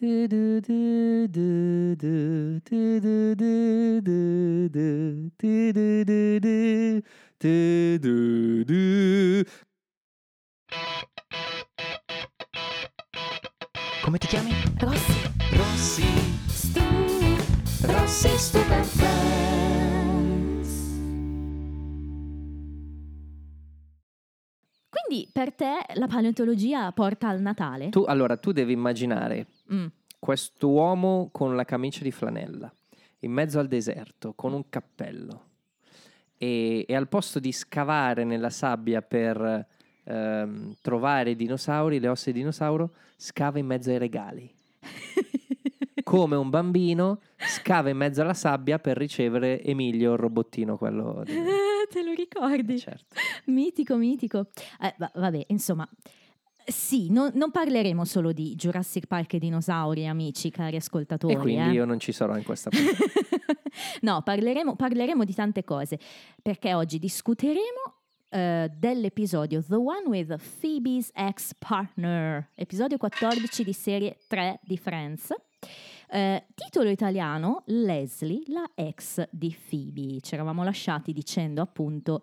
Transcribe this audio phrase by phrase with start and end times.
[0.00, 7.02] Do, do, do, do, do, do, do, do, do, do, do, do,
[7.38, 9.44] do, do, do.
[14.02, 14.50] Come ti chiami?
[14.80, 15.14] Rossi.
[15.52, 16.04] Rossi.
[16.48, 16.82] Stu.
[17.86, 19.33] Rossi Stu Caffè.
[25.34, 27.88] Per te la paleontologia porta al Natale?
[27.88, 29.86] Tu, allora, tu devi immaginare Mm.
[30.20, 32.72] quest'uomo con la camicia di flanella,
[33.20, 35.42] in mezzo al deserto, con un cappello.
[36.38, 39.66] E, e al posto di scavare nella sabbia per
[40.04, 44.48] ehm, trovare i dinosauri, le ossa di dinosauro, scava in mezzo ai regali.
[46.04, 51.22] Come un bambino scava in mezzo alla sabbia per ricevere Emilio, il robottino, quello...
[51.24, 51.34] di-
[51.90, 52.78] Te lo ricordi?
[52.78, 53.16] Certo.
[53.46, 54.48] Mitico, mitico.
[54.80, 55.88] Eh, va- vabbè, insomma,
[56.66, 61.34] sì, non, non parleremo solo di Jurassic Park e dinosauri, amici, cari ascoltatori.
[61.34, 61.72] E quindi eh.
[61.72, 63.04] io non ci sarò in questa puntata.
[64.00, 65.98] no, parleremo, parleremo di tante cose,
[66.40, 74.60] perché oggi discuteremo eh, dell'episodio The One with Phoebe's Ex-Partner, episodio 14 di serie 3
[74.62, 75.34] di Friends.
[76.08, 80.20] Eh, titolo italiano Leslie, la ex di Phoebe.
[80.20, 82.22] Ci eravamo lasciati dicendo appunto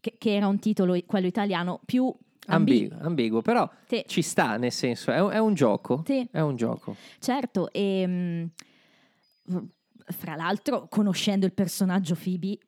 [0.00, 2.12] che, che era un titolo, quello italiano, più
[2.46, 2.96] ambiguo.
[3.00, 4.02] ambiguo, però Sì.
[4.06, 6.02] ci sta, nel senso, è un, è un gioco.
[6.06, 6.26] Sì.
[6.30, 6.96] È un gioco.
[7.18, 8.44] Certo, e mm,
[10.06, 12.58] fra l'altro, conoscendo il personaggio Phoebe,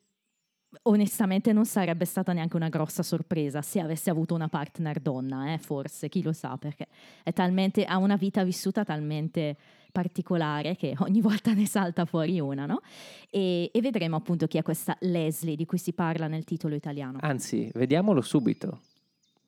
[0.83, 5.57] onestamente non sarebbe stata neanche una grossa sorpresa se avesse avuto una partner donna, eh,
[5.57, 6.87] forse, chi lo sa, perché
[7.23, 9.57] è talmente, ha una vita vissuta talmente
[9.91, 12.81] particolare che ogni volta ne salta fuori una, no?
[13.29, 17.19] E, e vedremo appunto chi è questa Leslie di cui si parla nel titolo italiano.
[17.21, 18.81] Anzi, vediamolo subito.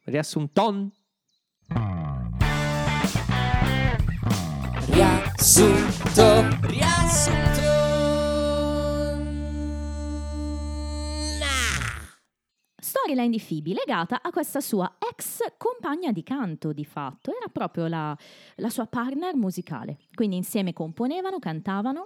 [0.04, 0.92] Riassunton.
[4.88, 6.58] Riassunto.
[6.62, 7.73] Riassunto.
[12.94, 17.88] Storyline di Phoebe legata a questa sua ex compagna di canto di fatto, era proprio
[17.88, 18.16] la,
[18.58, 22.06] la sua partner musicale, quindi insieme componevano, cantavano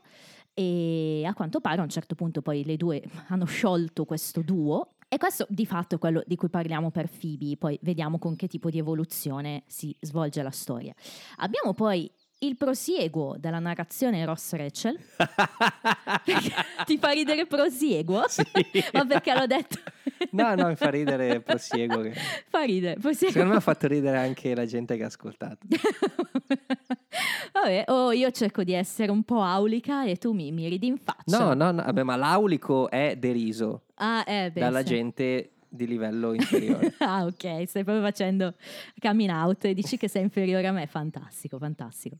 [0.53, 4.93] e a quanto pare a un certo punto poi le due hanno sciolto questo duo
[5.09, 8.47] e questo di fatto è quello di cui parliamo per Phoebe, poi vediamo con che
[8.47, 10.93] tipo di evoluzione si svolge la storia.
[11.39, 12.09] Abbiamo poi
[12.39, 14.97] il prosieguo della narrazione Ross Rachel.
[16.85, 18.23] Ti fa ridere prosieguo?
[18.29, 18.43] Sì.
[18.93, 19.79] Ma perché l'ho detto?
[20.31, 22.01] No, no, mi fa ridere, prosieguo.
[22.01, 22.13] che-
[22.50, 23.31] Fa ridere, prosieguo.
[23.31, 25.66] Secondo me ha fatto ridere anche la gente che ha ascoltato.
[27.53, 30.97] Vabbè, oh, io cerco di essere un po' aulica e tu mi, mi ridi in
[30.97, 31.38] faccia.
[31.38, 34.85] No, no, no, vabbè, ma l'aulico è deriso Ah, eh, beh, dalla sì.
[34.85, 36.94] gente di livello inferiore.
[36.99, 38.53] ah, ok, stai proprio facendo
[38.99, 40.85] coming out e dici che sei inferiore a me.
[40.88, 42.17] Fantastico, fantastico.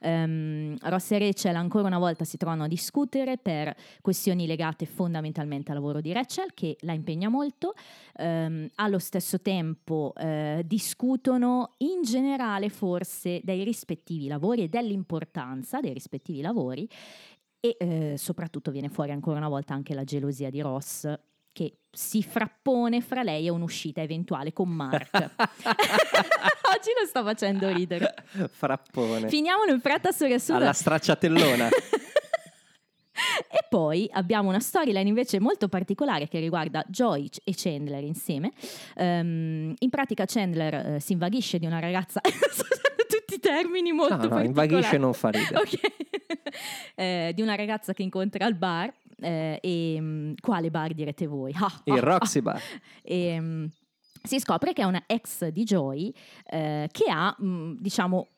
[0.00, 5.70] Um, Ross e Rachel ancora una volta si trovano a discutere per questioni legate fondamentalmente
[5.70, 7.74] al lavoro di Rachel che la impegna molto.
[8.16, 15.92] Ehm, allo stesso tempo eh, discutono in generale forse dei rispettivi lavori e dell'importanza dei
[15.92, 16.88] rispettivi lavori
[17.60, 21.12] e eh, soprattutto viene fuori ancora una volta anche la gelosia di Ross
[21.56, 25.08] che si frappone fra lei e un'uscita eventuale con Mark.
[25.16, 28.14] Oggi lo sto facendo ridere.
[28.50, 29.26] Frappone.
[29.30, 30.60] Finiamolo in fretta su riassunto.
[30.60, 31.68] Alla stracciatellona.
[33.48, 38.52] E poi abbiamo una storyline invece molto particolare che riguarda Joy e Chandler insieme.
[38.94, 42.20] Ehm, in pratica Chandler eh, si invaghisce di una ragazza...
[43.08, 44.46] Tutti i termini molto No, no, particolari.
[44.68, 45.56] invaghisce non fa ridere.
[45.56, 45.80] Ok.
[46.94, 48.92] Eh, di una ragazza che incontra al bar.
[49.20, 51.52] Eh, e mm, quale bar direte voi?
[51.84, 52.60] Il Roxy Bar.
[53.02, 53.64] e, mm,
[54.26, 56.12] si scopre che è una ex di Joy
[56.46, 58.28] eh, che ha, mm, diciamo,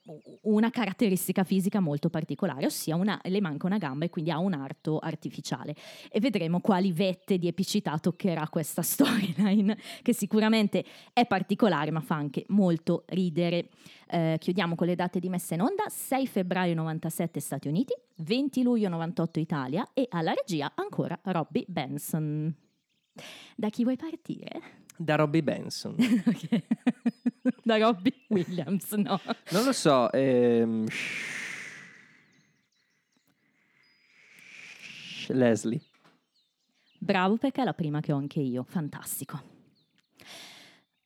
[0.42, 4.54] una caratteristica fisica molto particolare, ossia una- le manca una gamba e quindi ha un
[4.54, 5.74] arto artificiale.
[6.10, 12.14] E vedremo quali vette di epicità toccherà questa storyline, che sicuramente è particolare, ma fa
[12.14, 13.68] anche molto ridere.
[14.10, 18.62] Eh, chiudiamo con le date di messa in onda: 6 febbraio 97 Stati Uniti, 20
[18.62, 22.54] luglio 98 Italia e alla regia ancora Robbie Benson.
[23.56, 24.86] Da chi vuoi partire?
[24.98, 25.94] Da Robbie Benson.
[26.26, 26.62] Ok.
[27.62, 29.20] da Robbie Williams, no.
[29.50, 30.10] Non lo so.
[30.12, 30.86] ehm,
[35.28, 35.80] Leslie.
[36.98, 39.40] Bravo perché è la prima che ho anche io, fantastico.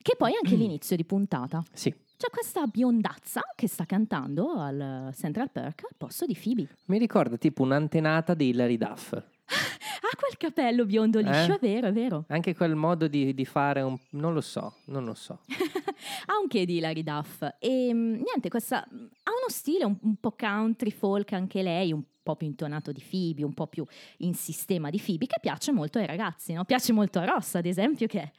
[0.00, 1.62] Che poi anche l'inizio di puntata.
[1.73, 1.94] Sì.
[2.17, 6.69] C'è questa biondazza che sta cantando al Central Perk al posto di Phoebe.
[6.87, 9.12] Mi ricorda tipo un'antenata di Hilary Duff.
[10.12, 11.55] Ah quel capello biondo liscio, Eh?
[11.55, 12.25] è vero, è vero.
[12.29, 13.97] Anche quel modo di, di fare un...
[14.11, 15.38] non lo so, non lo so.
[16.26, 17.43] ha un che di Hilary Duff.
[17.59, 22.03] E mm, niente, questa ha uno stile un, un po' country folk anche lei, un
[22.23, 23.87] po' più intonato di Phoebe, un po' più
[24.19, 26.67] in sistema di Phoebe, che piace molto ai ragazzi, no?
[26.67, 28.31] Piace molto a Ross, ad esempio, che è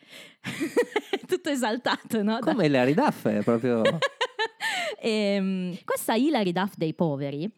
[1.25, 2.37] tutto esaltato, no?
[2.39, 3.81] Come Larry Duff è proprio...
[5.05, 7.51] Ehm, questa Hilary Duff dei poveri,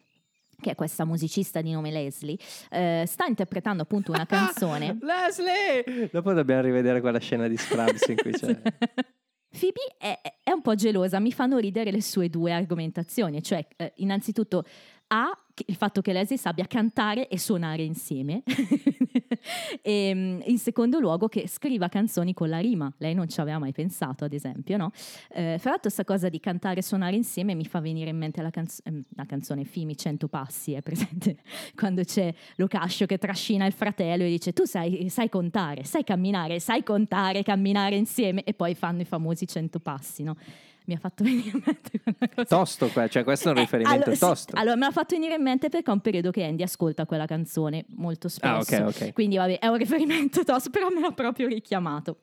[0.60, 2.36] che è questa musicista di nome Leslie,
[2.70, 4.98] eh, sta interpretando appunto una canzone.
[5.00, 6.08] Leslie!
[6.12, 8.60] Dopo dobbiamo rivedere quella scena di Scrubs in cui c'è...
[9.58, 13.92] Phoebe è, è un po' gelosa, mi fanno ridere le sue due argomentazioni, cioè eh,
[13.96, 14.64] innanzitutto
[15.08, 15.30] A,
[15.66, 18.42] il fatto che Leslie sappia cantare e suonare insieme
[19.80, 23.58] e mm, in secondo luogo che scriva canzoni con la rima, lei non ci aveva
[23.58, 24.90] mai pensato ad esempio, no?
[25.30, 28.42] Eh, fra l'altro questa cosa di cantare e suonare insieme mi fa venire in mente
[28.42, 31.38] la, canz- ehm, la canzone Fimi 100 passi, è presente?
[31.74, 36.60] Quando c'è Locascio che trascina il fratello e dice tu sai, sai contare, sai camminare,
[36.60, 40.36] sai contare, camminare insieme e poi fanno i famosi 100 passi, no?
[40.86, 42.44] Mi ha fatto venire in mente quella cosa.
[42.56, 44.56] Tosto, cioè questo è un Eh, riferimento allora, sì, tosto.
[44.56, 47.26] allora, me l'ha fatto venire in mente perché è un periodo che Andy ascolta quella
[47.26, 48.84] canzone molto Ah, spesso.
[48.84, 49.12] ok, ok.
[49.12, 52.20] Quindi vabbè, è un riferimento tosto, però me l'ha proprio richiamato.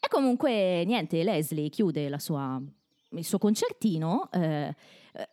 [0.00, 2.60] E comunque, niente, Leslie chiude la sua-
[3.10, 4.30] il suo concertino.
[4.32, 4.74] eh, eh,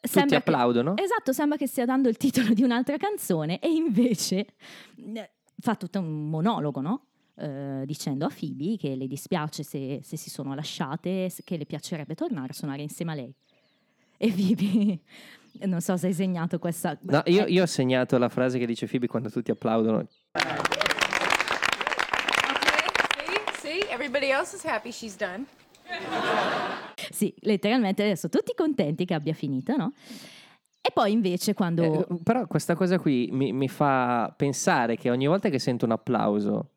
[0.01, 0.97] Tutti sembra che- applaudono?
[0.97, 4.45] Esatto, sembra che stia dando il titolo di un'altra canzone e invece
[5.15, 7.05] eh, fa tutto un monologo, no?
[7.41, 12.13] Eh, dicendo a Phoebe che le dispiace se, se si sono lasciate, che le piacerebbe
[12.13, 13.33] tornare a suonare insieme a lei.
[14.17, 14.99] E Phoebe,
[15.65, 16.97] non so se hai segnato questa...
[16.99, 20.05] No, io, eh, io ho segnato la frase che dice Phoebe quando tutti applaudono.
[23.61, 23.87] See?
[23.89, 25.45] Everybody else is happy she's done.
[27.09, 29.93] Sì, letteralmente adesso tutti contenti che abbia finito, no?
[30.81, 32.05] E poi invece quando...
[32.05, 35.91] Eh, però questa cosa qui mi, mi fa pensare che ogni volta che sento un
[35.91, 36.71] applauso,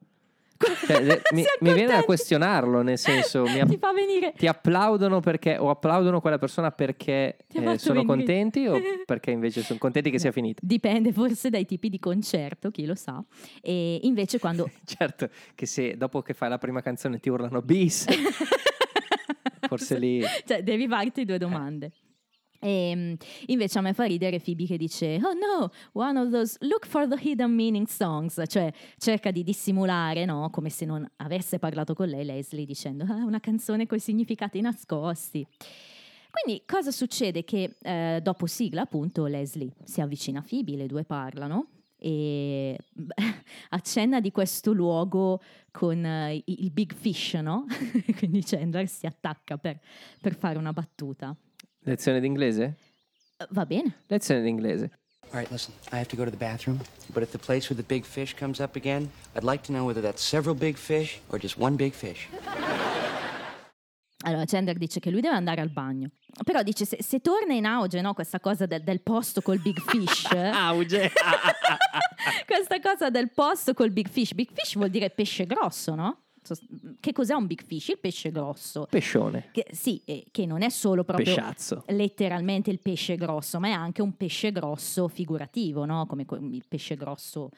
[0.87, 2.05] cioè, mi, mi viene da contenti.
[2.06, 4.32] questionarlo, nel senso, mi app- Ti fa venire...
[4.37, 9.79] ti applaudono perché o applaudono quella persona perché eh, sono contenti o perché invece sono
[9.79, 10.61] contenti che sia finita?
[10.64, 13.23] Dipende forse dai tipi di concerto, chi lo sa.
[13.61, 14.70] E invece quando...
[14.85, 18.06] Certo, che se dopo che fai la prima canzone ti urlano bis,
[19.69, 20.23] forse lì...
[20.44, 21.93] cioè, devi farti due domande.
[22.64, 23.17] E,
[23.47, 27.09] invece a me fa ridere Phoebe che dice Oh no, one of those look for
[27.09, 30.49] the hidden meaning songs Cioè cerca di dissimulare, no?
[30.50, 34.61] Come se non avesse parlato con lei Leslie dicendo ah, una canzone con i significati
[34.61, 35.44] nascosti
[36.31, 37.43] Quindi cosa succede?
[37.43, 41.67] Che eh, dopo sigla appunto Leslie si avvicina a Phoebe, le due parlano
[42.03, 42.76] e
[43.70, 47.64] accenna di questo luogo con eh, il big fish, no?
[48.19, 49.81] Quindi Chandler si attacca per,
[50.20, 51.37] per fare una battuta.
[51.84, 52.76] Lezione d'inglese?
[53.38, 53.96] Eh, Va bene.
[54.06, 54.90] Lezione d'inglese.
[55.31, 56.79] All right, listen, I have to go to the bathroom,
[57.12, 59.87] but if the place with the big fish comes up again, I'd like to know
[59.87, 62.29] whether that's several big fish or just one big fish.
[64.25, 66.11] Allora Chandler dice che lui deve andare al bagno.
[66.44, 69.81] Però dice se, se torna in auge no, questa cosa del, del posto col big
[69.81, 71.11] fish, Auge!
[72.46, 76.19] questa cosa del posto col big fish, big fish vuol dire pesce grosso, no?
[77.00, 77.88] Che cos'è un big fish?
[77.88, 78.86] Il pesce grosso.
[78.90, 79.48] Pescione.
[79.52, 81.84] Che, sì, eh, che non è solo proprio Pesciazzo.
[81.88, 86.06] letteralmente il pesce grosso, ma è anche un pesce grosso figurativo, no?
[86.06, 87.50] Come il pesce grosso,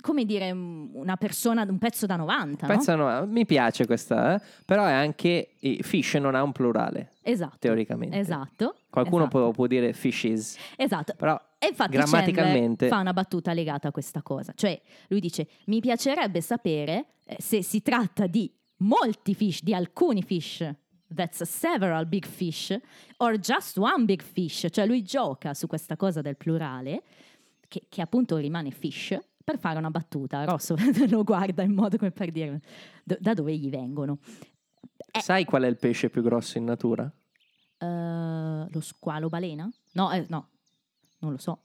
[0.00, 2.72] come dire, mm, una persona, un pezzo da 90, no?
[2.72, 4.40] Pensano, mi piace questa, eh?
[4.64, 5.50] però è anche
[5.80, 7.56] fish non ha un plurale, Esatto.
[7.58, 8.18] teoricamente.
[8.18, 8.76] Esatto.
[8.90, 9.38] Qualcuno esatto.
[9.38, 11.14] può, può dire fishes, Esatto.
[11.16, 14.52] però E infatti grammaticamente Chandler fa una battuta legata a questa cosa.
[14.54, 20.22] Cioè, lui dice, mi piacerebbe sapere eh, se si tratta di molti fish, di alcuni
[20.22, 20.68] fish,
[21.14, 22.76] that's several big fish,
[23.18, 24.66] or just one big fish.
[24.70, 27.02] Cioè, lui gioca su questa cosa del plurale,
[27.68, 30.44] che, che appunto rimane fish, per fare una battuta.
[30.44, 30.74] Rosso
[31.08, 32.60] lo guarda in modo come per dire
[33.04, 34.18] "Do- da dove gli vengono.
[35.12, 35.20] Eh.
[35.20, 37.10] sai qual è il pesce più grosso in natura?
[37.78, 39.68] Eh, lo squalo balena?
[39.92, 40.48] No, eh, no,
[41.20, 41.62] non lo so.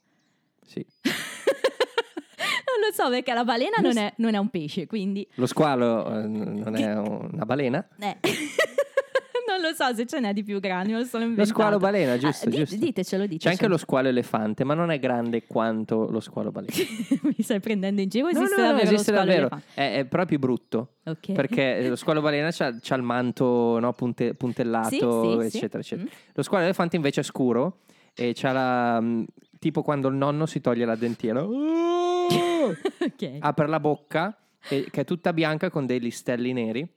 [0.65, 0.83] Sì.
[1.03, 6.19] non lo so perché la balena non è, non è un pesce, quindi Lo squalo
[6.19, 7.87] eh, non è una balena.
[7.99, 8.17] eh.
[9.49, 12.47] non lo so se ce n'è di più grandi, lo sono Lo squalo balena, giusto,
[12.47, 12.75] Ah, di- giusto.
[12.77, 13.51] Ditecelo, C'è ditecelo.
[13.53, 16.73] anche lo squalo elefante, ma non è grande quanto lo squalo balena.
[17.23, 18.25] Mi stai prendendo in giro?
[18.29, 19.61] No, Esiste no, no, davvero esiste lo squalo davvero.
[19.73, 20.95] È, è proprio brutto.
[21.05, 21.31] Ok.
[21.33, 24.97] Perché lo squalo balena c'ha, c'ha il manto no, punte- puntellato, Sì,
[25.43, 25.57] sì, sì.
[25.57, 26.09] eccetera, eccetera.
[26.09, 26.13] Mm.
[26.33, 27.79] Lo squalo elefante invece è scuro
[28.13, 28.99] e c'ha la.
[28.99, 29.25] mh,
[29.59, 31.43] tipo quando il nonno si toglie la dentiera.
[31.43, 32.67] Oh!
[32.99, 33.37] ok.
[33.39, 34.35] Apre la bocca,
[34.67, 36.87] e- che è tutta bianca con dei listelli neri,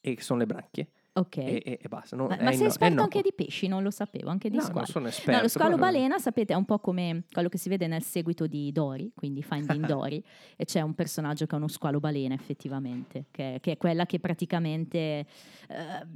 [0.00, 0.88] e sono le branchie.
[1.16, 1.36] Ok.
[1.36, 2.16] e, e- e basta.
[2.16, 4.62] Non- ma ma sei è esperto anche di pesci, non lo sapevo, anche di No,
[4.62, 4.78] squalo.
[4.80, 5.42] non sono No, esperto.
[5.42, 8.72] lo squalo balena, sapete, è un po' come quello che si vede nel seguito di
[8.72, 10.20] Dory, quindi Finding Dory,
[10.56, 14.18] e c'è un personaggio che è uno squalo balena effettivamente, che, che è quella che
[14.18, 15.26] praticamente eh,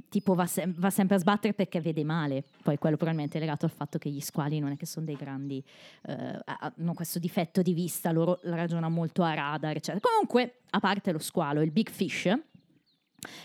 [0.09, 2.43] tipo va, sem- va sempre a sbattere perché vede male.
[2.61, 5.15] Poi quello probabilmente è legato al fatto che gli squali non è che sono dei
[5.15, 5.63] grandi,
[6.07, 9.99] eh, hanno questo difetto di vista, loro ragionano molto a radar, eccetera.
[10.01, 12.25] Comunque, a parte lo squalo, il big fish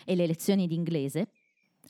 [0.04, 1.28] e le lezioni di inglese,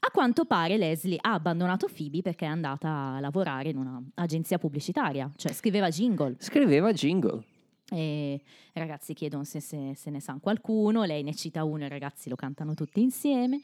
[0.01, 5.31] a quanto pare Leslie ha abbandonato Phoebe perché è andata a lavorare in un'agenzia pubblicitaria,
[5.37, 6.37] cioè scriveva jingle.
[6.39, 7.43] Scriveva jingle.
[7.91, 8.35] E
[8.73, 11.91] i ragazzi chiedono se, se- se ne sa qualcuno, lei ne cita uno e i
[11.91, 13.61] ragazzi lo cantano tutti insieme.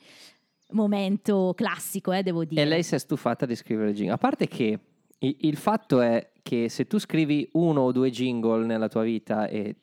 [0.72, 2.62] Momento classico, eh, devo dire.
[2.62, 4.14] E lei si è stufata di scrivere jingle.
[4.14, 4.78] A parte che
[5.18, 9.74] il fatto è che se tu scrivi uno o due jingle nella tua vita e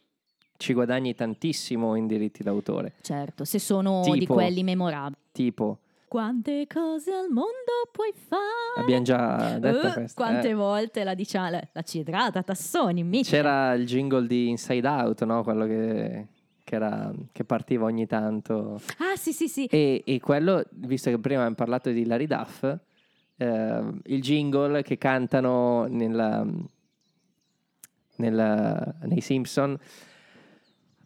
[0.55, 5.19] ci guadagni tantissimo in diritti d'autore, Certo, se sono di Tipo- quelli memorabili.
[5.31, 8.41] tipo, Quante cose al mondo puoi fare?
[8.81, 10.21] abbiamo già detto Eh, questo.
[10.23, 10.53] Quante eh.
[10.53, 13.35] volte la diciamo, la, la cidrata, Tassoni, mitica.
[13.37, 15.43] C'era il jingle di Inside Out, no?
[15.43, 16.27] Quello che,
[16.63, 18.79] che era- che partiva ogni tanto.
[18.99, 19.65] Ah, sì, sì, sì.
[19.65, 22.63] E, e quello, visto che prima abbiamo parlato di Larry Duff,
[23.35, 26.45] eh, il jingle che cantano nella-
[28.15, 29.77] nella- nei Simpson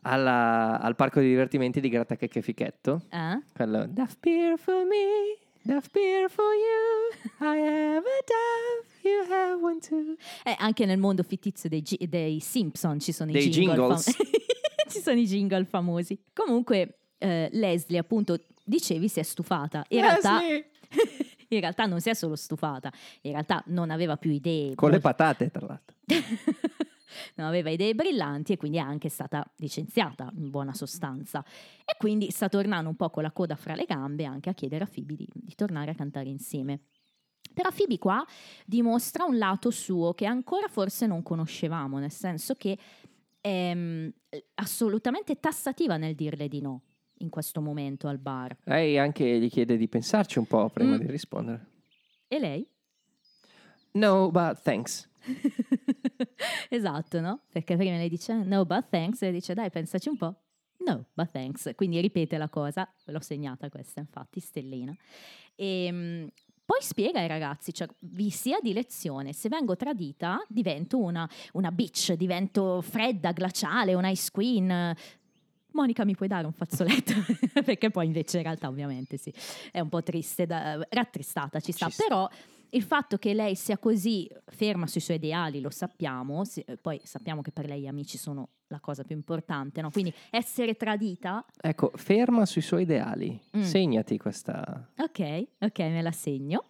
[0.01, 3.03] alla- al parco di divertimenti di Grattachecche e Fichetto.
[3.09, 3.41] Eh?
[3.53, 9.61] Quello Duff beer for me, Duff beer for you, I have a Duff, you have
[9.63, 10.15] one too.
[10.43, 14.11] Eh, anche nel mondo fittizio dei, gi- dei Simpson ci sono Dei i jingle jingles.
[14.11, 14.25] fam-
[14.89, 16.19] ci sono i jingle famosi.
[16.33, 19.85] Comunque eh, Leslie, appunto, dicevi si è stufata.
[19.89, 20.69] In realtà Leslie!
[21.49, 22.91] in realtà non si è solo stufata,
[23.21, 25.95] in realtà non aveva più idee Con le molto- patate, tra l'altro.
[27.35, 31.43] non aveva idee brillanti e quindi è anche stata licenziata in buona sostanza.
[31.85, 34.83] E quindi sta tornando un po' con la coda fra le gambe anche a chiedere
[34.83, 36.81] a Phoebe di, di tornare a cantare insieme.
[37.53, 38.25] Però Phoebe qua
[38.65, 42.77] dimostra un lato suo che ancora forse non conoscevamo, nel senso che
[43.41, 44.07] è mm,
[44.55, 46.83] assolutamente tassativa nel dirle di no
[47.17, 48.55] in questo momento al bar.
[48.63, 50.99] Lei anche gli chiede di pensarci un po' prima Mm.
[50.99, 51.65] di rispondere.
[52.27, 52.65] E lei?
[53.93, 55.09] No, but thanks.
[56.69, 57.41] esatto, no?
[57.51, 60.35] Perché prima lei dice no, but thanks, e lei dice dai, pensaci un po'.
[60.85, 61.71] No, but thanks.
[61.75, 64.95] Quindi ripete la cosa, l'ho segnata questa, infatti, stellina.
[65.55, 66.31] E
[66.71, 71.69] poi spiega ai ragazzi, cioè vi sia di lezione, se vengo tradita divento una, una
[71.69, 74.95] bitch, divento fredda, glaciale, un ice queen.
[75.73, 77.11] Monica, mi puoi dare un fazzoletto?
[77.65, 79.33] Perché poi invece in realtà ovviamente sì,
[79.69, 82.29] è un po' triste, da, rattristata ci sta, Ci sta.
[82.71, 86.99] Il fatto che lei sia così ferma sui suoi ideali, lo sappiamo, sì, eh, poi
[87.03, 89.89] sappiamo che per lei gli amici sono la cosa più importante, no?
[89.91, 93.39] quindi essere tradita, Ecco, ferma sui suoi ideali.
[93.57, 93.61] Mm.
[93.61, 94.89] Segnati questa.
[94.97, 96.69] ok, ok, me la segno.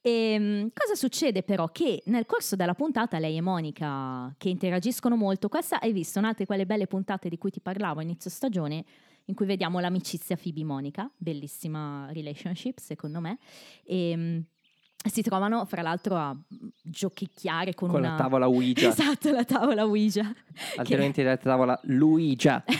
[0.00, 1.68] Ehm, cosa succede però?
[1.68, 6.32] Che nel corso della puntata lei e Monica, che interagiscono molto, questa hai visto, una
[6.32, 8.84] di quelle belle puntate di cui ti parlavo a inizio stagione,
[9.26, 13.38] in cui vediamo l'amicizia Phoebe-Monica, bellissima relationship secondo me,
[13.84, 14.44] e
[15.10, 16.36] si trovano fra l'altro a
[16.82, 18.10] giochicchiare con, Con una...
[18.10, 18.88] la tavola Ouija.
[18.88, 20.32] Esatto, la tavola Ouija.
[20.76, 22.64] Altrimenti la tavola Luigia.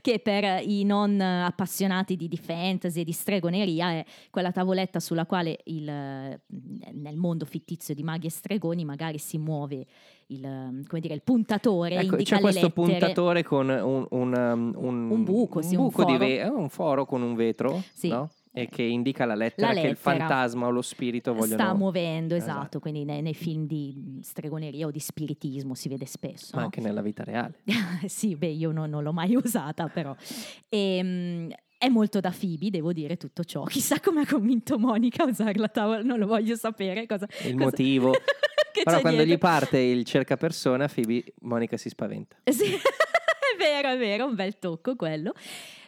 [0.00, 5.26] che per i non appassionati di, di fantasy e di stregoneria è quella tavoletta sulla
[5.26, 9.86] quale il, nel mondo fittizio di maghi e stregoni magari si muove
[10.28, 12.70] il, come dire, il puntatore, Ecco, c'è questo lettere.
[12.70, 16.24] puntatore con un, un, um, un- Un buco, sì, un buco di foro.
[16.24, 18.08] ve- eh, un foro con un vetro, Sì.
[18.08, 18.30] no?
[18.62, 20.16] E che indica la lettera, La che il lettera.
[20.16, 21.62] fantasma o lo spirito vogliono...
[21.62, 22.80] Sta muovendo, esatto, Esatto.
[22.80, 26.50] quindi nei, nei film di stregoneria o di spiritismo si vede spesso.
[26.54, 26.64] Ma no?
[26.66, 27.60] anche nella vita reale.
[28.06, 30.14] sì, beh, io non, non l'ho mai usata, però.
[30.68, 31.48] Ehm,
[31.78, 33.62] è molto da Phoebe, devo dire tutto ciò.
[33.64, 37.06] Chissà come ha convinto Monica a usare la tavola, non lo voglio sapere.
[37.06, 38.10] Cosa, Il cosa- motivo.
[38.72, 39.48] che Però quando gli dietro.
[39.48, 42.36] parte il cercapersona, Phoebe, Monica si spaventa.
[42.44, 45.32] Sì, è vero, è vero, un bel tocco quello.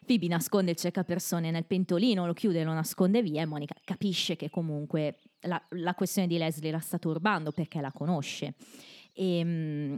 [0.06, 4.36] Phoebe nasconde il cercapersone nel pentolino, lo chiude e lo nasconde via e Monica capisce
[4.36, 8.54] che comunque la, la questione di Leslie la sta turbando perché la conosce.
[9.12, 9.38] E,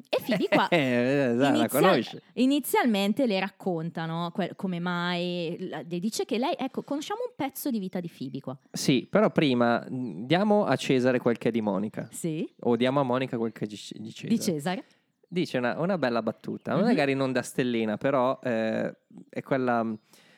[0.08, 0.68] e Phoebe qua...
[0.72, 2.22] Eh, la Inizial- conosce.
[2.34, 7.70] Inizialmente le raccontano que- come mai, la- le dice che lei, ecco, conosciamo un pezzo
[7.70, 8.58] di vita di Phoebe qua.
[8.72, 12.08] Sì, però prima mh, diamo a Cesare quel che è di Monica.
[12.10, 14.28] Sì, O diamo a Monica quel che è di Cesare.
[14.28, 14.84] di Cesare.
[15.32, 16.82] Dice una, una bella battuta, Mhm.
[16.84, 18.94] magari non da stellina, però eh,
[19.30, 19.82] è quella,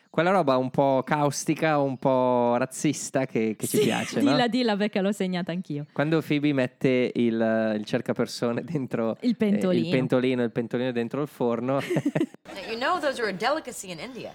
[0.09, 4.31] quella roba un po' caustica, un po' razzista che, che ci Sì, piace, no?
[4.31, 5.87] Dilla, dilla perché l'ho segnata anch'io.
[5.93, 9.85] Quando Phoebe mette il, il cercapersone dentro Il eh, pentolino.
[9.85, 11.81] il pentolino, il pentolino dentro il forno,
[12.71, 14.33] you know those are a delicacy in India.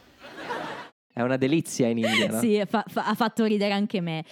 [1.14, 2.40] È una delizia in India, no?
[2.40, 4.26] Sì, fa- fa- ha fatto ridere anche me.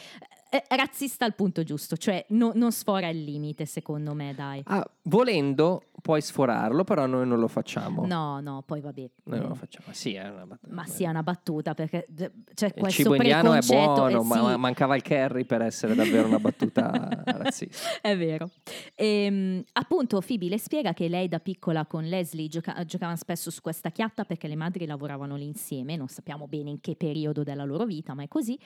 [0.49, 4.61] È razzista al punto giusto, cioè no- non sfora il limite, secondo me, dai.
[4.67, 8.05] Ah, volendo puoi sforarlo, però noi non lo facciamo.
[8.05, 9.09] No, no, poi vabbè.
[9.25, 9.87] Noi non Eh, lo facciamo.
[9.91, 10.73] Sì, è una battuta.
[10.73, 12.07] Ma sia una battuta perché
[12.53, 13.93] c'è Il questo cibo indiano è preconcetto.
[13.93, 17.99] buono, eh, ma sì, ma mancava il curry per essere davvero una battuta razzista.
[18.01, 18.49] È vero.
[18.95, 23.59] Ehm, appunto, Phoebe le spiega che lei da piccola con Leslie gioca- giocavano spesso su
[23.61, 27.65] questa chiatta perché le madri lavoravano lì insieme, non sappiamo bene in che periodo della
[27.65, 28.57] loro vita, ma è così.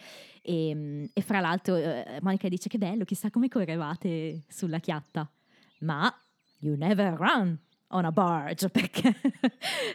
[0.43, 5.27] E, e fra l'altro, eh, Monica dice che bello, chissà come correvate sulla chiatta.
[5.79, 6.13] Ma
[6.61, 9.13] you never run on a barge perché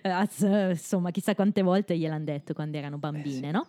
[0.03, 3.67] as- insomma chissà quante volte gliel'hanno detto quando erano bambine, no?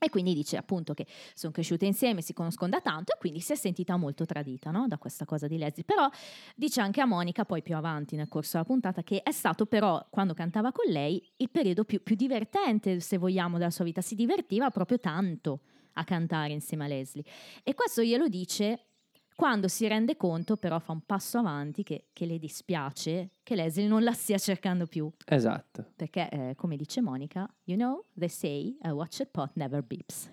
[0.00, 3.52] E quindi dice appunto che sono cresciute insieme, si conoscono da tanto e quindi si
[3.52, 4.86] è sentita molto tradita no?
[4.88, 5.84] da questa cosa di Leslie.
[5.84, 6.08] Però
[6.56, 10.04] dice anche a Monica, poi più avanti nel corso della puntata, che è stato però,
[10.10, 14.02] quando cantava con lei, il periodo più, più divertente, se vogliamo, della sua vita.
[14.02, 15.60] Si divertiva proprio tanto
[15.94, 17.24] a cantare insieme a Leslie.
[17.62, 18.86] E questo glielo dice
[19.34, 23.88] quando si rende conto, però fa un passo avanti, che, che le dispiace che Leslie
[23.88, 25.10] non la stia cercando più.
[25.26, 25.92] Esatto.
[25.96, 30.30] Perché, eh, come dice Monica, you know, they say a watched pot never beeps.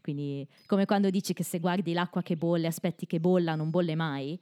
[0.00, 3.94] Quindi, come quando dici che se guardi l'acqua che bolle, aspetti che bolla, non bolle
[3.94, 4.40] mai,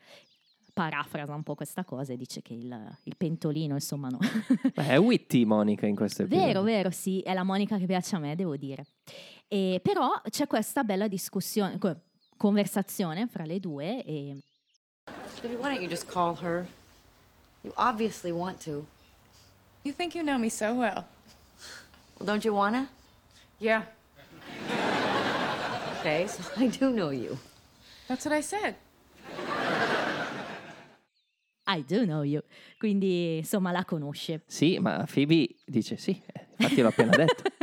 [0.72, 4.18] parafrasa un po' questa cosa e dice che il, il pentolino, insomma, no.
[4.74, 6.46] Beh, è witty Monica in questo episodio.
[6.46, 8.86] vero, vero, sì, è la Monica che piace a me, devo dire.
[9.48, 11.78] E, però c'è questa bella discussione,
[12.36, 14.36] conversazione fra le due e
[15.42, 16.66] Baby, why don't you just call her?
[17.62, 18.86] You obviously want to.
[19.84, 21.04] You think you know me so well.
[22.18, 22.88] Well, don't you wanna?
[23.58, 23.82] Yeah,
[26.00, 27.36] Okay, so I do know you.
[28.08, 28.76] that's what I said.
[31.68, 32.42] I do know you,
[32.78, 34.42] quindi insomma la conosce.
[34.46, 37.42] Sì, ma Phoebe dice sì, eh, infatti l'ho appena detto.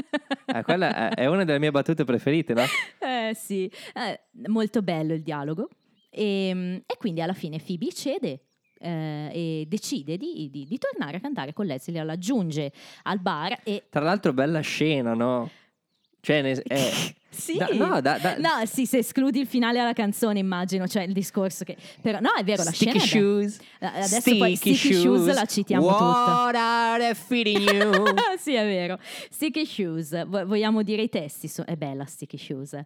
[0.46, 2.62] Eh, quella è- è una delle mie battute preferite, no?
[3.00, 5.70] Eh sì, Eh, molto bello il dialogo.
[6.10, 8.42] E, e quindi alla fine Phoebe cede
[8.80, 12.72] eh, e decide di, di- di tornare a cantare con Leslie, la aggiunge
[13.04, 13.86] al bar e...
[13.90, 15.50] Tra l'altro bella scena, no?
[16.20, 16.92] Cioè, eh,
[17.34, 21.04] Sì, da- no, da- da- No, sì, se escludi il finale alla canzone immagino, cioè
[21.04, 21.76] il discorso che...
[22.02, 23.24] Però no, è vero, la sticky scena...
[23.24, 23.50] è bella.
[23.50, 23.60] shoes.
[23.80, 26.04] Adesso poi Sticky Shoes la citiamo tutta.
[26.04, 27.92] What are they feeding you?
[28.38, 28.98] Sì, è vero.
[29.30, 31.48] Sticky Shoes, Vo- vogliamo dire i testi?
[31.48, 32.78] So- è bella Sticky Shoes.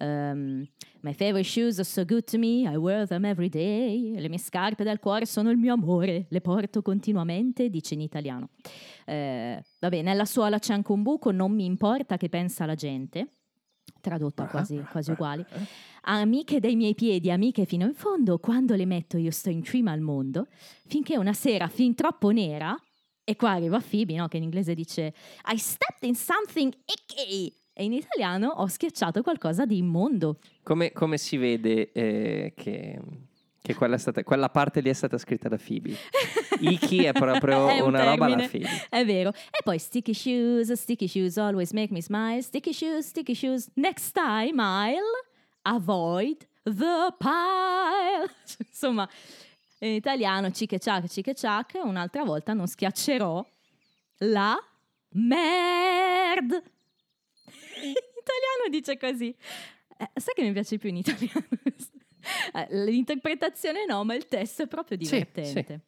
[0.00, 0.66] Um,
[1.00, 4.14] my favorite shoes are so good to me, I wear them every day.
[4.18, 8.50] Le mie scarpe del cuore sono il mio amore, le porto continuamente, dice in italiano.
[9.06, 13.37] Eh, vabbè, nella suola c'è anche un buco, non mi importa che pensa la gente.
[14.00, 15.44] Tradotta quasi, quasi uguali.
[16.02, 19.92] Amiche dei miei piedi, amiche fino in fondo, quando le metto io sto in cima
[19.92, 20.46] al mondo,
[20.86, 22.76] finché una sera fin troppo nera,
[23.24, 25.12] e qua arriva Phoebe, no, che in inglese dice
[25.52, 30.38] I stepped in something icky, e in italiano ho schiacciato qualcosa di immondo.
[30.62, 33.00] Come, come si vede eh, che,
[33.68, 35.94] che quella, è stata- quella parte lì è stata scritta da Phoebe?
[36.60, 38.66] Iki è proprio È un una roba alla termine.
[38.66, 38.86] Phoebe.
[38.88, 39.28] È vero.
[39.28, 44.12] E poi sticky shoes, sticky shoes always make me smile, sticky shoes, sticky shoes, next
[44.14, 48.30] time I'll avoid the pile.
[48.66, 49.06] Insomma,
[49.80, 53.46] in italiano ciche ciac, ciche ciac, un'altra volta non schiaccerò
[54.20, 54.56] la
[55.10, 56.52] merd.
[57.82, 59.36] In italiano dice così.
[59.98, 61.46] Eh, sai che mi piace più in italiano?
[61.64, 61.74] Eh,
[62.70, 65.80] L'interpretazione no, ma il testo è proprio Sì, divertente.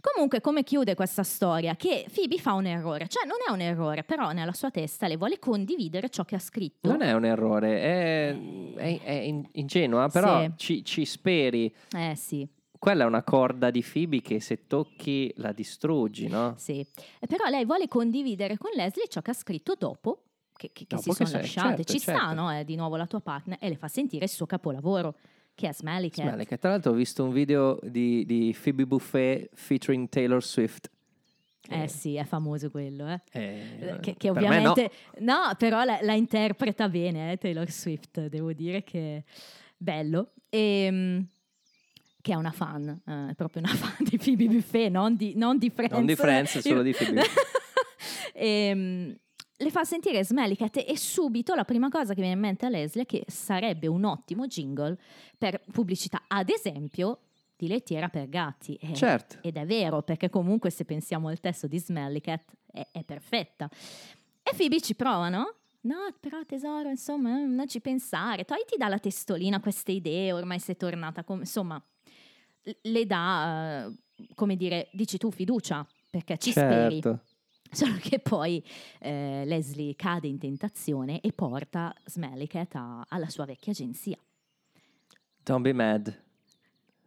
[0.00, 1.76] Comunque, come chiude questa storia?
[1.76, 5.18] Che Phoebe fa un errore, cioè non è un errore, però nella sua testa le
[5.18, 6.88] vuole condividere ciò che ha scritto.
[6.88, 8.36] Non è un errore, è,
[8.76, 10.52] è- è in- ingenua, però Sì.
[10.56, 11.74] ci, ci speri.
[11.94, 12.48] Eh sì,
[12.78, 16.54] Quella è una corda di Phoebe che se tocchi la distruggi, no?
[16.56, 16.80] sì.
[16.80, 20.29] Eh, Però lei vuole condividere con Leslie ciò che ha scritto dopo,
[20.60, 21.76] che, che- che si che sono lasciate.
[21.76, 22.20] certo, Ci certo.
[22.20, 22.50] sta, no?
[22.50, 25.14] È di nuovo la tua partner e le fa sentire il suo capolavoro,
[25.54, 26.26] che è Smelly Cat.
[26.26, 26.58] Smelly Cat.
[26.60, 30.90] Tra l'altro ho visto un video di, di Phoebe Buffet featuring Taylor Swift.
[31.72, 33.20] Eh sì, è famoso quello, eh.
[33.32, 34.70] Eh, Che, che per me no.
[34.72, 35.54] ovviamente no.
[35.56, 39.22] però la, la interpreta bene eh, Taylor Swift, devo dire che è
[39.76, 40.32] bello.
[40.48, 41.24] E,
[42.22, 45.56] che è una fan, eh, è proprio una fan di Phoebe Buffet, non di, non
[45.58, 45.94] di Friends.
[45.94, 47.22] Non di Friends, solo di Phoebe.
[48.32, 49.16] Ehm,
[49.60, 52.70] le fa sentire Smelly Cat e subito la prima cosa che viene in mente a
[52.70, 54.98] Leslie è che sarebbe un ottimo jingle
[55.36, 57.20] per pubblicità, ad esempio
[57.56, 58.74] di lettiera per gatti.
[58.76, 59.36] E- Certo.
[59.42, 62.42] Ed è vero, perché comunque se pensiamo al testo di Smelly Cat
[62.72, 63.68] è, è perfetta.
[64.42, 65.56] E Phoebe ci prova, no?
[65.82, 68.44] No, però tesoro, insomma, eh, non ci pensare.
[68.44, 71.40] Togliti dalla testolina queste idee, ormai sei tornata come...
[71.40, 71.82] Insomma,
[72.62, 77.02] le dà, eh, come dire, dici tu, fiducia, perché ci speri.
[77.72, 78.62] Solo che poi
[78.98, 84.18] eh, Leslie cade in tentazione e porta Smelly Cat a- alla sua vecchia agenzia.
[85.44, 86.14] Don't be mad.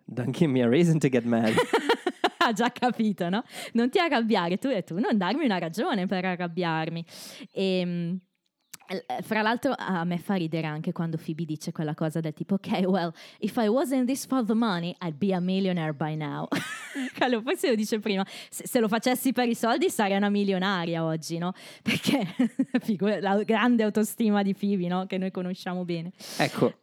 [0.06, 1.54] Don't give me a reason to get mad.
[2.44, 3.44] ha già capito, no?
[3.74, 7.06] Non ti arrabbiare, tu e tu, non darmi una ragione per arrabbiarmi.
[7.52, 8.18] E,
[9.22, 12.84] fra l'altro a me fa ridere anche quando Phoebe dice quella cosa del tipo ok,
[12.86, 16.48] well, if I wasn't this for the money, I'd be a millionaire by now.
[17.18, 20.30] Quello poi se lo dice prima, se, se, lo facessi per i soldi sarei una
[20.30, 21.54] milionaria oggi, no?
[21.82, 22.28] Perché
[23.22, 25.06] la grande autostima di Phoebe, no?
[25.06, 26.12] Che noi conosciamo bene.
[26.38, 26.74] Ecco,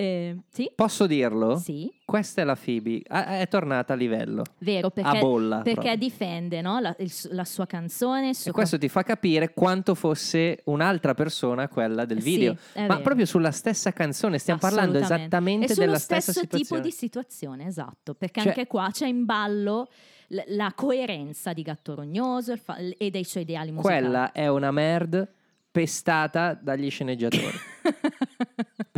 [0.00, 0.70] eh, sì?
[0.76, 1.56] Posso dirlo?
[1.56, 1.92] Sì.
[2.04, 4.44] Questa è la Phoebe, ah, è tornata a livello.
[4.58, 6.78] Vero, perché, a bolla, perché difende no?
[6.78, 8.32] la, il, la, sua canzone.
[8.32, 12.54] Suo e questo ti fa capire quanto fosse un'altra persona quella del video.
[12.54, 13.00] Sì, Ma vero.
[13.00, 16.64] proprio sulla stessa canzone, stiamo parlando esattamente della stessa stesso situazione.
[16.64, 18.14] tipo di situazione, esatto.
[18.14, 19.88] Perché Cioè- anche qua c'è in ballo
[20.28, 24.00] l- la coerenza di Gatto Rognoso fa- e dei suoi ideali musicali.
[24.02, 25.28] Quella è una merd
[25.70, 27.56] pestata dagli sceneggiatori.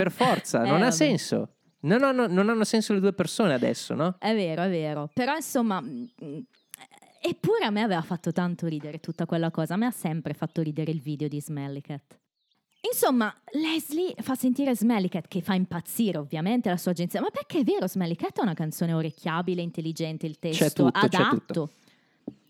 [0.02, 0.90] per forza, Eh, non ha vabbè.
[0.90, 1.48] senso.
[1.82, 4.16] Non hanno, non hanno senso le due persone adesso, no?
[4.18, 5.10] È vero, è vero.
[5.14, 6.38] Però insomma, mm, mm,
[7.22, 9.74] eppure a me aveva fatto tanto ridere tutta quella cosa.
[9.74, 12.18] A me ha sempre fatto ridere il video di Smelly Cat.
[12.82, 17.20] Insomma, Leslie fa sentire Smelly Cat, che fa impazzire ovviamente la sua agenzia.
[17.20, 21.16] Ma perché è vero, Smelly Cat è una canzone orecchiabile, intelligente, il testo tutto, c'è
[21.16, 21.36] adatto.
[21.36, 21.70] tutto.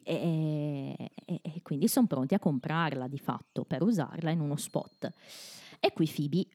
[0.03, 5.13] E, e- e quindi sono pronti a comprarla di fatto per usarla in uno spot.
[5.79, 6.47] E qui Phoebe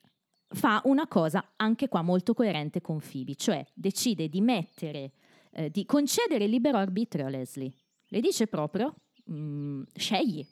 [0.47, 5.13] fa una cosa anche qua molto coerente con Phoebe, cioè decide di mettere,
[5.51, 7.73] eh, di concedere libero arbitrio a Leslie.
[8.07, 8.93] Le dice proprio,
[9.31, 10.45] mm, scegli,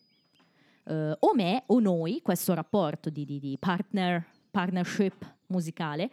[0.86, 6.12] eh, o me o noi, questo rapporto di, di- di partner, partnership musicale,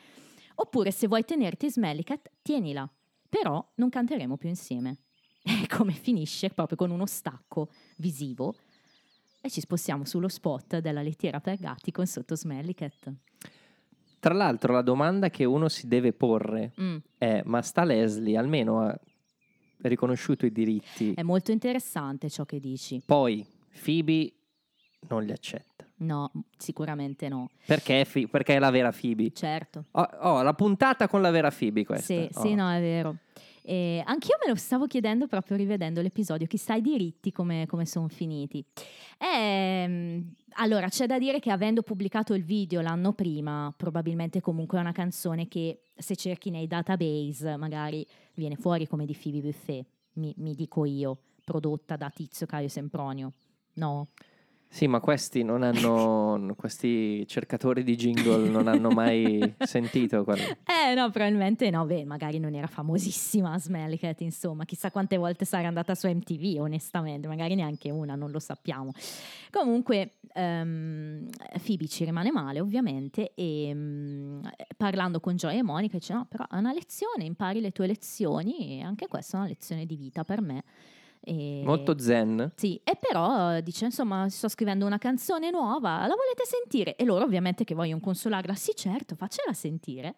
[0.56, 2.88] oppure se vuoi tenerti Smelly Cat, tienila,
[3.28, 4.98] però non canteremo più insieme.
[5.42, 8.54] E come finisce proprio con uno stacco visivo
[9.40, 13.10] e ci spostiamo sullo spot della lettiera per gatti con sotto Smelly Cat.
[14.20, 16.96] Tra l'altro, la domanda che uno si deve porre Mm.
[17.18, 19.00] è: ma sta Leslie almeno ha
[19.78, 21.14] riconosciuto i diritti?
[21.14, 23.02] È molto interessante ciò che dici.
[23.04, 23.44] Poi
[23.82, 24.32] Phoebe
[25.08, 25.86] non li accetta.
[26.02, 27.48] No, sicuramente no.
[27.66, 29.32] Perché, è Phi- perché è la vera Phoebe.
[29.32, 29.86] Certo.
[29.92, 32.04] Oh, oh, la puntata con la vera Phoebe questa.
[32.14, 32.40] Sì, Oh.
[32.42, 33.16] sì, no, è vero.
[33.62, 38.64] E anch'io me lo stavo chiedendo proprio rivedendo l'episodio, chissà i diritti come, sono finiti.
[39.18, 44.80] Ehm, allora, c'è da dire che avendo pubblicato il video l'anno prima, probabilmente comunque è
[44.80, 50.34] una canzone che se cerchi nei database magari viene fuori come di Phoebe Buffet, mi,
[50.38, 53.32] mi dico io, prodotta da Tizio Caio Sempronio.
[53.74, 54.08] No?
[54.72, 56.54] Sì, ma questi non hanno.
[56.56, 60.44] questi cercatori di jingle non hanno mai sentito quello.
[60.64, 65.44] Eh no, probabilmente no, beh, magari non era famosissima Smelly Cat, insomma, chissà quante volte
[65.44, 68.92] sarà andata su MTV, onestamente, magari neanche una, non lo sappiamo.
[69.50, 71.28] Comunque, ehm,
[71.66, 74.40] Phoebe ci rimane male, ovviamente, e mm,
[74.76, 78.78] parlando con Joy e Monica dice, no, però è una lezione, impari le tue lezioni,
[78.78, 80.62] e anche questa è una lezione di vita per me.
[81.22, 82.52] E- Molto zen.
[82.56, 86.96] sì, e però eh, dice, insomma, sto scrivendo una canzone nuova, la volete sentire?
[86.96, 90.16] E loro ovviamente che vogliono consolarla, sì certo, faccela sentire.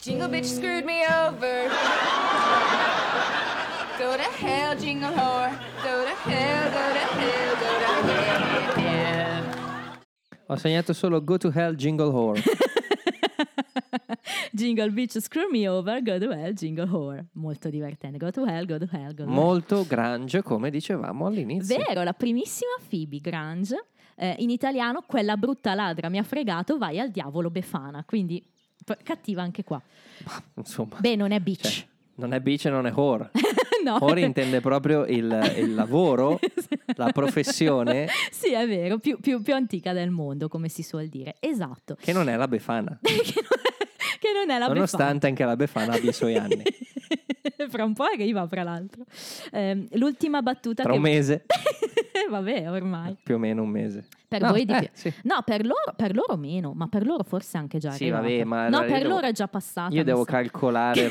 [0.00, 1.68] Jingle bitch screwed me over.
[3.98, 5.50] Go to hell, jingle whore.
[5.82, 7.68] Go to hell, go to hell, go
[8.74, 9.44] to hell.
[10.46, 12.42] Ho segnato solo Go to Hell Jingle Whore.
[14.52, 17.24] jingle bitch, screw me over, go to hell, jingle whore.
[17.32, 18.18] Molto divertente.
[18.18, 19.32] Go to hell, go to hell, go to hell.
[19.32, 21.76] Molto grunge, come dicevamo all'inizio.
[21.76, 23.76] Vero, la primissima Phoebe Grange.
[24.16, 28.04] eh, in italiano, quella brutta ladra mi ha fregato, vai al diavolo Befana.
[28.04, 28.44] Quindi
[29.02, 29.80] cattiva anche qua.
[30.54, 31.68] Insomma, Beh, non è bitch.
[31.68, 33.30] cioè, non è bitch e non è whore.
[33.84, 33.98] no.
[34.00, 36.38] Whore intende proprio il, il lavoro,
[36.96, 41.36] la professione, Sì, è vero, più, più- più antica del mondo, come si suol dire.
[41.40, 41.96] Esatto.
[42.00, 42.98] che non è la Befana.
[43.02, 46.56] che, non è, che non è la Nonostante anche la Befana abbia i suoi anni.
[46.56, 46.88] Befana.
[47.70, 49.04] Fra un po' arriva, fra l'altro.
[49.52, 50.96] Ehm, l'ultima battuta Tra che...
[50.98, 51.44] un mese,
[52.28, 53.16] Vabbè, ormai.
[53.22, 54.06] più o meno un mese.
[54.26, 54.88] Per No, voi di eh, più.
[54.92, 55.12] sì.
[55.24, 58.22] No, per loro, per loro meno, ma per loro forse anche già Sì, arrivata.
[58.22, 59.94] vabbè, ma No, per devo- loro è già passata.
[59.94, 60.30] Io devo sa.
[60.32, 61.08] calcolare.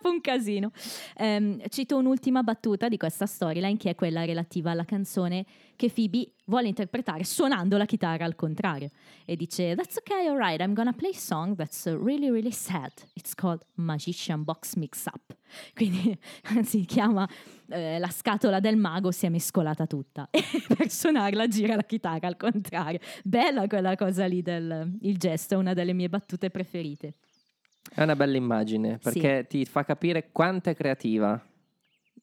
[0.00, 0.70] Troppo un casino.
[1.16, 5.44] Ehm, cito un'ultima battuta di questa storyline che è quella relativa alla canzone
[5.76, 8.90] che Phoebe vuole interpretare suonando la chitarra al contrario
[9.26, 12.90] e dice That's okay, alright, I'm gonna play a song that's really really sad.
[13.12, 15.36] It's called Magician Box Mix Up.
[15.74, 16.18] Quindi
[16.62, 17.28] si chiama
[17.68, 20.42] eh, La scatola del mago si è mescolata tutta e
[20.74, 23.00] per suonarla gira la chitarra al contrario.
[23.22, 27.16] Bella quella cosa lì del il gesto, è una delle mie battute preferite.
[27.92, 31.42] È una bella immagine perché ti fa capire quanto è creativa.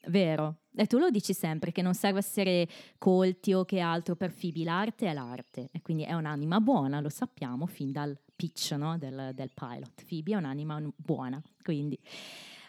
[0.07, 0.59] Vero.
[0.75, 4.63] E tu lo dici sempre che non serve essere colti o che altro per Phoebe,
[4.63, 5.69] l'arte è l'arte.
[5.71, 10.05] E quindi è un'anima buona, lo sappiamo fin dal pitch no, del, del pilot.
[10.07, 11.99] Phoebe è un'anima buona, quindi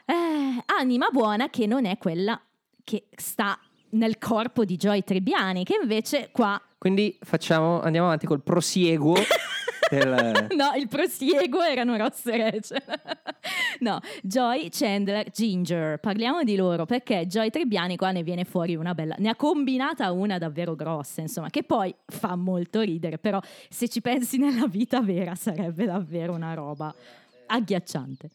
[0.06, 2.40] eh, anima buona che non è quella
[2.82, 8.42] che sta nel corpo di Joy Trebbiani, che invece qua Quindi facciamo, andiamo avanti col
[8.42, 9.16] prosieguo
[9.90, 10.46] del...
[10.56, 12.82] no, il prosieguo erano Ross e Rachel.
[13.80, 15.98] no, Joy, Chandler, Ginger.
[15.98, 19.14] Parliamo di loro perché Joy Trebbiani qua ne viene fuori una bella.
[19.18, 23.18] Ne ha combinata una davvero grossa, insomma, che poi fa molto ridere.
[23.18, 26.94] Però se ci pensi nella vita vera sarebbe davvero una roba
[27.46, 28.30] agghiacciante.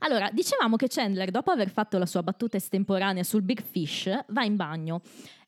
[0.00, 4.42] Allora, dicevamo che Chandler, dopo aver fatto la sua battuta estemporanea sul Big Fish, va
[4.44, 5.02] in bagno.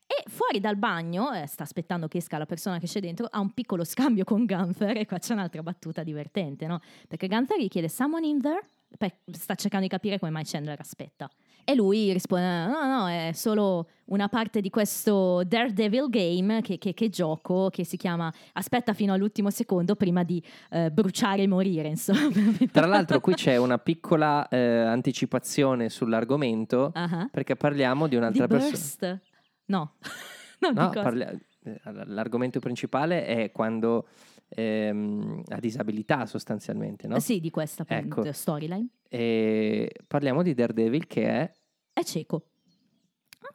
[0.07, 3.39] E fuori dal bagno, eh, sta aspettando che esca la persona che c'è dentro, ha
[3.39, 6.79] un piccolo scambio con Gunther e qua c'è un'altra battuta divertente, no?
[7.07, 8.61] Perché Gunther gli chiede «Someone in there?»
[8.97, 11.29] Beh, sta cercando di capire come mai Chandler aspetta.
[11.65, 16.93] E lui risponde «No, no, è solo una parte di questo Daredevil game che, che-
[16.93, 21.87] che gioco, che si chiama Aspetta fino all'ultimo secondo prima di eh, bruciare e morire»,
[21.89, 22.29] insomma.
[22.71, 29.19] Tra l'altro qui c'è una piccola eh, anticipazione sull'argomento Ah, perché parliamo di un'altra persona.
[29.67, 29.95] No.
[30.59, 31.31] no, parlia-
[31.63, 34.07] eh, l'argomento principale è quando
[34.49, 37.19] ehm, ha disabilità sostanzialmente, no?
[37.19, 38.31] Sì, di questa Ecco.
[38.31, 38.87] storyline.
[39.07, 41.51] E parliamo di Daredevil che è
[41.93, 42.47] È cieco.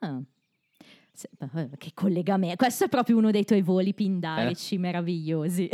[0.01, 0.23] Ah.
[1.79, 2.57] Che collegamento.
[2.57, 5.69] Questo è proprio uno dei tuoi voli pindarici meravigliosi.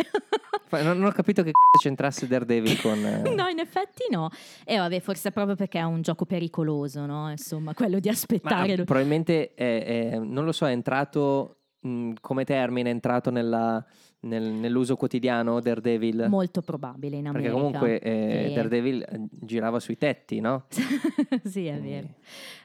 [0.67, 2.99] Fa- Non, ho capito che c***o c'entrasse Daredevil con...
[3.05, 4.29] eh, no, in effetti no.
[4.65, 7.31] E vabbè, forse proprio perché è un gioco pericoloso, no?
[7.31, 8.73] Insomma, quello di Ma aspettare.
[8.73, 13.85] ah, probabilmente, è- è- non lo so, è entrato mh, come termine, è entrato nella-
[14.21, 16.27] nel- nell'uso quotidiano Daredevil.
[16.29, 17.55] Molto probabile in perché America.
[17.55, 18.55] comunque eh, Sì.
[18.55, 20.67] Daredevil eh, girava sui tetti, no?
[21.45, 22.09] sì, è vero.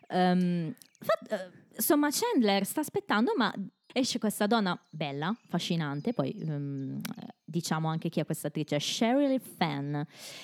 [0.10, 3.54] Ehm, fa- eh, insomma, Chandler sta aspettando, ma
[3.94, 6.14] esce questa donna bella, affascinante.
[6.14, 7.00] Poi eh,
[7.44, 10.02] diciamo anche chi è questa attrice: Sheryl Fenn,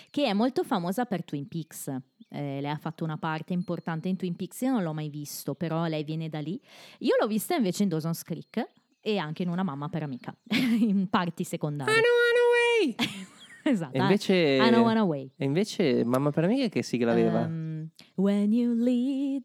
[0.10, 1.88] che è molto famosa per Twin Peaks.
[2.30, 5.56] Eh, lei ha fatto una parte importante in Twin Peaks, io non l'ho mai visto,
[5.56, 6.60] però lei viene da lì.
[7.00, 10.36] Io l'ho vista invece in Dawson's Creek e anche in Una mamma per amica,
[10.80, 11.94] in parti secondarie.
[13.64, 13.96] esatto.
[13.96, 15.32] E invece, I don't wanna wait.
[15.38, 17.46] e invece Mamma per amica che sigla aveva?
[17.46, 19.44] Um, when you lead,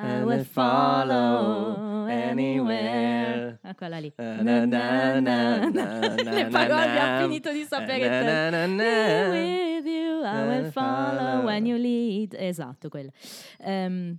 [0.00, 3.58] I will follow anywhere.
[3.62, 4.12] Ah, quella lì.
[4.16, 9.86] Na, na, na, na, na, Le parole abbiamo finito di sapere Na, na, na, with
[9.86, 12.34] you, I will follow when you lead.
[12.38, 13.10] Esatto, quella.
[13.58, 14.16] Ehm,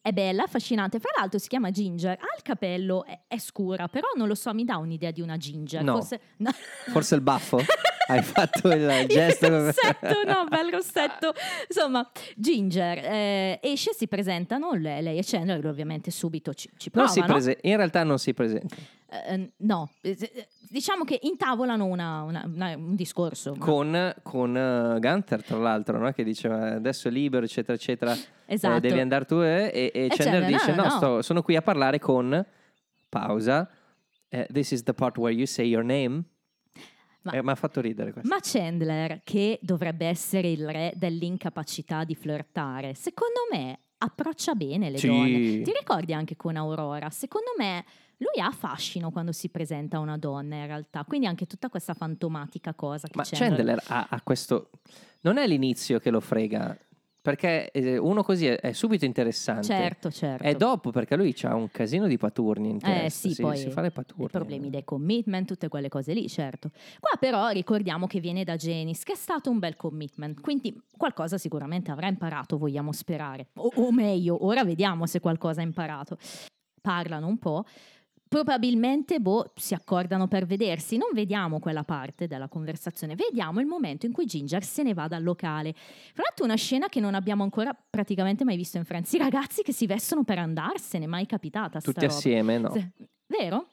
[0.00, 1.00] è bella, affascinante.
[1.00, 2.12] Fra l'altro si chiama Ginger.
[2.12, 5.36] Ha il capello, è, è scura, però non lo so, mi dà un'idea di una
[5.36, 5.82] Ginger.
[5.82, 5.96] No.
[5.96, 6.50] Forse, no.
[6.88, 7.58] Forse il baffo?
[8.08, 9.46] Hai fatto il gesto?
[9.46, 11.32] Il rossetto, no, bel rossetto.
[11.68, 17.06] Insomma, Ginger eh, esce, si presentano, lei, lei e Chandler ovviamente subito ci, ci Non
[17.06, 17.26] provano.
[17.26, 18.74] si prese- in realtà non si presenta.
[19.10, 23.54] Eh, no, Eh, eh, diciamo che intavolano una- una- una- un discorso.
[23.58, 26.10] Con, con eh, Gunther, tra l'altro, no?
[26.12, 28.14] che diceva adesso è libero, eccetera, eccetera.
[28.46, 28.76] Esatto.
[28.76, 29.36] Eh, devi andare tu.
[29.36, 31.98] eh, E, e Chandler Chandler, no, dice: no, No, no." sto- sono qui a parlare
[31.98, 32.44] con.
[33.08, 33.68] Pausa.
[34.30, 36.22] eh, this is the part where you say your name.
[37.22, 38.28] Ma- Eh, Mi ha fatto ridere questo.
[38.28, 44.98] Ma Chandler, che dovrebbe essere il re dell'incapacità di flirtare, secondo me approccia bene le
[44.98, 45.08] Sì.
[45.08, 45.60] donne.
[45.62, 47.10] Ti ricordi anche con Aurora?
[47.10, 47.84] Secondo me
[48.18, 52.74] lui ha fascino quando si presenta una donna in realtà, quindi anche tutta questa fantomatica
[52.74, 53.48] cosa che Ma Chandler...
[53.56, 54.70] Chandler ha, ha questo.
[55.20, 56.76] Non è l'inizio che lo frega,
[57.20, 59.66] perché eh, uno così è, è subito interessante.
[59.66, 60.44] Certo, certo.
[60.44, 63.28] È dopo perché lui ha un casino di paturni in Eh testa.
[63.28, 64.24] sì, si, poi si fa le paturni.
[64.26, 66.70] i problemi dei commitment, tutte quelle cose lì, certo.
[67.00, 71.38] Qua però ricordiamo che viene da Janice, che è stato un bel commitment, quindi qualcosa
[71.38, 73.48] sicuramente avrà imparato, vogliamo sperare.
[73.54, 76.16] O, o meglio, ora vediamo se qualcosa ha imparato.
[76.80, 77.64] Parlano un po'.
[78.28, 84.04] Probabilmente boh, si accordano per vedersi, non vediamo quella parte della conversazione, vediamo il momento
[84.04, 85.72] in cui Ginger se ne va dal locale.
[85.72, 89.62] Fra l'altro una scena che non abbiamo ancora praticamente mai visto in Friends, i ragazzi
[89.62, 92.12] che si vestono per andarsene, mai capitata Tutti roba.
[92.12, 92.70] assieme, no?
[92.72, 92.86] Sì,
[93.26, 93.68] Vero?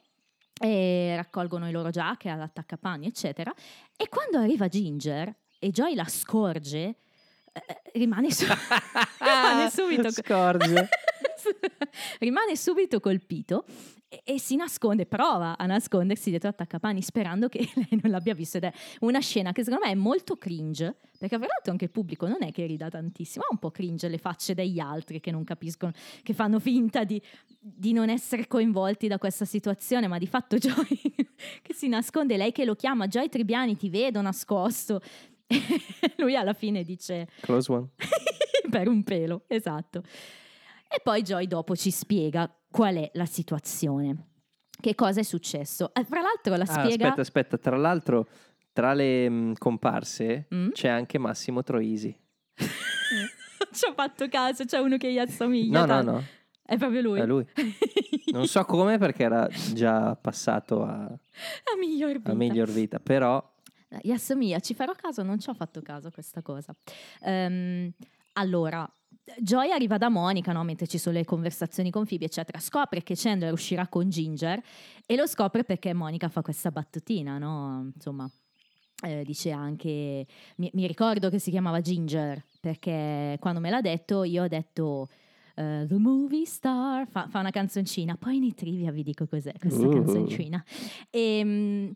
[0.58, 3.52] E raccolgono i loro giacche all'attaccapanni, eccetera.
[3.94, 6.80] E quando arriva Ginger e Joy la scorge,
[7.52, 8.46] eh, rimane, su-
[9.20, 10.10] rimane subito.
[10.10, 10.88] Scorge.
[12.20, 13.64] rimane subito colpito
[14.08, 18.58] e, e si nasconde, prova a nascondersi dietro attaccapanni sperando che lei non l'abbia visto.
[18.58, 21.90] Ed è una scena che secondo me è molto cringe, perché fra l'altro anche il
[21.90, 25.30] pubblico non è che rida tantissimo, ha un po' cringe le facce degli altri che
[25.30, 25.92] non capiscono,
[26.22, 27.20] che fanno finta di,
[27.58, 30.86] di non essere coinvolti da questa situazione, ma di fatto Joy
[31.62, 35.00] che si nasconde, lei che lo chiama Joy Tribiani, ti vedo nascosto.
[36.06, 37.88] E lui alla fine dice Close one.
[38.68, 40.02] per un pelo, esatto.
[40.96, 44.28] E poi Joy dopo ci spiega qual è la situazione.
[44.80, 45.92] Che cosa è successo?
[45.94, 47.04] Eh, fra l'altro la Ah, spiega...
[47.08, 48.26] aspetta, aspetta, tra l'altro,
[48.72, 50.70] tra le mh, comparse Mm?
[50.70, 52.18] c'è anche Massimo Troisi.
[52.56, 55.80] ci ho fatto caso, c'è uno che gli assomiglia.
[55.80, 56.10] No, no, tanto.
[56.12, 56.24] no,
[56.62, 57.20] È proprio lui.
[57.20, 57.46] è lui.
[58.32, 62.30] Non so come perché era già passato a, A miglior vita.
[62.30, 63.42] a miglior vita, però
[64.12, 66.74] assomiglia, ci farò caso, non ci ho fatto caso a questa cosa.
[67.22, 67.92] Ehm,
[68.34, 68.86] allora,
[69.38, 73.14] Joy arriva da Monica, no, mentre ci sono le conversazioni con Phoebe, eccetera, scopre che
[73.16, 74.62] Chandler uscirà con Ginger
[75.04, 77.90] e lo scopre perché Monica fa questa battutina, no?
[77.94, 78.30] Insomma,
[79.04, 84.22] eh, dice anche, mi, mi ricordo che si chiamava Ginger, perché quando me l'ha detto
[84.22, 85.08] io ho detto...
[85.56, 89.86] eh, the movie star fa, fa una canzoncina, poi nei trivia vi dico cos'è questa
[89.86, 89.90] Uh.
[89.90, 90.64] canzoncina.
[91.10, 91.90] E, mm,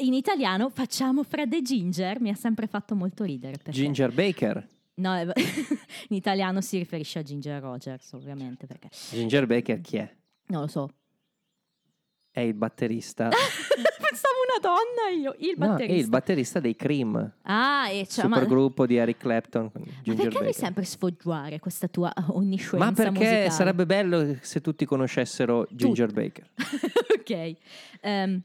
[0.00, 3.56] in italiano facciamo Fred e Ginger, mi ha sempre fatto molto ridere.
[3.56, 4.68] perché- Ginger Baker.
[4.98, 5.20] No,
[6.08, 10.12] in italiano si riferisce a Ginger Rogers, ovviamente, perché Ginger Baker chi è?
[10.46, 10.90] non lo so.
[12.30, 13.28] È il batterista.
[14.08, 16.00] Pensavo una donna io, il No, è batterista.
[16.02, 19.70] il batterista dei Cream, ah, e cioè, ma, ma supergruppo di Eric Clapton.
[19.74, 20.40] Ginger perché Baker.
[20.40, 23.50] devi sempre sfoggiare questa tua onniscienza Ma perché musicale?
[23.50, 26.48] sarebbe bello se tutti conoscessero Ginger Baker.
[27.20, 27.52] ok.
[28.00, 28.42] Ehm,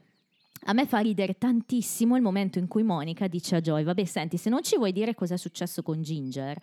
[0.64, 4.36] a me fa ridere tantissimo il momento in cui Monica dice a Joy: Vabbè, senti,
[4.36, 6.58] se non ci vuoi dire cosa è successo con Ginger,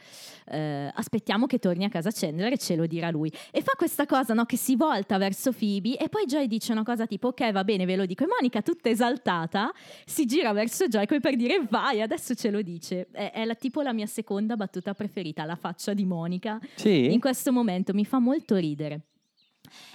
[0.47, 3.31] eh, aspettiamo che torni a casa Chandler e ce lo dirà lui.
[3.51, 6.83] E fa questa cosa no, che si volta verso Phoebe e poi Joy dice una
[6.83, 8.23] cosa tipo: Ok, va bene, ve lo dico.
[8.23, 9.71] E Monica, tutta esaltata,
[10.05, 13.07] si gira verso Joy come per dire: Vai, adesso ce lo dice.
[13.11, 17.11] È, è la, tipo la mia seconda battuta preferita, la faccia di Monica Sì?
[17.11, 19.07] in questo momento mi fa molto ridere.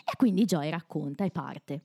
[0.04, 1.80] E quindi Joy racconta e parte.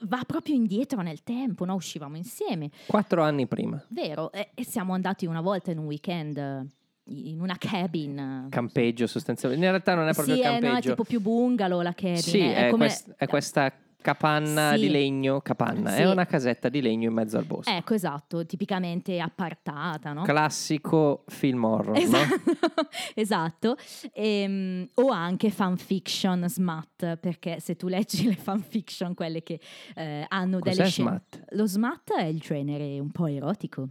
[0.00, 1.74] Va proprio indietro nel tempo, no?
[1.74, 3.82] uscivamo insieme, Quattro anni prima.
[3.88, 4.32] vero?
[4.32, 6.66] E, e siamo andati una volta in un weekend
[7.10, 8.48] in una cabin.
[8.50, 9.64] Campeggio sostanzialmente.
[9.64, 10.72] In realtà non è proprio sì, eh, campeggio.
[10.72, 12.16] no, è tipo più bungalow la cabin.
[12.18, 14.80] Sì, eh, è, come- quest- è questa capanna Sì.
[14.80, 15.40] di legno.
[15.40, 16.02] Capanna, Sì.
[16.02, 17.70] è una casetta di legno in mezzo al bosco.
[17.70, 20.22] Ecco, esatto, tipicamente appartata, no?
[20.22, 22.00] Classico film horror, no?
[22.02, 23.76] Esatto, esatto.
[24.12, 29.60] Ehm, o anche fanfiction smut, perché se tu leggi le fanfiction, quelle che
[29.94, 31.08] eh, hanno Cos'è delle scene...
[31.10, 31.44] smut?
[31.54, 33.88] Lo smut è il genere un po' erotico.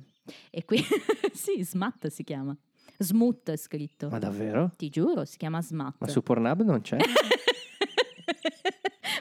[0.50, 0.84] E qui,
[1.34, 2.56] sì, smut si chiama.
[3.00, 4.10] Smut è scritto.
[4.10, 4.72] Ma davvero?
[4.76, 5.96] Ti giuro, si chiama smut.
[6.00, 6.98] Ma su Pornhub non c'è?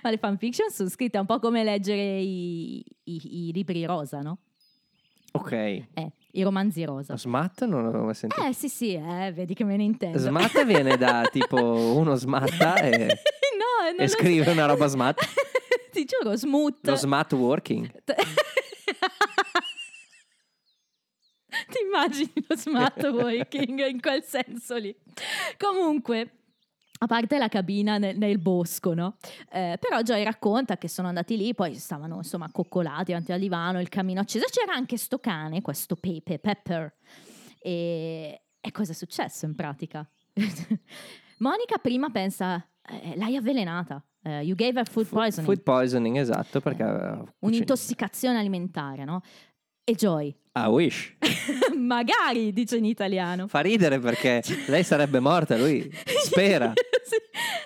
[0.07, 4.39] Ma le fanfiction sono scritte un po' come leggere i, i- i libri rosa, no?
[5.33, 5.51] ok.
[5.53, 7.17] Eh, i romanzi rosa.
[7.17, 8.41] Smut non l'avevo mai sentito.
[8.41, 10.17] Eh sì sì, eh, vedi che me ne intendo.
[10.19, 11.57] Smatta viene da tipo
[11.97, 12.99] uno smatta e,
[13.59, 14.53] no, e scrive so.
[14.53, 15.19] una roba smart.
[15.91, 16.87] Ti giuro, smut.
[16.87, 17.91] Lo smart working.
[21.69, 24.95] Ti immagini lo smart working in quel senso lì.
[25.59, 26.31] Comunque,
[26.99, 29.17] a parte la cabina nel, nel bosco, no?
[29.51, 33.81] Eh, però Joy racconta che sono andati lì, poi stavano insomma coccolati davanti al divano,
[33.81, 34.47] il camino acceso.
[34.51, 36.95] C'era anche sto cane, questo Pepe, Pepper.
[37.59, 40.09] E, e cosa è successo in pratica?
[41.39, 44.03] Monica prima pensa, eh, l'hai avvelenata.
[44.23, 45.47] Eh, you gave her food poisoning.
[45.47, 46.85] Food poisoning, esatto, perché...
[46.85, 47.35] cucinato.
[47.41, 49.21] Un'intossicazione alimentare, no?
[49.85, 51.15] E Joy, I wish.
[51.77, 53.47] magari, dice in italiano.
[53.47, 55.91] Fa ridere perché lei sarebbe morta, lui
[56.25, 56.73] spera.
[57.07, 57.15] Sì.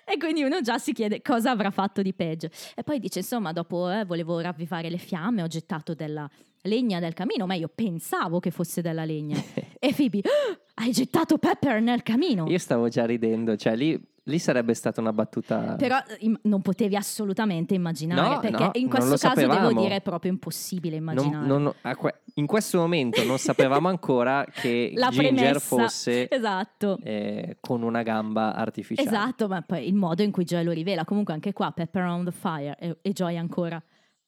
[0.05, 2.51] E quindi uno già si chiede cosa avrà fatto di peggio.
[2.75, 6.29] E poi dice, insomma, dopo eh, volevo ravvivare le fiamme, ho gettato della
[6.63, 9.43] legna del camino, ma io pensavo che fosse della legna.
[9.81, 12.47] e Phoebe, "Ah, hai gettato Pepper nel camino.
[12.51, 13.99] Io stavo già ridendo, cioè lì,
[14.31, 15.75] lì sarebbe stata una battuta...
[15.77, 19.81] Però im- non potevi assolutamente immaginare, No, perché no, in non questo caso devo sapevamo.
[19.83, 21.47] dire è proprio impossibile Non- immaginare.
[21.47, 26.99] non- a que- in questo momento non sapevamo ancora che La Ginger premessa, fosse esatto.
[27.03, 29.09] eh, con una gamba artificiale.
[29.09, 32.25] Esatto, ma poi il modo in cui Joy lo rivela, comunque anche qua Pepper on
[32.25, 33.83] the Fire e, e Joy ancora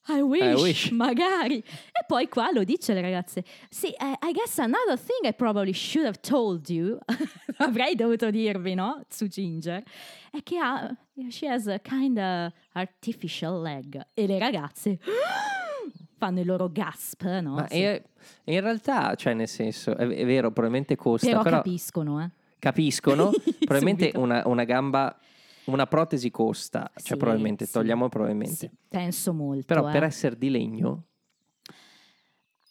[0.09, 0.91] I wish, wish.
[0.97, 1.59] magari.
[1.59, 3.45] E poi qua lo dice le ragazze.
[3.71, 6.99] Sì, eh, I guess another thing I probably should have told you,
[7.59, 9.03] avrei dovuto dirvi, no?
[9.09, 9.83] Su Ginger,
[10.31, 10.93] è che ha,
[11.29, 14.01] she has a kind of artificial leg.
[14.15, 14.99] E le ragazze
[16.19, 17.55] fanno il loro gasp, no?
[17.55, 17.81] Ma Sì.
[17.83, 18.03] è-
[18.45, 22.31] in realtà, cioè nel senso, è, è vero, probabilmente costa, Però, però, capiscono, eh.
[22.59, 23.31] capiscono,
[23.65, 25.17] probabilmente una, una gamba,
[25.67, 27.73] una protesi costa, cioè Sì, probabilmente, sì.
[27.73, 28.55] togliamo probabilmente.
[28.55, 29.67] Sì, penso molto.
[29.67, 29.93] Però eh.
[29.93, 31.05] per essere di legno,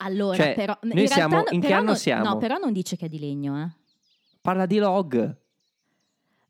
[0.04, 2.24] Allora, Cioè, però, in noi siamo- realtà, in che anno non- siamo?
[2.24, 3.70] No, però non dice che è di legno, eh.
[4.42, 5.38] parla di log,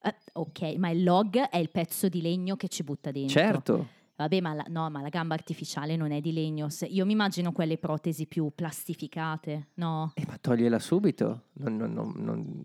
[0.04, 3.40] Eh, ok, ma il log è il pezzo di legno che ci butta dentro.
[3.40, 3.88] certo.
[4.16, 6.70] Vabbè, ma la, no, ma la gamba artificiale non è di legno.
[6.70, 10.12] Se- io mi immagino quelle protesi più plastificate, no?
[10.16, 11.48] Eh, ma togliela subito.
[11.54, 12.64] Non- non- non-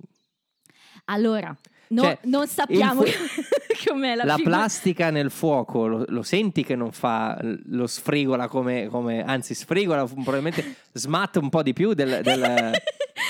[1.07, 1.55] Allora,
[1.89, 3.43] No- Cioè, non sappiamo fu-
[3.89, 8.49] com'è la, la figura- plastica nel fuoco lo, lo senti che non fa lo sfrigola
[8.49, 12.72] come, come- anzi sfrigola probabilmente smatta un po' di più del, del-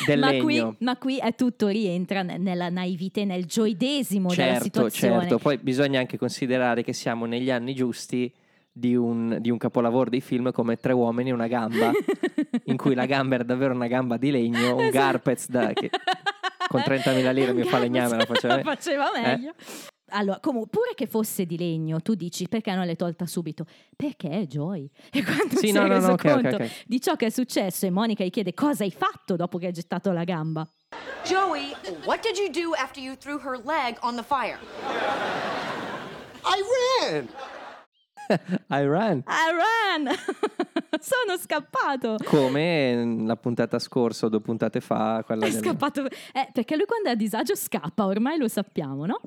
[0.07, 4.43] del ma, legno qui, ma qui è tutto rientra ne- nella naivete, nel gioidesimo della
[4.53, 5.21] certo situazione.
[5.21, 8.33] certo poi bisogna anche considerare che siamo negli anni giusti
[8.73, 11.91] di un, di un capolavoro di film come Tre uomini e una gamba
[12.65, 14.91] in cui la gamba era davvero una gamba di legno un Esatto.
[14.99, 15.89] Garpez da- che
[16.83, 19.20] con 30.000 lire mi fa legname, la faceva- faceva Eh?
[19.20, 19.53] meglio.
[20.11, 23.64] Allora, comunque, pure che fosse di legno, tu dici perché non l'hai tolta subito?
[23.97, 24.89] Perché Joy.
[25.11, 26.70] E quando Sì, si no, è no, reso no, ok, ok, conto ok.
[26.87, 29.72] di ciò che è successo e Monica gli chiede cosa hai fatto dopo che hai
[29.72, 30.68] gettato la gamba.
[31.24, 31.74] Joey,
[32.05, 34.59] what did you do after you threw her leg on the fire?
[36.45, 36.62] I
[37.03, 37.29] ran.
[38.29, 40.14] I ran I ran!
[41.01, 42.16] Sono scappato!
[42.24, 46.07] come la puntata scorsa o due puntate fa È del- scappato.
[46.07, 49.20] Eh, perché lui quando è a disagio scappa, ormai lo sappiamo, no?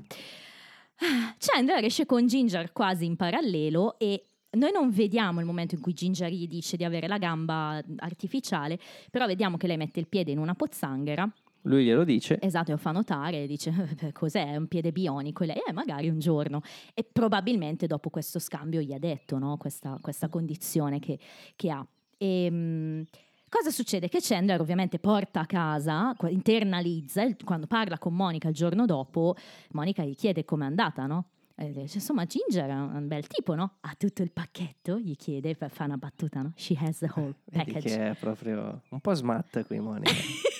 [1.37, 5.93] Chandler esce con Ginger quasi in parallelo e noi non vediamo il momento in cui
[5.93, 8.77] Ginger gli dice di avere la gamba artificiale,
[9.09, 11.31] però vediamo che lei mette il piede in una pozzanghera.
[11.63, 15.43] Lui glielo dice Esatto, e lo fa notare, dice "Eh, cos'è, è un piede bionico?
[15.43, 16.61] E lei, eh, magari un giorno.
[16.93, 21.19] E probabilmente dopo questo scambio gli ha detto no, questa, questa condizione che,
[21.55, 21.85] che ha.
[22.17, 23.01] E, mm,
[23.49, 24.09] cosa succede?
[24.09, 29.35] Che Chandler ovviamente porta a casa, internalizza, quando parla con Monica il giorno dopo,
[29.71, 31.29] Monica gli chiede com'è andata, no?
[31.55, 33.73] E dice, insomma, Ginger è un bel tipo, no?
[33.81, 34.97] Ha tutto il pacchetto?
[34.97, 36.53] Gli chiede, fa una battuta, no?
[36.55, 37.95] She has the whole vedi package.
[37.97, 40.09] che è proprio un po' smatta qui Monica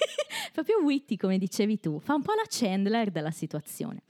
[0.54, 4.02] Proprio witty, come dicevi tu, fa un po' la Chandler della situazione.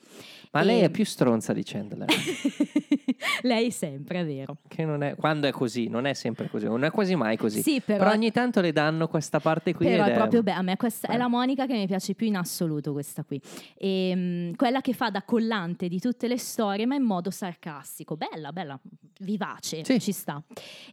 [0.51, 2.07] ma lei E- è più stronza di Chandler
[3.41, 4.57] Lei sempre, è vero.
[4.67, 7.61] che non è quando è così non è sempre così non è quasi mai così
[7.61, 10.77] Sì, però- ogni tanto le danno questa parte qui Però è proprio beh, a me
[10.77, 11.17] questa è Eh.
[11.17, 13.39] la Monica che mi piace più in assoluto questa qui.
[13.77, 18.15] E, quella che fa da collante di tutte le storie, ma in modo sarcastico.
[18.17, 18.79] Bella, bella,
[19.19, 19.99] vivace, Sì.
[19.99, 20.41] ci sta.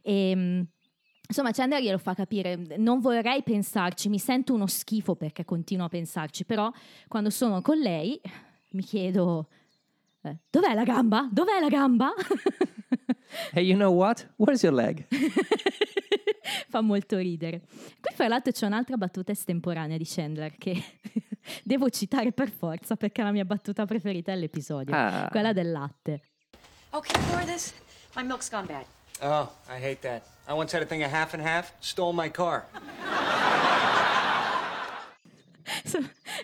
[0.03, 0.61] E, mm,
[1.27, 5.89] Insomma, Chandler glielo fa capire, non vorrei pensarci, mi sento uno schifo perché continuo a
[5.89, 6.71] pensarci, però
[7.07, 8.19] quando sono con lei
[8.71, 9.47] mi chiedo,
[10.21, 11.27] eh, dov'è la gamba?
[11.31, 12.13] Dov'è la gamba?
[13.51, 15.05] hey you know what where's your leg
[16.69, 17.61] Fa molto ridere.
[17.99, 20.81] Qui fra l'altro c'è un'altra battuta estemporanea di Chandler che
[21.63, 25.27] devo citare per forza perché è la mia battuta preferita dell'episodio, Ah.
[25.29, 26.21] quella del latte.
[26.93, 27.73] You pour this?
[28.15, 28.85] My milk's gone bad.
[29.21, 30.23] Oh, I hate that.
[30.49, 31.73] I once had a thing of half and half.
[31.81, 32.65] Stole my car.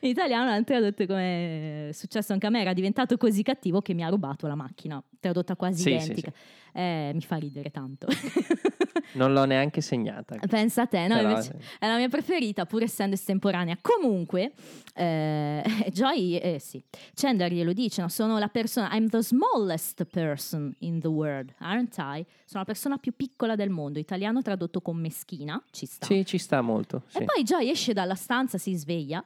[0.02, 3.94] In italiano l'hanno tradotto come è successo anche a me, era diventato così cattivo che
[3.94, 6.34] mi ha rubato la macchina, tradotta quasi Sì, sì, identica.
[6.74, 8.08] Eh, mi fa ridere tanto.
[9.14, 11.16] non l'ho neanche segnata Pensa a te, no?
[11.16, 11.68] Però, Invece sì.
[11.80, 13.78] è la mia preferita, pur essendo estemporanea.
[13.82, 14.54] Comunque,
[14.94, 18.10] eh, Joy, eh, sì, Chandler glielo dice, no?
[18.10, 22.26] sono la persona, I'm the smallest person in the world, aren't I?
[22.46, 26.06] Sono la persona più piccola del mondo, italiano tradotto con meschina, ci sta.
[26.06, 27.20] sì ci sta molto sì.
[27.20, 29.24] E poi Joy esce dalla stanza, si sveglia.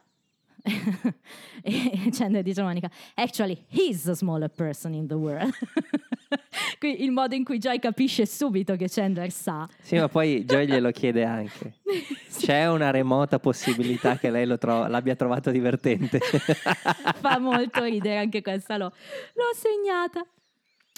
[1.62, 5.52] e Chandler dice a Monica, actually, he's the smaller person in the world.
[6.78, 9.68] Qui il modo in cui Joy capisce subito che Chandler sa.
[9.80, 11.74] Sì, ma poi Joy glielo chiede anche.
[12.38, 16.20] C'è una remota possibilità che lei lo tro- l'abbia trovato divertente.
[16.20, 18.92] Fa molto ridere anche questa, l'ho,
[19.34, 20.24] l'ho segnata.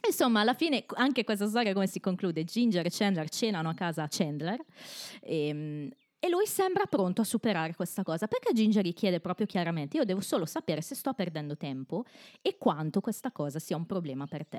[0.06, 2.44] Insomma, alla fine anche questa storia come si conclude?
[2.44, 4.58] Ginger e Chandler cenano a casa Chandler
[5.20, 5.90] e,
[6.22, 10.04] e lui sembra pronto a superare questa cosa perché Ginger gli chiede proprio chiaramente io
[10.04, 12.04] devo solo sapere se sto perdendo tempo
[12.42, 14.58] e quanto questa cosa sia un problema per te.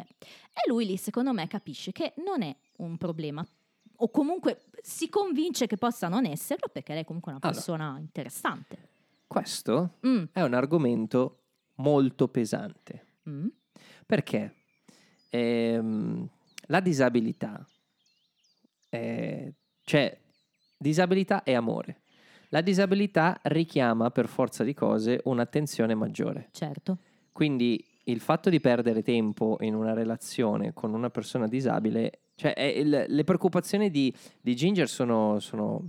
[0.54, 3.46] E lui lì secondo me capisce che non è un problema
[4.04, 7.56] o comunque si convince che possa non esserlo perché lei è comunque una Allora.
[7.58, 8.90] persona interessante.
[9.28, 11.44] Questo Mm, è un argomento
[11.76, 13.06] molto pesante.
[13.30, 13.48] mm.
[14.08, 14.56] Perché
[15.30, 16.28] ehm,
[16.68, 17.66] la disabilità,
[18.90, 19.54] eh,
[19.84, 20.20] cioè
[20.82, 22.02] disabilità e amore.
[22.50, 26.50] La disabilità richiama per forza di cose un'attenzione maggiore.
[26.52, 26.98] Certo.
[27.32, 32.64] Quindi il fatto di perdere tempo in una relazione con una persona disabile, cioè è
[32.64, 35.88] il- le preoccupazioni di, di Ginger sono, sono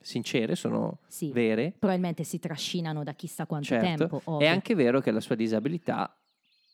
[0.00, 1.32] sincere, sono Sì.
[1.32, 1.72] vere.
[1.76, 4.18] probabilmente si trascinano da chissà quanto Certo, tempo.
[4.18, 4.48] è ovvio.
[4.50, 6.14] anche vero che la sua disabilità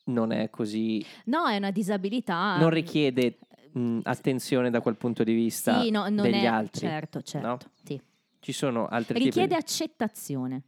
[0.05, 2.57] non è così, No, è una disabilità.
[2.59, 3.39] non richiede
[3.73, 6.87] mh, attenzione da quel punto di vista sì, no, non degli è, altri.
[6.87, 7.47] Certo, certo.
[7.47, 7.57] no?
[7.83, 8.01] sì.
[8.39, 10.63] Ci sono altri Richiede tipi accettazione.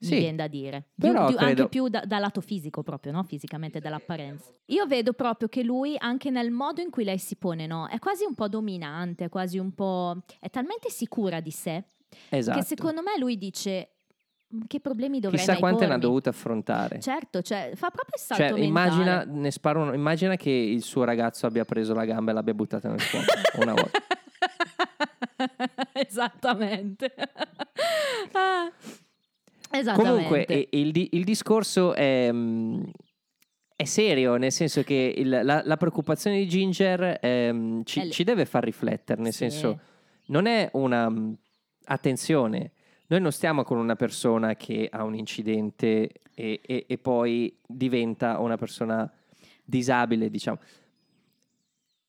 [0.00, 0.12] Sì.
[0.14, 0.90] Mi viene da dire.
[0.94, 3.24] Di- credo- Anche più da, dal lato fisico, proprio, no?
[3.24, 4.48] Fisicamente, dall'apparenza.
[4.66, 7.88] Io vedo proprio che lui, anche nel modo in cui lei si pone, no?
[7.88, 10.22] È quasi un po' dominante, è quasi un po'.
[10.38, 11.82] È talmente sicura di sé
[12.28, 12.58] Esatto.
[12.60, 13.94] che secondo me lui dice.
[14.66, 17.00] Che problemi dovrei Chissà quante ne ha dovute affrontare.
[17.00, 21.64] Certo, cioè, fa proprio il salto Cioè, immagina, uno- immagina che il suo ragazzo abbia
[21.64, 23.26] preso la gamba e l'abbia buttata nel fuoco
[23.60, 23.98] una volta.
[25.92, 27.12] Esattamente.
[28.32, 28.70] Ah,
[29.70, 30.22] Esattamente.
[30.46, 32.82] Comunque, il, il discorso è, mm,
[33.76, 38.44] è serio, nel senso che il- la, la preoccupazione di Ginger ehm, ci, ci deve
[38.44, 39.48] far riflettere, nel Sì.
[39.50, 39.80] senso,
[40.26, 41.08] non è una...
[41.08, 41.32] mm,
[41.90, 42.72] Attenzione,
[43.08, 48.38] noi non stiamo con una persona che ha un incidente e, e- e poi diventa
[48.38, 49.10] una persona
[49.64, 50.58] disabile, diciamo.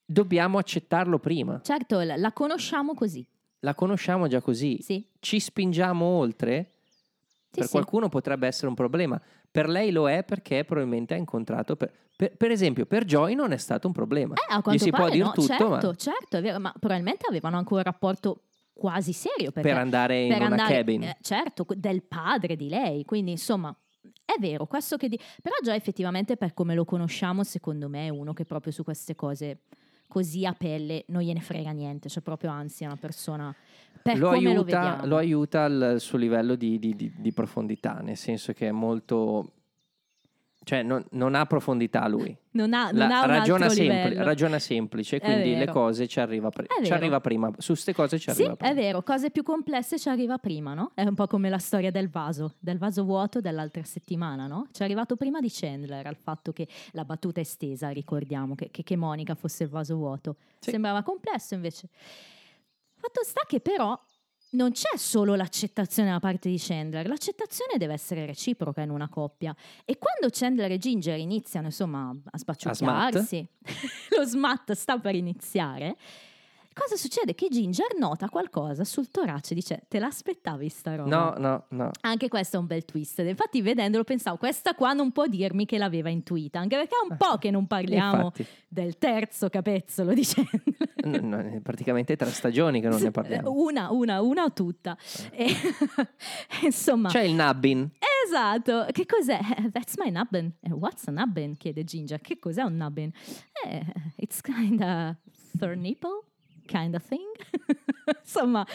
[0.05, 1.61] Dobbiamo accettarlo prima.
[1.63, 3.25] Certo, la, la conosciamo così.
[3.59, 4.81] La conosciamo già così.
[4.81, 5.05] Sì.
[5.19, 6.71] Ci spingiamo oltre?
[7.51, 7.71] Sì, per sì.
[7.71, 9.21] qualcuno potrebbe essere un problema.
[9.51, 11.75] Per lei lo è perché probabilmente ha incontrato.
[11.75, 14.35] Per, per- per esempio, per Joy non è stato un problema.
[14.35, 16.73] Eh, a Gli si pare può dire no, tutto, certo, ma certo, è vero, ma
[16.77, 18.41] probabilmente avevano anche un rapporto
[18.79, 21.03] quasi serio perché per andare in per una andare- cabin.
[21.03, 23.75] eh, certo, del padre di lei, quindi insomma
[24.25, 25.19] è vero, questo che di...
[25.41, 29.15] però già effettivamente per come lo conosciamo, secondo me è uno che proprio su queste
[29.15, 29.61] cose
[30.07, 33.53] così a pelle non gliene frega niente, cioè proprio anzi è una persona
[34.01, 35.05] per lo, come lo aiuta, vediamo.
[35.05, 39.53] lo aiuta al suo livello di, di- di- di profondità, nel senso che è molto.
[40.61, 42.35] Cioè, non, non ha profondità lui.
[42.51, 46.83] non ha, non ha un ragiona, sempli- ragiona semplice, quindi le cose ci arriva, È
[46.83, 47.49] ci arriva prima.
[47.57, 48.71] Su queste cose ci Sì, arriva prima.
[48.71, 50.91] è vero, cose più complesse ci arriva prima, no?
[50.93, 54.67] È un po' come la storia del vaso, del vaso vuoto dell'altra settimana, no?
[54.71, 58.83] Ci è arrivato prima di Chandler al fatto che la battuta estesa, ricordiamo, che, che-
[58.83, 60.35] che Monica fosse il vaso vuoto.
[60.59, 60.71] Sì.
[60.71, 61.87] Sembrava complesso invece.
[62.95, 63.97] Fatto sta che però
[64.51, 69.55] non c'è solo l'accettazione da parte di Chandler, l'accettazione deve essere reciproca in una coppia.
[69.85, 73.47] E quando Chandler e Ginger iniziano, insomma, a spacciucchiarsi,
[74.17, 75.95] lo smat sta per iniziare,
[76.79, 77.35] cosa succede?
[77.35, 81.09] Che Ginger nota qualcosa sul torace, dice, te l'aspettavi sta roba?
[81.09, 81.91] No, no, no.
[82.01, 83.19] Anche questo è un bel twist.
[83.19, 87.17] Infatti, vedendolo, pensavo, questa qua non può dirmi che l'aveva intuita, anche perché è un
[87.17, 90.93] po' che non parliamo Infatti, del terzo capezzolo di Chandler.
[91.05, 93.51] n- n- è praticamente tre stagioni che non ne parliamo.
[93.59, 94.97] Una, una, una o tutta.
[95.31, 95.53] E-
[96.63, 97.89] insomma, C'è il Nabbin.
[98.25, 98.85] esatto.
[98.91, 99.39] Che cos'è?
[99.71, 100.51] That's my nubbin.
[100.61, 101.57] Eh, What's a nubbin?
[101.57, 102.19] chiede Ginger.
[102.21, 103.11] Che cos'è un nubbin?
[103.65, 103.85] Eh,
[104.17, 105.17] it's kinda
[105.57, 106.21] third nipple,
[106.69, 107.27] kind of thing.
[108.21, 108.65] insomma,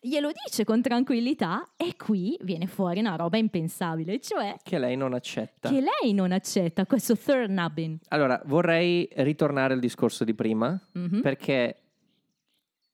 [0.00, 5.12] glielo dice con tranquillità e qui viene fuori una roba impensabile, cioè Che lei non
[5.14, 5.68] accetta.
[5.68, 7.98] che lei non accetta questo third nubbin.
[8.08, 11.20] Allora, vorrei ritornare al discorso di prima, Mhm.
[11.20, 11.82] perché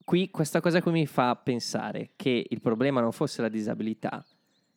[0.04, 4.24] qui questa cosa qui mi fa pensare che il problema non fosse la disabilità,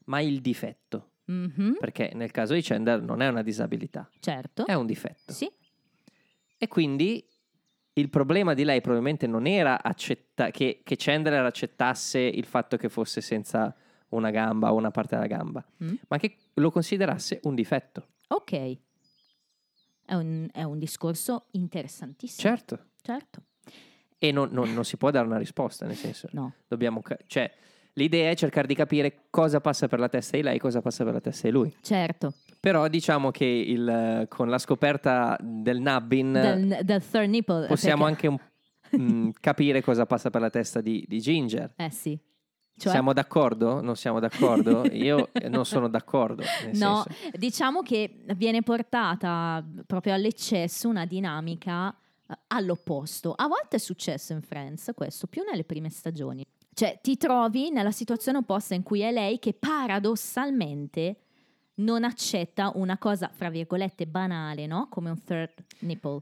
[0.06, 1.12] ma il difetto.
[1.30, 4.66] Mhm, Perché nel caso di Chandler non è una disabilità, Certo.
[4.66, 5.34] è un difetto.
[5.34, 5.52] Sì,
[6.60, 7.24] E quindi
[8.00, 12.90] il problema di lei probabilmente non era accetta- che, che Chandler accettasse il fatto che
[12.90, 13.74] fosse senza
[14.10, 15.96] una gamba o una parte della gamba, Mm.
[16.08, 18.08] ma che lo considerasse un difetto.
[18.30, 18.78] ok.
[20.06, 22.50] È un, è un discorso interessantissimo.
[22.56, 22.86] Certo.
[23.02, 23.42] Certo.
[24.18, 26.54] E non, non- non si può dare una risposta, nel senso, No.
[26.68, 27.02] dobbiamo...
[27.26, 27.52] cioè,
[27.94, 31.04] l'idea è cercare di capire cosa passa per la testa di lei e cosa passa
[31.04, 31.76] per la testa di lui.
[31.82, 32.36] Certo.
[32.60, 37.66] Però diciamo che il, eh, con la scoperta del Nubbin Del, del third nipple.
[37.66, 37.68] Mm.
[37.68, 38.44] possiamo perché- anche
[38.98, 41.74] un- mm, capire cosa passa per la testa di, di Ginger.
[41.76, 42.18] Eh sì.
[42.80, 43.82] Cioè, Siamo d'accordo?
[43.82, 44.86] Non siamo d'accordo?
[44.94, 46.44] Io eh, non sono d'accordo.
[46.74, 51.90] no, senso- diciamo che viene portata proprio all'eccesso una dinamica
[52.28, 53.34] eh, all'opposto.
[53.34, 56.46] A volte è successo in Friends questo, più nelle prime stagioni.
[56.72, 61.16] Cioè, ti trovi nella situazione opposta in cui è lei che paradossalmente
[61.78, 64.88] non accetta una cosa, fra virgolette, banale, no?
[64.90, 66.22] Come un third nipple,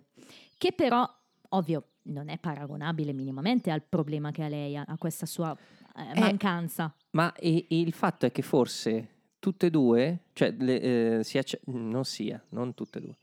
[0.57, 1.07] che però,
[1.49, 5.55] ovvio, non è paragonabile minimamente al problema che ha lei, a questa sua
[5.97, 6.93] eh, Eh, mancanza.
[7.11, 11.43] Ma e- e il fatto è che forse tutte e due, cioè le, eh, sia
[11.65, 13.15] non sia, non tutte e due.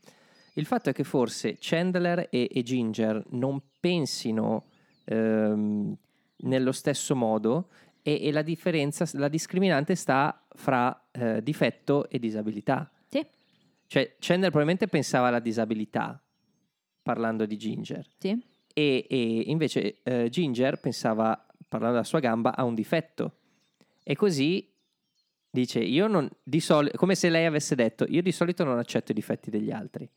[0.55, 4.65] Il fatto è che forse Chandler e, e Ginger non pensino
[5.05, 5.95] ehm,
[6.37, 7.69] nello stesso modo
[8.03, 12.91] e, e la differenza, la discriminante sta fra eh, difetto e disabilità.
[13.07, 13.25] Sì.
[13.87, 16.21] Cioè Chandler probabilmente pensava alla disabilità
[17.01, 18.29] parlando di Ginger Sì?
[18.73, 23.37] e, e invece eh, Ginger pensava, parlando della sua gamba, a un difetto.
[24.03, 24.69] E così
[25.49, 29.11] dice, io non, di solito, come se lei avesse detto, io di solito non accetto
[29.11, 30.09] i difetti degli altri.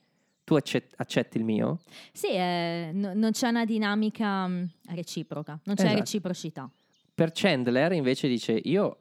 [0.43, 1.79] Tu accet- accetti il mio?
[2.13, 5.99] Sì, eh, no- non c'è una dinamica mh, reciproca, non c'è Esatto.
[5.99, 6.69] reciprocità.
[7.17, 8.97] Per Chandler invece dice, io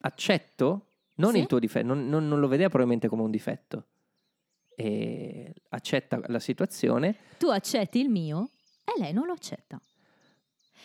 [0.00, 1.38] accetto, non Sì.
[1.38, 3.84] il tuo difetto, non, non- non lo vedeva probabilmente come un difetto.
[4.74, 7.14] E accetta la situazione.
[7.38, 8.48] Tu accetti il mio
[8.82, 9.80] e lei non lo accetta.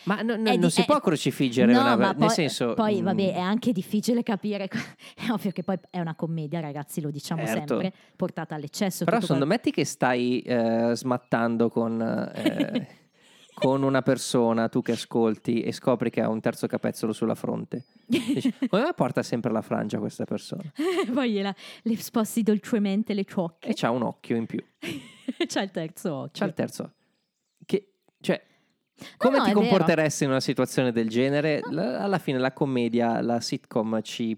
[0.04, 1.96] Ma no- no- È non di- si è- può crocifiggere no, una...
[1.96, 2.76] ma nel poi, senso...
[2.76, 4.68] poi mm, vabbè è anche difficile capire
[5.16, 7.80] è ovvio che poi è una commedia ragazzi lo diciamo Certo.
[7.80, 12.00] sempre portata all'eccesso Però secondo quel- metti che stai eh, smattando con,
[12.36, 12.88] eh,
[13.56, 17.86] con una persona, tu che ascolti, e scopri che ha un terzo capezzolo sulla fronte.
[18.06, 20.62] Dici, come porta sempre la frangia questa persona?
[21.12, 24.62] poi gliela, le sposti dolcemente le ciocche E c'ha un occhio in più.
[25.48, 26.94] c'ha il terzo occhio C'ha il terzo.
[27.66, 28.44] Che, cioè,
[29.18, 29.68] come no, ti è vero.
[29.68, 31.62] comporteresti in una situazione del genere?
[31.72, 34.38] La- alla fine la commedia, la sitcom ci...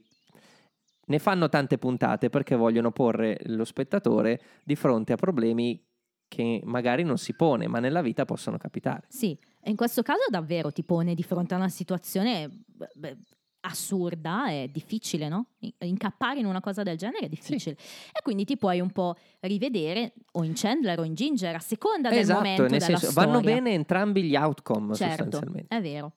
[1.09, 5.81] Ne fanno tante puntate perché vogliono porre lo spettatore di fronte a problemi
[6.27, 9.05] che magari non si pone, ma nella vita possono capitare.
[9.09, 12.49] Sì, e in questo caso davvero ti pone di fronte a una situazione
[12.95, 13.17] beh,
[13.61, 15.47] assurda e difficile, no?
[15.59, 17.75] In- Incappare in una cosa del genere è difficile.
[18.13, 22.09] E quindi ti puoi un po' rivedere o in Chandler o in Ginger a seconda
[22.09, 23.25] del esatto, momento nel della senso, storia.
[23.31, 25.75] vanno bene entrambi gli outcome Certo, sostanzialmente.
[25.75, 26.13] è vero.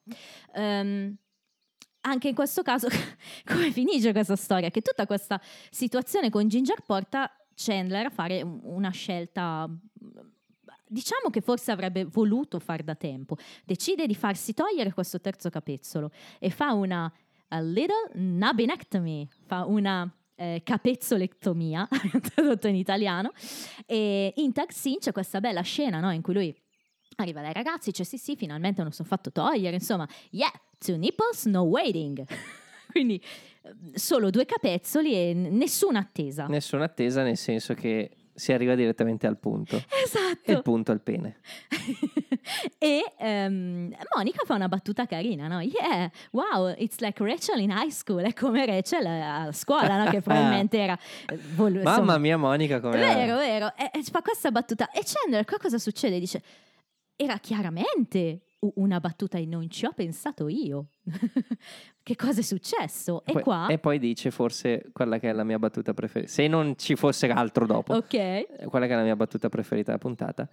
[0.55, 1.15] Ehm,
[2.01, 2.87] anche in questo caso,
[3.45, 4.69] come finisce questa storia?
[4.69, 5.39] Che tutta questa
[5.69, 9.69] situazione con Ginger porta Chandler a fare un- una scelta.
[10.93, 13.37] Diciamo che forse avrebbe voluto far da tempo.
[13.63, 17.11] Decide di farsi togliere questo terzo capezzolo e fa una
[17.53, 21.87] a little nabinectomy, fa una eh, capezzolectomia,
[22.33, 23.31] tradotto in italiano.
[23.85, 26.55] E in tag scene c'è questa bella scena no, in cui lui
[27.17, 30.95] Arriva dai ragazzi, dice sì sì, finalmente me lo sono fatto togliere, insomma, yeah, two
[30.95, 32.25] nipples, no waiting.
[32.89, 33.21] Quindi
[33.61, 36.47] eh, solo due capezzoli e nessuna attesa.
[36.47, 39.75] Nessuna attesa, nel senso che si arriva direttamente al punto.
[39.75, 40.61] E il Esatto.
[40.61, 41.39] punto al pene.
[42.77, 45.61] e ehm, Monica fa una battuta carina, no?
[45.61, 50.09] Yeah, wow, it's like Rachel in high school, è come Rachel a scuola, no?
[50.09, 50.97] Che probabilmente era...
[51.27, 53.73] eh, vol- Mamma insomma, mia, Monica, come Vero, vero.
[53.75, 54.89] E, e fa questa battuta.
[54.91, 56.19] E Chandler, qua cosa succede?
[56.19, 56.41] Dice,
[57.15, 58.41] era chiaramente
[58.75, 60.87] una battuta e non ci ho pensato io.
[62.03, 63.23] che cosa è successo?
[63.25, 63.67] E Poi- qua...
[63.67, 66.31] e poi dice forse quella che è la mia battuta preferita.
[66.31, 68.13] Se non ci fosse altro dopo, Ok.
[68.13, 70.47] eh, quella che è la mia battuta preferita della puntata.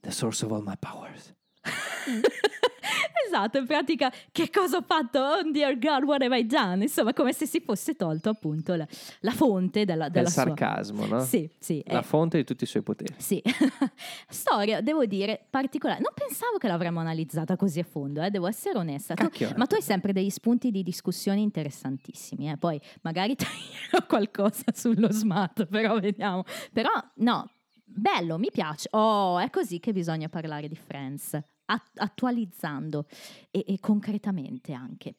[0.00, 1.34] The source of all my powers.
[3.26, 5.18] esatto, in pratica che cosa ho fatto?
[5.18, 6.82] Oh dear God, what have I done?
[6.82, 8.86] Insomma, come se si fosse tolto appunto la,
[9.20, 10.42] la fonte della, Del della sua...
[10.42, 11.20] sarcasmo, no?
[11.20, 11.82] Sì, sì.
[11.86, 13.14] La eh, fonte di tutti i suoi poteri.
[13.16, 13.42] Sì,
[14.28, 16.00] storia, devo dire, particolare.
[16.00, 19.14] Non pensavo che l'avremmo analizzata così a fondo, eh, devo essere onesta.
[19.14, 22.56] Tu- ma tu hai sempre degli spunti di discussione interessantissimi, eh.
[22.56, 26.44] poi magari taglierò qualcosa sullo smart, però vediamo.
[26.72, 27.50] Però no,
[27.84, 28.88] bello, mi piace.
[28.92, 33.06] Oh, è così che bisogna parlare di Friends, attualizzando
[33.50, 35.16] e, e concretamente anche.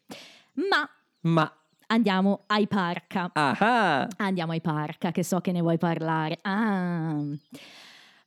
[0.69, 0.87] Ma
[1.21, 1.51] Ma,
[1.87, 3.29] andiamo ai parca.
[3.33, 6.39] ah, Andiamo ai parca, che so che ne vuoi parlare.
[6.41, 7.21] Ah.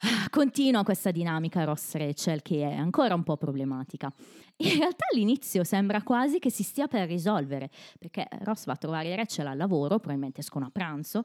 [0.01, 4.13] Ah, Continua questa dinamica Ross Rachel che è ancora un po' problematica.
[4.59, 9.15] In realtà all'inizio sembra quasi che si stia per risolvere, perché Ross va a trovare
[9.17, 11.25] Rachel al lavoro, probabilmente escono a pranzo.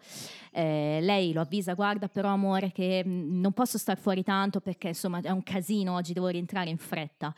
[0.52, 4.90] Eh, lei lo avvisa, guarda però amore che mm, non posso star fuori tanto perché
[4.90, 7.34] insomma è un casino, oggi devo rientrare in fretta.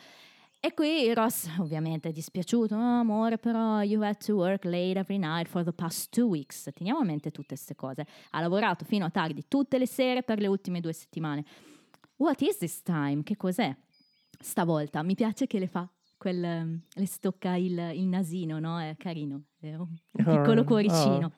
[0.66, 5.18] E qui Ross ovviamente è dispiaciuto, "Oh, amore però you had to work late every
[5.18, 6.70] night for the past two weeks.
[6.74, 8.06] Teniamo a mente tutte queste cose.
[8.30, 11.44] Ha lavorato fino a tardi tutte le sere per le ultime due settimane.
[12.16, 13.24] What is this time?
[13.24, 13.76] Che cos'è?
[14.40, 15.86] Stavolta mi piace che le fa
[16.16, 18.80] quel, ehm, le stocca il, il nasino, no?
[18.80, 21.34] È carino, è un piccolo Oh, cuoricino.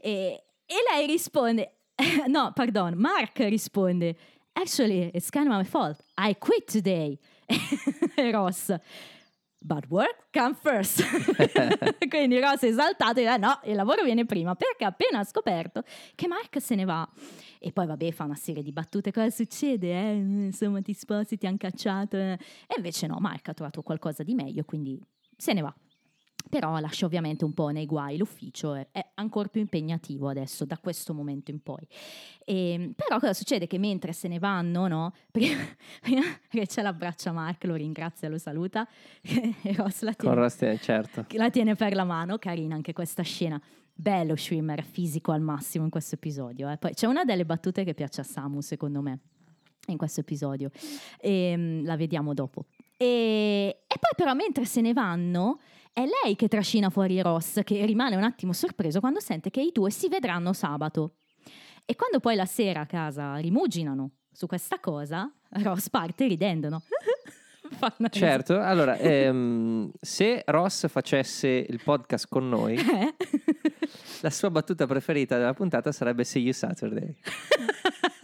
[0.00, 1.78] E, e lei risponde,
[2.28, 4.16] no, pardon, Mark risponde,
[4.52, 7.18] actually it's kind of my fault, I quit today.
[8.16, 8.74] e Ross,
[9.58, 11.02] but work come first.
[12.08, 15.82] Quindi Ross è esaltato e dice, no, il lavoro viene prima, perché ha appena scoperto
[16.14, 17.08] che Mark se ne va.
[17.58, 19.90] E poi vabbè fa una serie di battute, cosa succede?
[19.90, 20.14] Eh?
[20.14, 22.16] Insomma ti sposi, ti hanno cacciato.
[22.16, 22.38] eh.
[22.66, 25.00] E invece no, Mark ha trovato qualcosa di meglio, quindi
[25.36, 25.74] se ne va.
[26.48, 30.78] Però lascia ovviamente un po' nei guai l'ufficio, è, è ancora più impegnativo adesso, da
[30.78, 31.86] questo momento in poi.
[32.44, 33.66] E, però cosa succede?
[33.66, 35.12] Che mentre se ne vanno, no?
[35.30, 35.58] Prima,
[36.00, 38.88] prima Rachel abbraccia Mark, lo ringrazia, lo saluta,
[39.22, 41.26] e Ross la tiene, Rusty, certo.
[41.36, 43.60] la tiene per la mano, carina anche questa scena.
[43.92, 46.70] Bello Schwimmer, fisico al massimo in questo episodio.
[46.70, 46.78] eh.
[46.78, 49.18] Poi c'è una delle battute che piace a Samu, secondo me,
[49.88, 50.70] in questo episodio.
[51.20, 52.66] E, mm, la vediamo dopo.
[52.96, 55.58] E, e poi però mentre se ne vanno
[55.98, 59.70] è lei che trascina fuori Ross, che rimane un attimo sorpreso quando sente che i
[59.72, 61.16] due si vedranno sabato.
[61.84, 65.28] E quando poi la sera a casa rimuginano su questa cosa,
[65.62, 66.82] Ross parte ridendo, no?
[68.10, 73.14] Certo, allora, ehm, se Ross facesse il podcast con noi, Eh?
[74.22, 77.14] la sua battuta preferita della puntata sarebbe See You Saturday.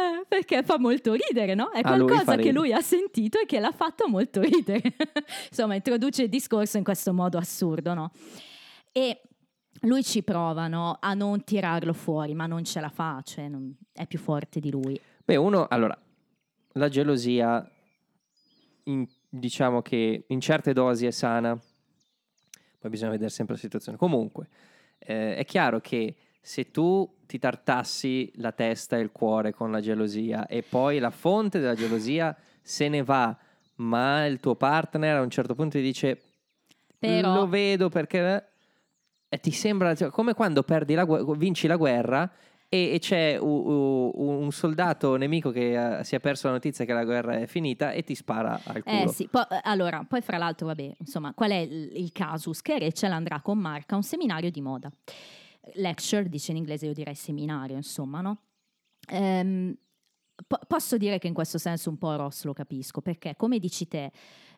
[0.00, 1.70] Eh, perché fa molto ridere, no?
[1.70, 4.94] È A lui qualcosa fa che lui ha sentito e che l'ha fatto molto ridere.
[5.50, 8.10] Insomma, introduce il discorso in questo modo assurdo, no?
[8.92, 9.20] E
[9.82, 13.76] lui ci prova no, a non tirarlo fuori, ma non ce la fa, cioè non-
[13.92, 14.98] è più forte di lui.
[15.24, 15.96] Beh, uno, allora,
[16.72, 17.70] la gelosia,
[18.84, 21.58] in- diciamo che in certe dosi è sana,
[22.78, 23.98] poi bisogna vedere sempre la situazione.
[23.98, 24.48] Comunque,
[24.98, 29.80] eh, è chiaro che se tu ti tartassi la testa e il cuore con la
[29.80, 33.36] gelosia e poi la fonte della gelosia se ne va,
[33.76, 36.20] ma il tuo partner a un certo punto ti dice
[36.98, 38.46] Però- lo vedo perché
[39.28, 42.28] e ti sembra come quando perdi la gu- vinci la guerra
[42.68, 44.12] e, e c'è u- u-
[44.42, 47.92] un soldato nemico che eh, si è perso la notizia che la guerra è finita
[47.92, 49.02] e ti spara al culo.
[49.02, 52.60] Eh sì, po- eh, allora, poi fra l'altro, vabbè, insomma, qual è il, il casus?
[52.60, 54.90] Che Rachel andrà con Mark a un seminario di moda.
[55.74, 58.42] Lecture, dice in inglese, io direi seminario, insomma, no?
[59.08, 59.76] Ehm,
[60.46, 63.86] po- posso dire che in questo senso un po' Ross lo capisco, perché come dici
[63.88, 64.10] te,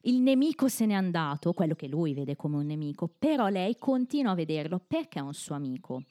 [0.02, 4.32] il nemico se n'è andato, quello che lui vede come un nemico, però lei continua
[4.32, 6.02] a vederlo perché è un suo amico.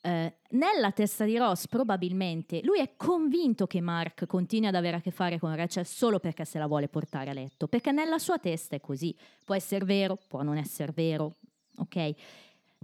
[0.00, 5.00] Eh, nella testa di Ross probabilmente lui è convinto che Mark continui ad avere a
[5.00, 8.38] che fare con Rachel solo perché se la vuole portare a letto, perché nella sua
[8.38, 9.14] testa è così.
[9.44, 11.38] Può essere vero, può non essere vero,
[11.78, 12.14] ok?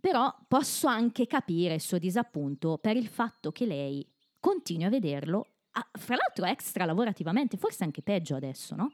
[0.04, 4.06] Però posso anche capire il suo disappunto per il fatto che lei
[4.38, 8.92] continui a vederlo, a- fra l'altro extra lavorativamente, forse anche peggio adesso, no?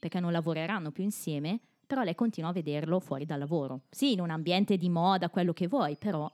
[0.00, 3.82] Perché non lavoreranno più insieme, però lei continua a vederlo fuori dal lavoro.
[3.90, 6.28] Sì, in un ambiente di moda, quello che vuoi, però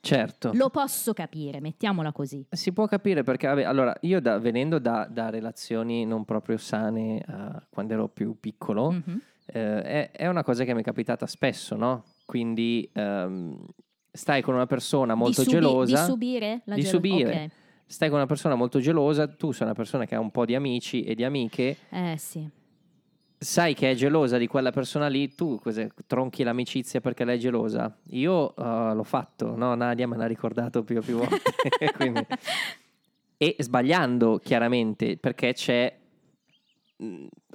[0.00, 0.50] Certo.
[0.54, 2.44] lo posso capire, mettiamola così.
[2.50, 7.18] Si può capire perché, vabbè, allora, io da- venendo da, da relazioni non proprio sane
[7.20, 9.20] eh, quando ero più piccolo, Mhm.
[9.46, 12.04] eh, è, è una cosa che mi è capitata spesso, no?
[12.30, 13.58] Quindi ehm,
[14.12, 16.00] stai con una persona molto di subi- gelosa.
[16.04, 17.44] Di subire la Di gelo- subire.
[17.44, 17.50] ok.
[17.86, 20.54] Stai con una persona molto gelosa, tu sei una persona che ha un po' di
[20.54, 22.48] amici e di amiche, Eh sì.
[23.36, 27.40] sai che è gelosa di quella persona lì, tu cos'è, tronchi l'amicizia perché lei è
[27.40, 27.92] gelosa?
[28.10, 29.74] Io eh, l'ho fatto, no?
[29.74, 31.40] Nadia me l'ha ricordato più e più volte.
[31.96, 32.24] quindi-
[33.42, 35.98] E sbagliando chiaramente perché c'è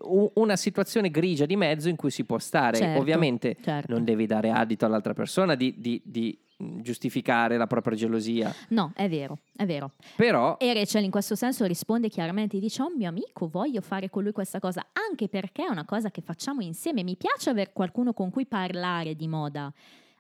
[0.01, 2.77] una situazione grigia di mezzo in cui si può stare.
[2.77, 3.93] Certo, Ovviamente certo.
[3.93, 9.09] non devi dare adito all'altra persona di, di- di, giustificare la propria gelosia, No, è
[9.09, 9.91] vero, è vero.
[10.15, 14.23] però E Rachel in questo senso risponde chiaramente, dice, oh mio amico, voglio fare con
[14.23, 17.03] lui questa cosa, anche perché è una cosa che facciamo insieme.
[17.03, 19.71] Mi piace avere qualcuno con cui parlare di moda.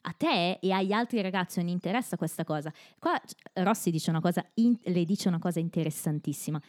[0.07, 2.71] A te e agli altri ragazzi non interessa questa cosa.
[2.99, 3.19] Qua
[3.53, 6.61] Rossi dice una cosa, in- le dice una cosa interessantissima.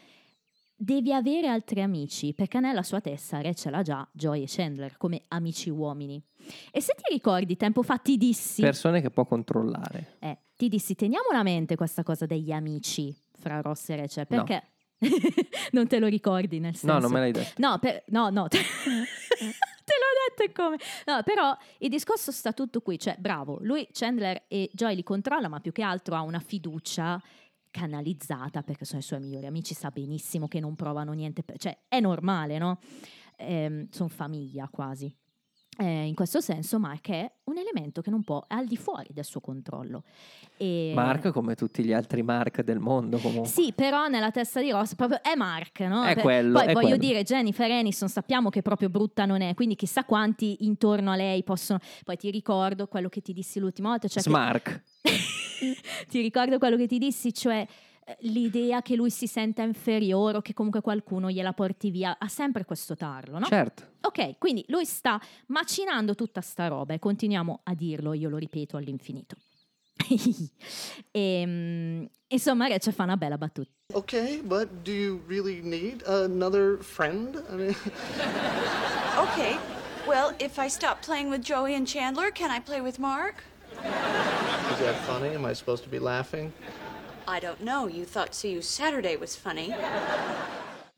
[0.78, 5.22] Devi avere altri amici, perché nella sua testa Rachel ha già Joy e Chandler come
[5.28, 6.22] amici uomini.
[6.70, 8.60] E se ti ricordi, tempo fa ti dissi...
[8.60, 10.16] persone che può controllare.
[10.18, 14.44] Eh, ti dissi, teniamo a mente questa cosa degli amici fra Ross e Rachel, No.
[14.44, 14.66] perché
[15.72, 16.92] non te lo ricordi nel senso...
[16.94, 17.54] No, non me l'hai detto.
[17.56, 20.76] No, per- no, no, te, te l'ho detto e come.
[21.06, 25.48] No, però il discorso sta tutto qui, cioè bravo, lui Chandler e Joy li controlla,
[25.48, 27.18] ma più che altro ha una fiducia
[27.76, 31.76] canalizzata perché sono i suoi migliori amici, sa benissimo che non provano niente, per- cioè
[31.88, 32.78] è normale, no?
[33.90, 35.14] sono famiglia quasi.
[35.78, 39.08] Eh, in questo senso Mark è un elemento che non può, è al di fuori
[39.12, 40.04] del suo controllo.
[40.56, 43.48] E- Mark come tutti gli altri Mark del mondo comunque.
[43.50, 46.02] sì, però nella testa di Ross proprio è Mark, no?
[46.04, 46.96] È Per- quello, Poi è voglio quello.
[46.96, 51.42] dire, Jennifer Aniston sappiamo che proprio brutta non è, quindi chissà quanti intorno a lei
[51.44, 51.78] possono...
[52.04, 54.82] Poi ti ricordo quello che ti dissi l'ultima volta, cioè che- Smark.
[56.08, 57.66] ti ricordo quello che ti dissi, cioè
[58.20, 62.64] l'idea che lui si senta inferiore o che comunque qualcuno gliela porti via, ha sempre
[62.64, 63.46] questo tarlo, no?
[63.46, 63.94] Certo.
[64.02, 68.76] Ok, quindi lui sta macinando tutta sta roba e continuiamo a dirlo, io lo ripeto
[68.76, 69.36] all'infinito.
[71.10, 73.70] e, insomma, Rachel fa una bella battuta.
[73.92, 77.42] Okay, but do you really need another friend?
[77.50, 77.74] I mean,
[79.16, 79.58] Okay.
[80.06, 83.42] Well, if I stop playing with Joey and Chandler, can I play with Mark?
[83.82, 85.34] is that funny?
[85.34, 86.52] Am I supposed to be laughing?
[87.28, 87.88] I don't know.
[87.88, 89.72] You thought See You Saturday was funny.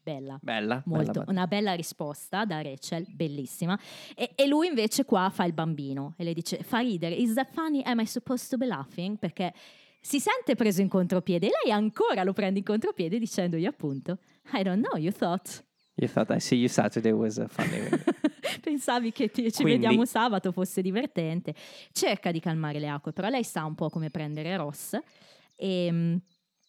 [0.03, 0.39] Bella.
[0.43, 0.83] Bella.
[0.87, 3.79] Molto, bella, una bella risposta da Rachel, bellissima.
[4.15, 7.49] E, e lui invece qua fa il bambino e le dice: Fa ridere, is that
[7.53, 7.83] funny?
[7.85, 9.19] Am I supposed to be laughing?
[9.19, 9.53] Perché
[10.01, 14.19] si sente preso in contropiede e lei ancora lo prende in contropiede dicendogli appunto:
[14.53, 15.65] I don't know, you thought.
[15.95, 17.81] You thought I see you Saturday was uh, funny.
[18.63, 21.55] Pensavi che ti- ci Quindi- vediamo sabato fosse divertente.
[21.93, 24.97] Cerca di calmare le acque, però lei sa un po' come prendere Ross.
[25.61, 26.21] E,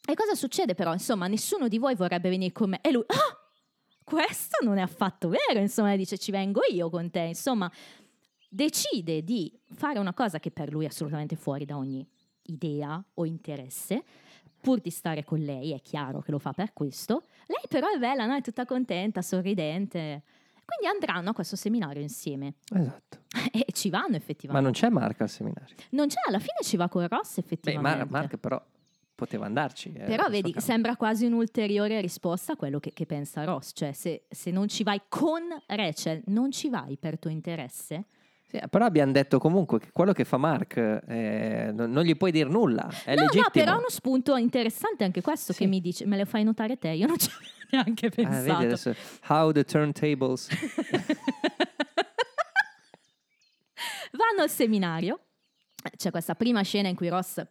[0.05, 0.91] e cosa succede però?
[0.91, 2.79] Insomma, nessuno di voi vorrebbe venire con me.
[2.81, 3.37] E lui, ah,
[4.03, 5.59] questo non è affatto vero.
[5.59, 7.19] Insomma, dice, ci vengo io con te.
[7.19, 7.71] Insomma,
[8.49, 12.05] decide di fare una cosa che per lui è assolutamente fuori da ogni
[12.43, 14.03] idea o interesse,
[14.59, 17.25] pur di stare con lei, è chiaro che lo fa per questo.
[17.45, 18.35] Lei però è bella, no?
[18.35, 20.23] è tutta contenta, sorridente.
[20.65, 23.21] Quindi andranno a questo seminario insieme Esatto.
[23.51, 24.63] e ci vanno Ma effettivamente.
[24.63, 25.75] non c'è Mark al seminario.
[25.91, 27.97] Non c'è, alla fine ci va con Ross Beh, effettivamente.
[27.97, 28.63] Mar- Mark però
[29.19, 29.91] poteva andarci.
[29.93, 30.59] eh, Però vedi, campo.
[30.61, 34.83] sembra quasi un'ulteriore risposta a quello che, che pensa Ross, cioè se, se non ci
[34.83, 38.05] vai con Rachel, non ci vai per tuo interesse?
[38.49, 42.31] Sì, però abbiamo detto comunque che quello che fa Mark eh, non, non gli puoi
[42.31, 43.43] dire nulla, è no, legittimo.
[43.43, 46.77] no, però è uno spunto interessante anche questo che mi dice, me lo fai notare
[46.79, 47.29] te, io non ci
[47.69, 48.43] avevo neanche Ah, pensato.
[48.43, 48.95] vedi adesso,
[49.27, 50.47] how the turntables.
[54.11, 55.19] Vanno al seminario,
[55.95, 57.45] c'è questa prima scena in cui Ross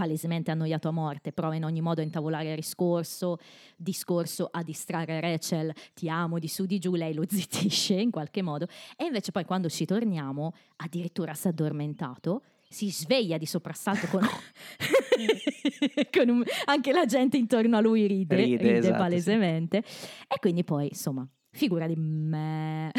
[0.00, 3.36] palesemente annoiato a morte, prova in ogni modo a intavolare il discorso,
[3.76, 8.40] discorso a distrarre Rachel, ti amo di su di giù, lei lo zittisce in qualche
[8.40, 14.06] modo e invece poi quando ci torniamo addirittura si è addormentato, si sveglia di soprassalto
[14.06, 14.22] con,
[16.10, 18.98] con un- anche la gente intorno a lui ride, Ride, ride, esatto, sì.
[19.00, 22.90] palesemente e quindi poi insomma figura di me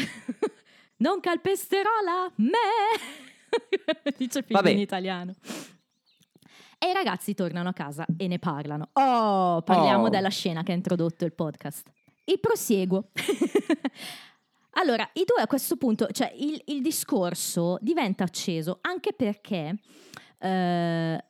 [0.98, 4.70] non calpesterò la me dice Vabbè.
[4.70, 5.34] in italiano
[6.82, 8.88] e i ragazzi tornano a casa e ne parlano.
[8.94, 10.08] Oh, parliamo Oh.
[10.08, 11.88] della scena che ha introdotto il podcast.
[12.24, 13.10] Il prosieguo.
[14.74, 19.76] allora, i due a questo punto, cioè il, il discorso diventa acceso anche perché,
[20.38, 21.24] eh,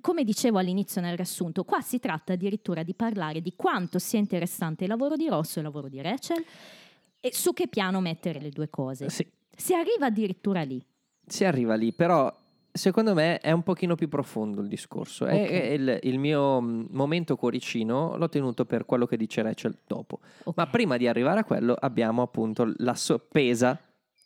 [0.00, 4.84] come dicevo all'inizio nel riassunto, qua si tratta addirittura di parlare di quanto sia interessante
[4.84, 6.44] il lavoro di Rosso e il lavoro di Rachel
[7.20, 9.08] e su che piano mettere le due cose.
[9.08, 10.84] Sì, Si arriva addirittura lì.
[11.26, 12.34] si arriva lì, però
[12.72, 15.26] secondo me è un pochino più profondo il discorso.
[15.26, 15.50] E- Ok.
[15.50, 20.20] e il, il mio mm, momento cuoricino l'ho tenuto per quello che dice Rachel dopo.
[20.44, 20.56] Ok.
[20.56, 23.78] Ma prima di arrivare a quello abbiamo appunto la soppesa,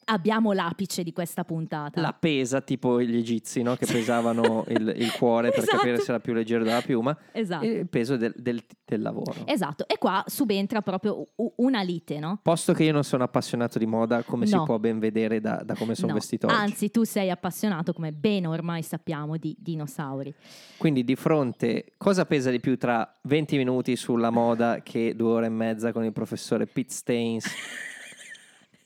[0.05, 2.01] Abbiamo l'apice di questa puntata.
[2.01, 3.77] la pesa tipo gli egizi no?
[3.77, 5.77] che pesavano il, il cuore per Esatto.
[5.79, 7.65] capire se era più leggero della piuma, Esatto.
[7.65, 9.35] il peso del, del- del lavoro.
[9.47, 12.39] Esatto, e qua subentra proprio una lite, no?
[12.43, 14.65] Posto che io non sono appassionato di moda, come si No.
[14.65, 16.57] può ben vedere da, da come sono No, vestito oggi.
[16.57, 20.35] Anzi, tu sei appassionato, come bene ormai sappiamo, di dinosauri.
[20.77, 25.47] Quindi di fronte, cosa pesa di più tra 20 minuti sulla moda che due ore
[25.47, 27.47] e mezza con il professore Pete Staines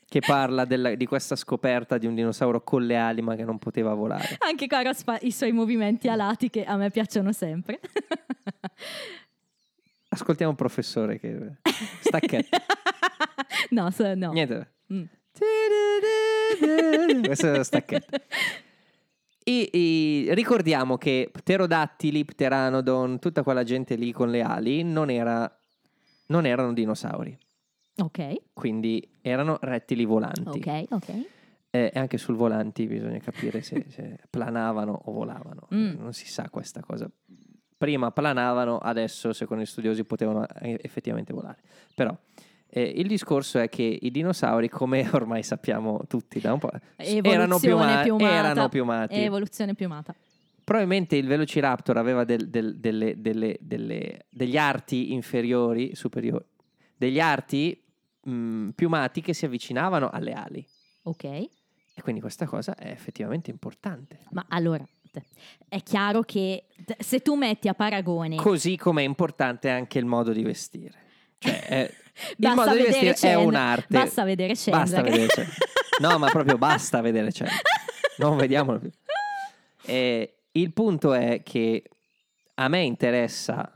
[0.09, 3.59] che parla della- di questa scoperta di un dinosauro con le ali ma che non
[3.59, 4.37] poteva volare?
[4.39, 7.79] Anche Caras fa i suoi movimenti alati che a me piacciono sempre.
[10.09, 11.57] Ascoltiamo un professore che...
[11.99, 12.57] Stacchetto.
[13.71, 14.31] no, so- no.
[14.31, 14.75] Niente.
[14.93, 15.03] Mm.
[17.23, 18.17] Questo è lo stacchetto.
[19.43, 25.49] E, e ricordiamo che pterodattili, pteranodon, tutta quella gente lì con le ali non, era,
[26.27, 27.37] non erano dinosauri,
[27.99, 30.59] Ok, quindi erano rettili volanti.
[30.59, 31.25] ok, ok.
[31.69, 35.67] E anche sul volanti bisogna capire se, se planavano o volavano.
[35.73, 35.95] Mm.
[35.99, 37.09] Non si sa questa cosa.
[37.77, 41.57] Prima planavano, adesso secondo gli studiosi potevano eh, effettivamente volare.
[41.93, 42.15] Però
[42.69, 47.59] eh, il discorso è che i dinosauri, come ormai sappiamo tutti da un po', erano,
[47.59, 48.33] piuma- piumata.
[48.33, 49.15] erano piumati.
[49.15, 50.15] Evoluzione piumata.
[50.63, 56.43] Probabilmente il Velociraptor aveva del- del- delle- delle- delle- degli arti inferiori, superiori,
[56.95, 57.79] degli arti
[58.29, 60.67] mh, piumati che si avvicinavano alle ali.
[61.03, 61.49] Ok, E
[62.01, 64.19] quindi questa cosa è effettivamente importante.
[64.31, 64.85] ma allora
[65.67, 66.65] è chiaro che
[66.99, 70.93] se tu metti a paragone Così come è importante anche il modo di vestire.
[71.39, 71.93] Cioè, è-
[72.37, 73.45] il modo di vestire è Chandler.
[73.47, 73.85] un'arte.
[73.89, 74.79] Basta vedere Chandler.
[74.79, 75.57] Basta vedere Chandler.
[76.01, 77.61] No, ma proprio basta vedere Chandler.
[78.17, 78.91] Non vediamolo più.
[79.85, 81.83] E il punto è che
[82.55, 83.71] a me interessa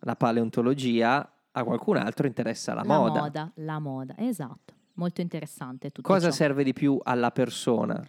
[0.00, 3.20] la paleontologia, a qualcun altro interessa la, la moda.
[3.20, 4.74] moda, la moda, esatto.
[4.94, 6.34] Molto interessante tutto Cosa ciò.
[6.34, 8.04] serve di più alla persona?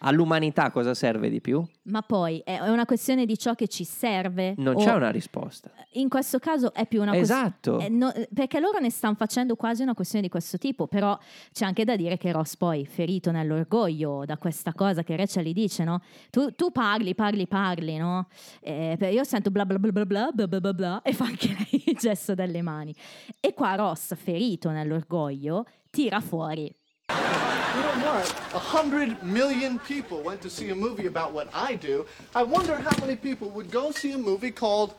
[0.00, 1.64] All'umanità cosa serve di più?
[1.84, 4.54] Ma poi è una questione di ciò che ci serve.
[4.56, 5.70] Non c'è una risposta.
[5.92, 7.40] In questo caso è più una questione.
[7.40, 7.78] Esatto.
[7.80, 11.18] Eh, no, eh, perché loro ne stanno facendo quasi una questione di questo tipo, però
[11.52, 15.52] c'è anche da dire che Ross poi, ferito nell'orgoglio da questa cosa che Rachel gli
[15.52, 16.00] dice, no?
[16.30, 18.28] Tu, tu parli, parli, parli, no?
[18.60, 21.48] Eh, io sento bla bla bla bla bla bla bla bla bla e fa anche
[21.48, 22.94] lei il gesto delle mani.
[23.40, 26.72] E qua Ross, ferito nell'orgoglio, tira fuori.
[27.78, 28.28] You know what?
[28.54, 32.06] A hundred million people went to see a movie about what I do.
[32.34, 34.94] I wonder how many people would go see a movie called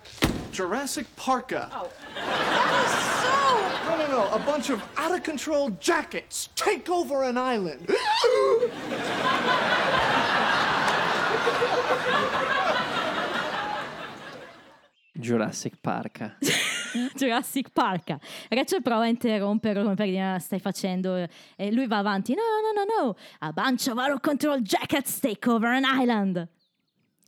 [0.53, 1.69] Jurassic Parka.
[1.73, 1.91] Oh.
[2.15, 3.97] That is so...
[3.97, 4.33] No, no, no.
[4.33, 7.85] A bunch of out of control jackets take over an island.
[15.19, 16.21] Jurassic Park.
[17.15, 18.15] Jurassic Park.
[18.49, 22.33] Rachel prova a interromperlo come per dire "Ah, stai facendo e lui va avanti.
[22.33, 23.15] No, no, no, no, no.
[23.39, 26.47] A bunch of of control jackets take over an island.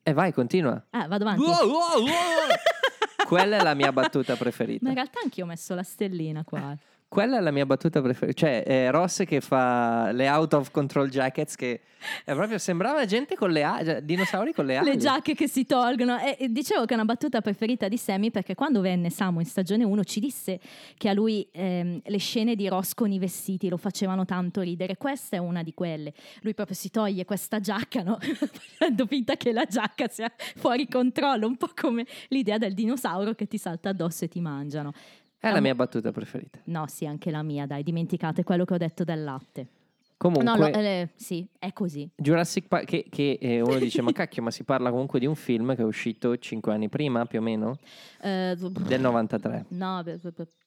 [0.03, 0.83] E vai, continua.
[0.91, 1.43] Ah, vado avanti.
[3.25, 4.79] Quella è la mia battuta preferita.
[4.83, 6.75] Ma in realtà anch'io ho messo la stellina qua.
[7.11, 8.39] Quella è la mia battuta preferita.
[8.39, 11.81] Cioè, eh, Ross che fa le out of control jackets che
[12.23, 14.91] è proprio sembrava gente con le ali, cioè, dinosauri con le ali.
[14.91, 16.17] Le giacche che si tolgono.
[16.19, 19.83] E dicevo che è una battuta preferita di Sammy perché quando venne Samu in stagione
[19.83, 20.61] 1 ci disse
[20.97, 24.95] che a lui ehm, le scene di Ross con i vestiti lo facevano tanto ridere.
[24.95, 26.13] Questa è una di quelle.
[26.43, 28.19] Lui proprio si toglie questa giacca, no?
[28.23, 33.47] facendo finta che la giacca sia fuori controllo, un po' come l'idea del dinosauro che
[33.47, 34.93] ti salta addosso e ti mangiano.
[35.41, 36.59] È la mia battuta preferita.
[36.65, 39.67] No, sì, anche la mia, dai, dimenticate quello che ho detto del latte.
[40.15, 42.07] Comunque, No, lo- eh, sì, è così.
[42.15, 45.33] Jurassic Park, che, che, eh, uno dice, ma cacchio, ma si parla comunque di un
[45.33, 47.79] film che è uscito 5 anni prima, più o meno,
[48.21, 49.65] Eh, del 93.
[49.69, 50.03] No,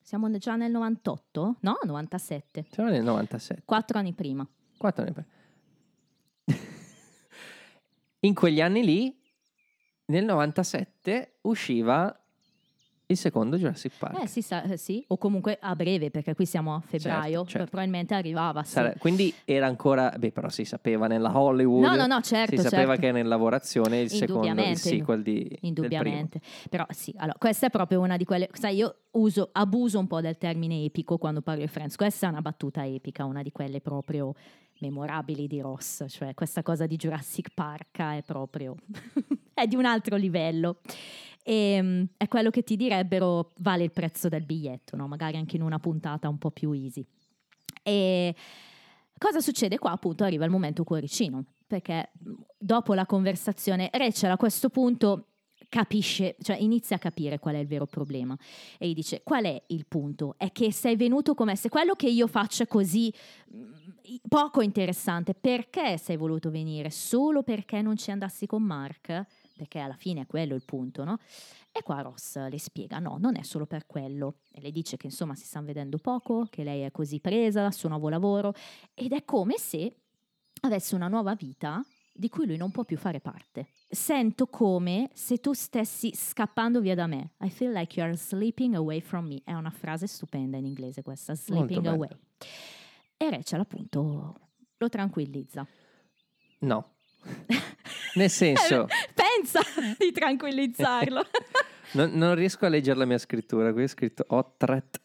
[0.02, 1.56] siamo già nel 98?
[1.60, 2.66] No, 97.
[2.70, 3.62] Siamo nel 97.
[3.64, 4.44] Quattro anni prima.
[4.76, 5.28] Quattro anni prima.
[8.20, 9.16] In quegli anni lì,
[10.06, 12.12] nel 97, usciva
[13.06, 14.22] il secondo Jurassic Park.
[14.22, 17.50] Eh sì, sa- eh, sì, o comunque a breve, perché qui siamo a febbraio, Certo,
[17.50, 17.66] certo.
[17.68, 18.62] probabilmente arrivava.
[18.62, 18.72] Sì.
[18.72, 21.82] Sare- Quindi era ancora, beh, però si sapeva nella Hollywood.
[21.84, 23.00] No, no, no, certo, Si sapeva certo.
[23.02, 25.58] che era in lavorazione il secondo, il sequel di.
[25.62, 26.40] Indubbiamente.
[26.70, 28.48] Però sì, allora, questa è proprio una di quelle.
[28.52, 31.96] Sai, io uso, abuso un po' del termine epico quando parlo di Friends.
[31.96, 34.34] Questa è una battuta epica, una di quelle proprio
[34.80, 36.04] memorabili di Ross.
[36.08, 38.74] Cioè, questa cosa di Jurassic Park è proprio.
[39.54, 40.78] è di un altro livello.
[41.46, 45.06] E, mm, è quello che ti direbbero vale il prezzo del biglietto, no?
[45.06, 47.04] magari anche in una puntata un po' più easy.
[47.82, 48.34] E
[49.18, 49.92] cosa succede qua?
[49.92, 52.10] Appunto arriva il momento cuoricino, perché
[52.56, 55.26] dopo la conversazione Rachel a questo punto
[55.68, 58.36] capisce, cioè inizia a capire qual è il vero problema
[58.78, 60.36] e gli dice qual è il punto?
[60.38, 63.12] È che sei venuto come se quello che io faccio è così
[64.28, 66.90] poco interessante, perché sei voluto venire?
[66.90, 69.26] Solo perché non ci andassi con Mark?
[69.56, 71.18] Perché alla fine è quello il punto, no?
[71.70, 74.38] E qua Ross le spiega, no, non è solo per quello.
[74.52, 77.74] E le dice che insomma si stanno vedendo poco, che lei è così presa dal
[77.74, 78.52] suo nuovo lavoro
[78.94, 79.94] ed è come se
[80.62, 81.84] avesse una nuova vita
[82.16, 83.66] di cui lui non può più fare parte.
[83.88, 87.30] Sento come se tu stessi scappando via da me.
[87.40, 89.40] I feel like you are slipping away from me.
[89.44, 91.34] È una frase stupenda in inglese questa,
[91.80, 91.90] bella.
[91.90, 92.08] away.
[93.16, 94.38] E Rachel appunto
[94.76, 95.66] lo tranquillizza.
[96.60, 96.92] No.
[98.14, 98.86] Nel senso,
[99.44, 99.60] Pensa
[99.98, 101.22] di tranquillizzarlo.
[101.92, 103.72] non, non riesco a leggere la mia scrittura.
[103.72, 105.00] Qui è scritto Otret.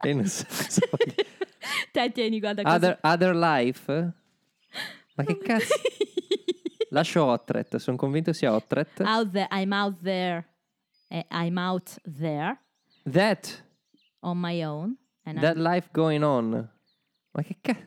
[0.00, 0.44] e non so
[0.90, 1.14] voglia-
[1.92, 2.62] Te tieni, guarda.
[2.74, 4.12] Other, other Life?
[5.14, 5.74] Ma che cazzo?
[6.90, 9.00] Lascio Otret, sono convinto sia Otret.
[9.00, 10.44] Out there, I'm out there.
[11.08, 12.58] Eh, I'm out there
[13.10, 13.62] That,
[14.20, 14.96] on my own.
[15.24, 16.68] That I'm- life going on.
[17.30, 17.84] Ma che cazzo?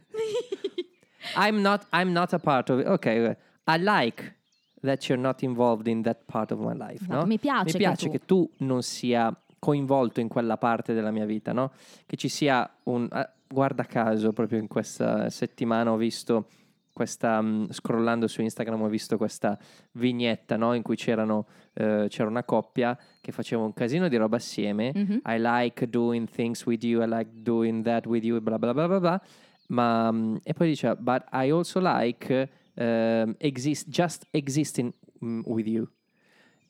[1.36, 2.88] I'm not, I'm not a part of it.
[2.88, 3.38] Ok, ok.
[3.68, 4.36] I like
[4.82, 7.26] that you're not involved in that part of my life, No, no?
[7.26, 11.12] mi piace Mi che piace tu- che tu non sia coinvolto in quella parte della
[11.12, 11.72] mia vita, no?
[12.06, 13.08] Che ci sia un...
[13.12, 16.48] ah, guarda caso, proprio in questa settimana ho visto
[16.94, 17.42] questa...
[17.42, 19.58] mm, scrollando su Instagram ho visto questa
[19.94, 20.74] vignetta, no?
[20.74, 24.92] In cui c'erano, eh, c'era una coppia che faceva un casino di roba assieme.
[24.96, 25.22] Mhm.
[25.26, 28.88] I like doing things with you, I like doing that with you, bla bla bla
[28.88, 29.22] bla bla.
[29.70, 34.92] Ma, mm, e poi diceva, but I also like um, exist, just existing
[35.24, 35.88] mm, with you.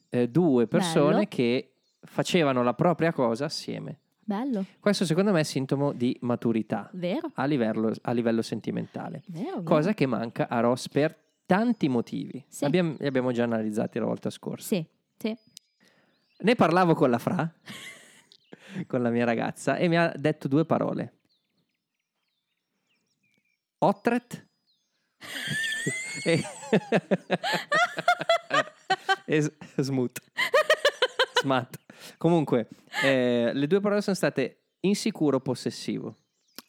[0.10, 1.26] Eh, due persone Bello.
[1.28, 4.00] che facevano la propria cosa assieme.
[4.30, 7.32] Bello, Questo secondo me è sintomo di maturità vero?
[7.36, 9.64] a livello, a livello sentimentale, Vero, vero.
[9.64, 11.16] cosa che manca a Ross per
[11.48, 12.44] tanti motivi.
[12.48, 12.64] Sì.
[12.66, 14.68] Abbiamo- li abbiamo già analizzati la volta scorsa.
[14.76, 14.86] Sì,
[15.18, 15.36] sì.
[16.42, 17.52] Ne parlavo con la Fra,
[18.88, 21.14] con la mia ragazza, e mi ha detto due parole.
[23.80, 24.48] Otret
[26.26, 26.44] e,
[29.26, 30.20] e smut.
[31.42, 31.80] Smat.
[32.18, 32.68] Comunque,
[33.04, 36.16] eh, le due parole sono state insicuro possessivo.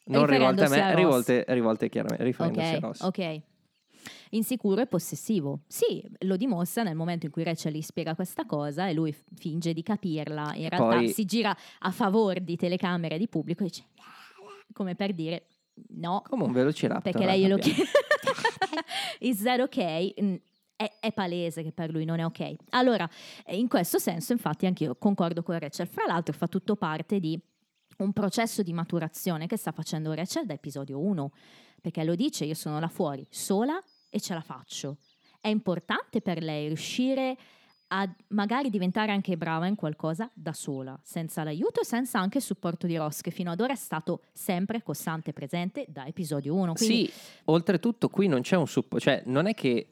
[0.05, 0.95] Non rivolte a a me, Ross.
[0.95, 3.01] rivolte, rivolte chiaramente, riferendosi a Ok, Ross.
[3.01, 3.41] ok.
[4.31, 5.61] Insicuro e possessivo.
[5.67, 9.73] Sì, lo dimostra nel momento in cui Rachel gli spiega questa cosa e lui finge
[9.73, 10.53] di capirla.
[10.55, 13.83] In realtà Poi- si gira a favore di telecamere e di pubblico e dice
[14.73, 15.47] come per dire
[15.89, 17.11] no, Come un velociraptor.
[17.11, 17.83] perché lei glielo arrabbiato.
[17.83, 17.91] chiede.
[19.19, 20.13] Is that ok?
[20.75, 22.55] È, è palese che per lui non è ok.
[22.69, 23.07] Allora,
[23.45, 25.87] eh, in questo senso, infatti, anch'io concordo con Rachel.
[25.87, 27.39] Fra l'altro, fa tutto parte di
[27.97, 31.31] un processo di maturazione che sta facendo Rachel da episodio 1,
[31.81, 33.79] perché lo dice, io sono là fuori, sola
[34.09, 34.97] e ce la faccio.
[35.39, 37.37] È importante per lei riuscire a
[38.29, 42.87] magari diventare anche brava in qualcosa da sola, senza l'aiuto e senza anche il supporto
[42.87, 46.73] di Ross, che fino ad ora è stato sempre costante e presente da episodio 1.
[46.73, 47.13] Quindi Sì,
[47.45, 49.87] oltretutto qui non c'è un supporto, cioè non è che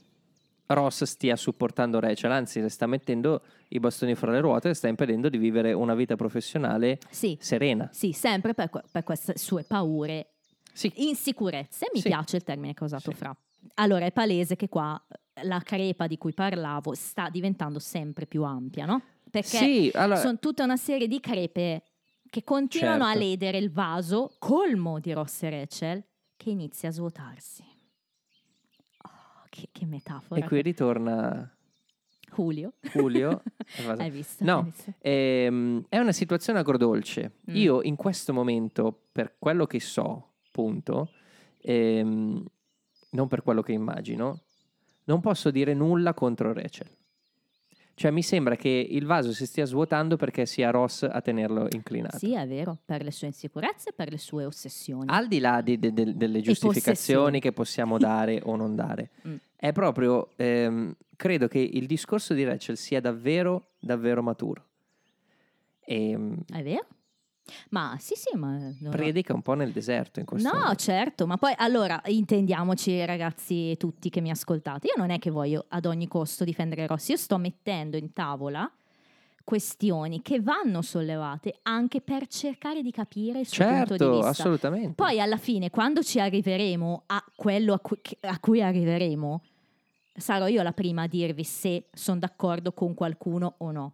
[0.68, 4.88] Ross stia supportando Rachel, anzi le sta mettendo i bastoni fra le ruote e sta
[4.88, 7.89] impedendo di vivere una vita professionale sì, serena.
[7.91, 10.34] sì, sempre per, per queste sue paure,
[10.72, 10.91] Sì.
[10.97, 12.08] insicurezze, mi Sì.
[12.10, 13.18] piace il termine che ho usato Sì.
[13.18, 13.36] fra.
[13.76, 15.02] Allora è palese che qua
[15.43, 19.01] la crepa di cui parlavo sta diventando sempre più ampia, no?
[19.29, 21.83] Perché Sì, allora, sono tutta una serie di crepe
[22.29, 23.19] che continuano a Certo.
[23.19, 26.03] ledere il vaso colmo di Ross e Rachel
[26.35, 27.63] che inizia a svuotarsi.
[29.03, 30.43] Oh, che, che metafora.
[30.43, 31.55] e qui ritorna
[32.35, 32.73] Julio.
[32.91, 33.41] Julio.
[33.97, 34.43] Hai visto?
[34.43, 34.93] No, Hai visto?
[34.99, 37.33] Ehm, è una situazione agrodolce.
[37.49, 37.55] Mm.
[37.55, 41.09] Io in questo momento, per quello che so, punto,
[41.61, 42.43] ehm,
[43.11, 44.43] non per quello che immagino,
[45.10, 46.88] non posso dire nulla contro Rachel.
[47.95, 52.18] Cioè mi sembra che il vaso si stia svuotando perché sia Ross a tenerlo inclinato.
[52.18, 55.05] Sì, è vero, per le sue insicurezze e per le sue ossessioni.
[55.07, 59.36] Al di là di- de- de- delle giustificazioni che possiamo dare o non dare, Mm.
[59.57, 64.64] è proprio, ehm, credo che il discorso di Rachel sia davvero, davvero maturo.
[65.84, 66.18] E
[66.53, 66.86] È vero?
[67.70, 68.58] Ma sì, sì, ma...
[68.80, 70.82] non- predica un po' nel deserto in questo No, momento.
[70.82, 75.66] certo, ma poi allora intendiamoci ragazzi tutti che mi ascoltate, io non è che voglio
[75.70, 78.72] ad ogni costo difendere Rossi, io sto mettendo in tavola
[79.43, 84.30] questioni che vanno sollevate anche per cercare di capire il suo punto di Certo, vista.
[84.30, 84.93] assolutamente.
[84.93, 89.41] Poi alla fine, quando ci arriveremo a quello a cui, a cui arriveremo,
[90.14, 93.93] sarò io la prima a dirvi se sono d'accordo con qualcuno o no.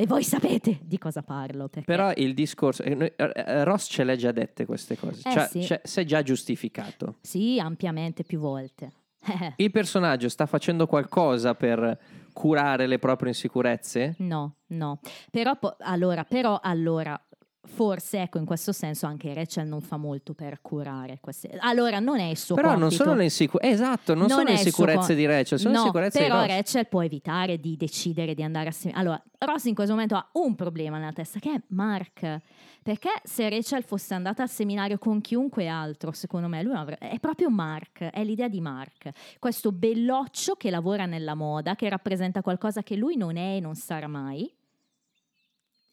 [0.00, 1.68] E voi sapete di cosa parlo.
[1.68, 1.84] Perché...
[1.84, 5.30] Però il discorso, eh, eh, eh, Ross ce le ha già dette queste cose, Eh,
[5.30, 5.62] cioè, sì.
[5.62, 7.16] cioè, si è già giustificato.
[7.20, 8.92] Sì, ampiamente più volte.
[9.56, 11.98] Il personaggio sta facendo qualcosa per
[12.32, 14.14] curare le proprie insicurezze?
[14.20, 15.00] No, no.
[15.30, 17.22] Però, po- allora, però, allora,
[17.70, 21.56] forse, ecco, in questo senso anche Rachel non fa molto per curare queste...
[21.60, 23.02] Allora, non è il suo Però non compito.
[23.04, 25.80] sono le insicurezze, esatto, non, sono è le suo insicurezze com- di Rachel, sono no,
[25.80, 26.44] insicurezze di però.
[26.44, 28.98] Rachel può evitare di decidere di andare assieme.
[28.98, 32.40] Allora, Ross in questo momento ha un problema nella testa che è Mark.
[32.82, 37.10] Perché se Rachel fosse andata al seminario con chiunque altro, secondo me, lui non avrebbe-
[37.10, 39.10] è proprio Mark, è l'idea di Mark.
[39.38, 43.74] Questo belloccio che lavora nella moda, che rappresenta qualcosa che lui non è e non
[43.74, 44.50] sarà mai.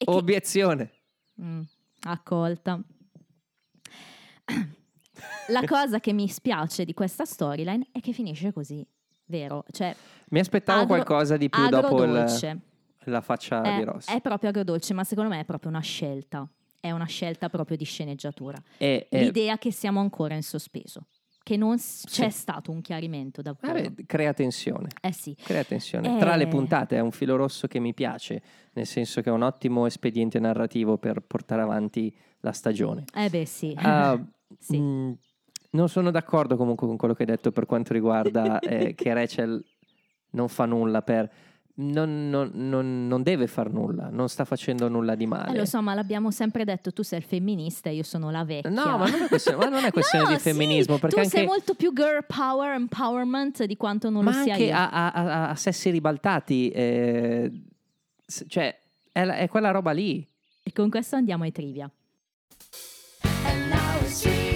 [0.06, 0.92] Obiezione.
[1.42, 1.62] Mm,
[2.02, 2.82] accolta.
[5.50, 8.86] La cosa che mi spiace di questa storyline è che finisce così,
[9.26, 9.64] vero?
[9.72, 9.96] Cioè,
[10.30, 12.62] Mi aspettavo agro- qualcosa di più dopo il-
[13.06, 14.10] la faccia È, di Ross.
[14.10, 16.48] è proprio agrodolce, ma secondo me è proprio una scelta.
[16.80, 18.62] È una scelta proprio di sceneggiatura.
[18.78, 21.08] E- L'idea che siamo ancora in sospeso,
[21.48, 22.40] che non s- c'è Sì.
[22.40, 23.74] stato un chiarimento davvero.
[23.82, 24.90] Vabbè, crea tensione.
[25.02, 25.34] Eh sì.
[25.42, 26.18] Crea tensione.
[26.18, 26.20] Eh.
[26.20, 28.42] Tra le puntate è un filo rosso che mi piace,
[28.74, 33.06] nel senso che è un ottimo espediente narrativo per portare avanti la stagione.
[33.16, 33.74] Eh beh sì.
[33.78, 34.22] Ah,
[34.60, 34.78] Sì.
[34.78, 35.12] mm,
[35.72, 39.64] non sono d'accordo comunque con quello che hai detto per quanto riguarda eh, che Rachel
[40.32, 41.32] non fa nulla per...
[41.80, 45.54] Non, non- non- non deve far nulla, non sta facendo nulla di male.
[45.54, 48.44] Eh, lo so, ma l'abbiamo sempre detto, tu sei il femminista e io sono la
[48.44, 48.72] vecchia.
[48.72, 51.22] No, ma non è questione, ma non è questione No, di sì, femminismo, perché tu
[51.22, 54.74] anche, sei molto più girl power, empowerment di quanto non ma lo sia anche io.
[54.76, 57.52] a, a- a- a sessi ribaltati, eh,
[58.48, 58.76] cioè
[59.12, 60.28] è, è quella roba lì.
[60.64, 61.88] E con questo andiamo ai trivia.
[63.46, 64.47] And now it's trivia,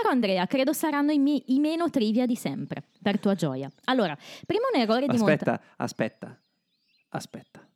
[0.00, 3.70] Caro Andrea, credo saranno i, mi- i meno trivia di sempre, per tua gioia.
[3.84, 5.14] Allora, prima un errore di.
[5.14, 6.40] Aspetta, aspetta,
[7.10, 7.68] aspetta.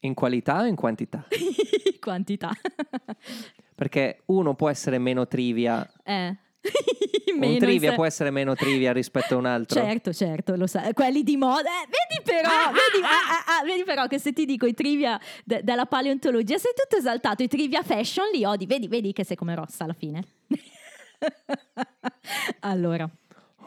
[0.00, 1.26] In qualità o in quantità?
[1.98, 2.52] Quantità.
[3.74, 6.36] Perché uno può essere meno trivia, eh.
[7.44, 9.80] Un Meno trivia se- può essere meno trivia rispetto a un altro.
[9.80, 10.92] Certo, certo, lo sai.
[10.92, 11.68] Quelli di moda.
[11.68, 15.18] Eh, vedi però, vedi, ah, ah, ah, vedi però che se ti dico i trivia
[15.44, 17.42] de- della paleontologia sei tutto esaltato.
[17.42, 18.66] I trivia fashion li odi.
[18.66, 20.22] Vedi, vedi che sei come rossa alla fine.
[22.60, 23.08] allora.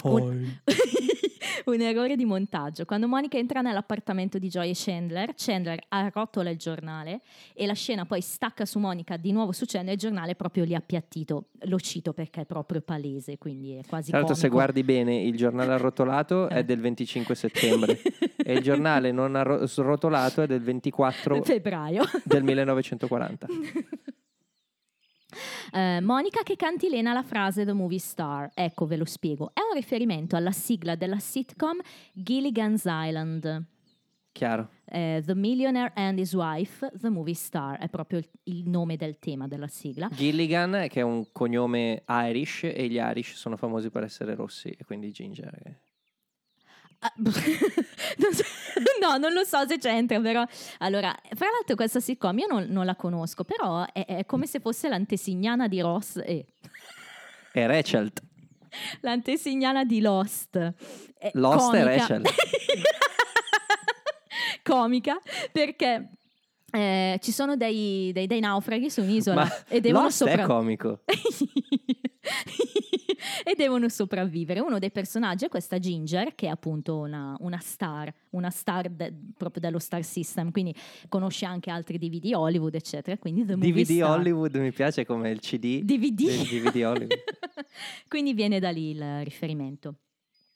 [0.04, 0.60] Un,
[1.66, 2.86] un errore di montaggio.
[2.86, 7.22] Quando Monica entra nell'appartamento di Joy e Chandler, Chandler arrotola il giornale
[7.54, 10.36] e la scena poi stacca su Monica di nuovo su Chandler e il giornale è
[10.36, 11.50] proprio lì appiattito.
[11.64, 15.36] Lo cito perché è proprio palese, quindi è quasi Tra l'altro, se guardi bene, il
[15.36, 18.02] giornale arrotolato è del 25 settembre
[18.38, 22.04] e il giornale non arro- srotolato è del 24 febbraio.
[22.24, 23.48] del 1940.
[25.72, 28.49] Eh, Monica che cantilena la frase The Movie Star.
[28.53, 29.51] Ecco, ve lo spiego.
[29.53, 31.80] È un riferimento alla sigla della sitcom
[32.14, 33.65] Gilligan's Island.
[34.31, 34.69] Chiaro.
[34.85, 39.19] Eh, the Millionaire and His Wife, The Movie Star, è proprio il, il nome del
[39.19, 40.07] tema della sigla.
[40.11, 44.84] Gilligan, che è un cognome Irish, e gli Irish sono famosi per essere rossi, e
[44.85, 45.53] quindi Ginger.
[45.65, 45.76] eh.
[46.61, 46.89] Ah, non so-
[49.02, 50.44] no, non lo so se c'entra, però.
[50.80, 54.60] Allora, fra l'altro, questa sitcom io non, non la conosco, però è, è come se
[54.60, 56.46] fosse l'antesignana di Ross e
[57.54, 58.12] E Rachel.
[59.02, 60.58] l'antesignana di Lost.
[61.18, 61.96] È Lost e comica.
[61.98, 62.24] Rachel.
[64.64, 65.20] comica
[65.52, 66.10] perché.
[66.72, 70.46] eh, ci sono dei, dei- dei naufraghi su un'isola Ma e devono Lost è sopra-
[70.46, 71.00] comico.
[73.44, 74.60] e devono sopravvivere.
[74.60, 79.14] Uno dei personaggi è questa Ginger, che è appunto una, una star, una star de-
[79.38, 80.74] proprio dello Star System, quindi
[81.08, 83.18] conosce anche altri DVD Hollywood, eccetera.
[83.18, 84.18] Quindi The DVD Star.
[84.18, 85.82] Hollywood mi piace come il CD.
[85.82, 86.44] DVD.
[86.44, 87.24] DVD Hollywood.
[88.08, 89.96] quindi viene da lì il riferimento.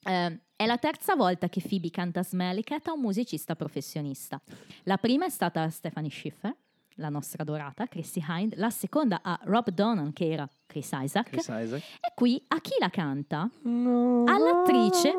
[0.05, 4.41] Eh, è la terza volta che Phoebe canta Smelly Cat a un musicista professionista.
[4.83, 6.55] La prima è stata Stephanie Schiffer,
[6.95, 8.55] la nostra adorata, Chrissy Hind.
[8.57, 11.29] La seconda a Rob Donan, che era Chris Isaac.
[11.29, 11.81] Chris Isaac.
[11.99, 13.49] E qui a chi la canta?
[13.63, 15.13] All'attrice.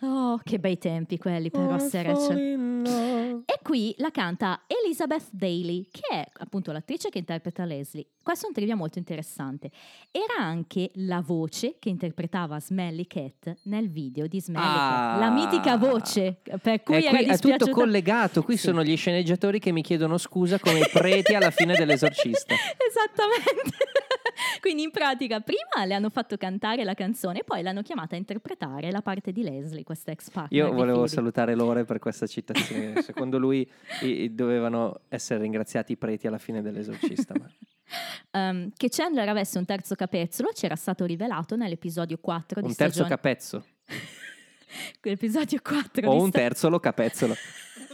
[0.00, 3.42] Oh, che bei tempi quelli per Ross e Rachel.
[3.44, 8.06] E qui la canta Elizabeth Daly, che è appunto l'attrice che interpreta Leslie.
[8.28, 9.70] Questo è un trivia molto interessante.
[10.10, 15.12] Era anche la voce che interpretava Smelly Cat nel video di Smelly Ah.
[15.12, 15.20] Cat.
[15.20, 18.42] La mitica voce per cui Eh, era qui è tutto collegato.
[18.42, 18.66] Qui Sì.
[18.66, 22.54] sono gli sceneggiatori che mi chiedono scusa come i preti alla fine dell'esorcista.
[22.86, 23.76] Esattamente.
[24.60, 28.18] Quindi in pratica prima le hanno fatto cantare la canzone e poi l'hanno chiamata a
[28.18, 33.00] interpretare la parte di Leslie, questa ex partner Io volevo salutare Lore per questa citazione.
[33.00, 33.66] Secondo lui
[34.02, 37.32] i- i- dovevano essere ringraziati i preti alla fine dell'esorcista.
[37.34, 37.50] ma-
[38.32, 42.74] Ehm, che Chandler avesse un terzo capezzolo ci era stato rivelato nell'episodio 4 di Un
[42.74, 43.64] terzo stagione capezzo.
[45.02, 47.34] l'episodio 4 O un sta- terzolo capezzolo.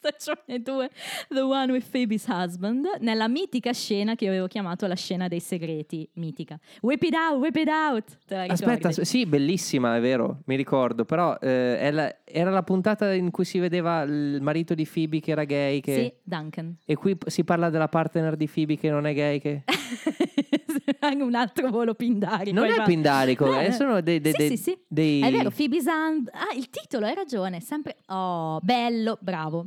[0.00, 0.90] stagione 2
[1.28, 5.40] The One with Phoebe's Husband nella mitica scena che io avevo chiamato la scena dei
[5.40, 8.18] segreti mitica Whip it out, whip it out
[8.50, 13.44] Aspetta, sì, bellissima, è vero, mi ricordo, però eh, la- era la puntata in cui
[13.44, 17.44] si vedeva il marito di Phoebe che era gay che- sì, Duncan e qui si
[17.44, 19.64] parla della partner di Phoebe che non è gay che...
[21.00, 22.88] anche un altro volo pindarico Non è esatto.
[22.88, 24.78] pindarico, No, eh, sono dei- dei- sì, dei- sì, sì.
[24.88, 26.28] dei- È vero, Phoebe's Hand.
[26.32, 27.60] Ah, il titolo, hai ragione.
[27.60, 27.96] Sempre.
[28.06, 29.66] Oh, bello, bravo.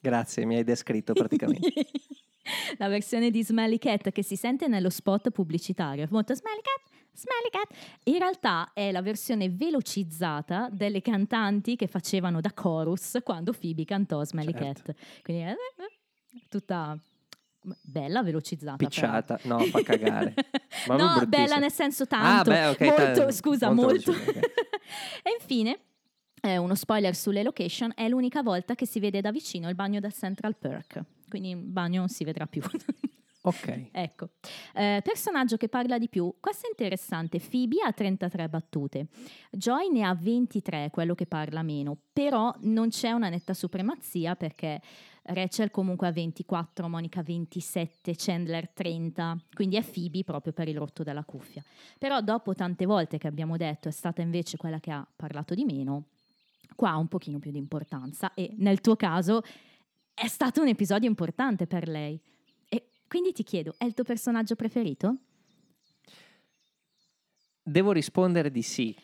[0.00, 1.86] Grazie, mi hai descritto praticamente.
[2.78, 6.06] La versione di Smelly Cat che si sente nello spot pubblicitario.
[6.10, 7.98] Molto Smelly Cat, Smelly Cat.
[8.04, 14.22] In realtà è la versione velocizzata delle cantanti che facevano da chorus quando Phoebe cantò
[14.24, 14.92] Smelly Certo.
[14.92, 15.22] Cat.
[15.22, 15.56] Quindi è
[16.48, 16.96] tutta
[17.82, 18.76] bella velocizzata.
[18.76, 18.88] però.
[18.90, 20.34] Picciata, no, fa cagare.
[20.86, 22.50] No, bella nel senso tanto.
[22.50, 24.30] Ah, beh, ok, molto, ta- scusa, molto molto.
[25.24, 25.80] e infine,
[26.42, 30.00] eh, uno spoiler sulle location, è l'unica volta che si vede da vicino il bagno
[30.00, 31.02] del Central Perk.
[31.28, 32.62] Quindi in bagno non si vedrà più.
[33.46, 33.90] Ok.
[33.92, 34.30] ecco,
[34.74, 36.34] Eh, personaggio che parla di più.
[36.40, 37.38] Questo è interessante.
[37.38, 39.06] Phoebe ha 33 battute,
[39.52, 41.96] Joy ne ha 23, quello che parla meno.
[42.12, 44.80] Però non c'è una netta supremazia perché
[45.22, 49.38] Rachel comunque ha 24, Monica 27, Chandler 30.
[49.54, 51.62] Quindi è Phoebe proprio per il rotto della cuffia.
[51.98, 55.64] Però dopo tante volte che abbiamo detto è stata invece quella che ha parlato di
[55.64, 56.06] meno,
[56.76, 59.42] qua ha un pochino più di importanza e nel tuo caso
[60.14, 62.18] è stato un episodio importante per lei.
[62.68, 65.16] E quindi ti chiedo, è il tuo personaggio preferito?
[67.62, 68.96] Devo rispondere di sì,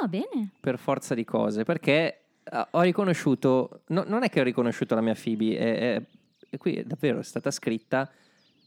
[0.00, 0.50] Ah, bene.
[0.60, 5.00] per forza di cose, perché eh, ho riconosciuto, no- non è che ho riconosciuto la
[5.00, 6.02] mia Phoebe, è, è-
[6.50, 8.10] è qui è davvero stata scritta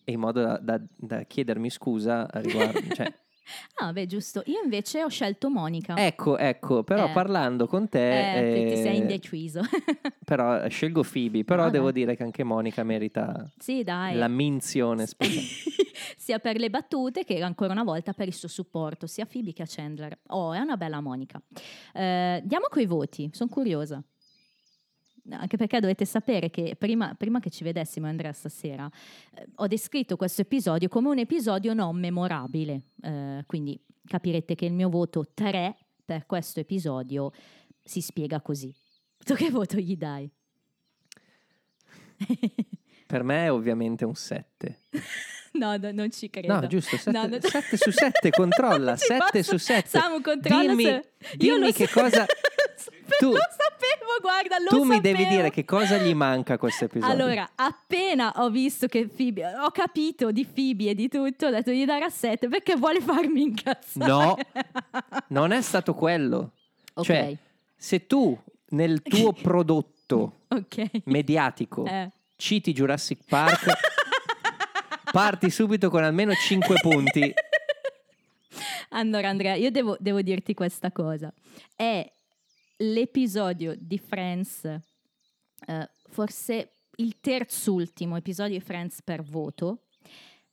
[0.05, 2.79] in modo da, da- da chiedermi scusa riguardo.
[2.95, 3.13] cioè,
[3.75, 4.41] Ah, beh, giusto.
[4.45, 5.95] Io invece ho scelto Monica.
[5.97, 7.11] ecco, ecco, però Eh.
[7.11, 8.37] parlando con te...
[8.37, 9.61] Eh, che ti sei eh, indeciso.
[10.25, 12.01] però eh, scelgo Phoebe, però No, devo dai.
[12.03, 14.15] dire che anche Monica merita sì, dai.
[14.15, 15.45] la minzione speciale.
[16.17, 19.51] sia per le battute che ancora una volta per il suo supporto, sia a Phoebe
[19.53, 20.19] che a Chandler.
[20.27, 21.41] Oh, è una bella Monica.
[21.93, 24.01] Eh, diamo coi voti, sono curiosa.
[25.31, 28.89] Anche perché dovete sapere che prima, prima che ci vedessimo Andrea stasera,
[29.35, 32.81] eh, ho descritto questo episodio come un episodio non memorabile.
[33.01, 37.31] Eh, quindi capirete che il mio voto 3 per questo episodio
[37.81, 38.73] si spiega così.
[39.23, 40.29] Tu che voto gli dai?
[43.07, 44.81] per me è ovviamente un 7.
[45.53, 46.53] no, no, non ci credo.
[46.59, 47.37] No, giusto, 7, No, no.
[47.41, 49.87] su 7, controlla, Non ci 7 posso- su 7.
[49.87, 52.25] Samu, controlla dimmi, se- dimmi che so- cosa...
[53.19, 55.17] tu- lo sapevo, guarda, lo tu mi sapevo.
[55.17, 57.13] devi dire che cosa gli manca a questo episodio.
[57.13, 61.71] Allora, appena ho visto che Phoebe, ho capito di Phoebe e di tutto, ho detto
[61.71, 64.11] di dare a 7 perché vuole farmi incazzare.
[64.11, 64.37] No,
[65.29, 66.51] non è stato quello.
[66.95, 67.05] Ok.
[67.05, 67.35] Cioè,
[67.75, 68.37] se tu
[68.69, 70.89] nel tuo prodotto Ok.
[71.05, 72.09] mediatico Eh.
[72.35, 73.71] citi Jurassic Park,
[75.11, 77.33] parti subito con almeno 5 punti.
[78.95, 81.33] Allora Andrea, io devo, devo dirti questa cosa.
[81.75, 82.07] È
[82.77, 89.83] l'episodio di Friends, eh, forse il terzultimo episodio di Friends per voto,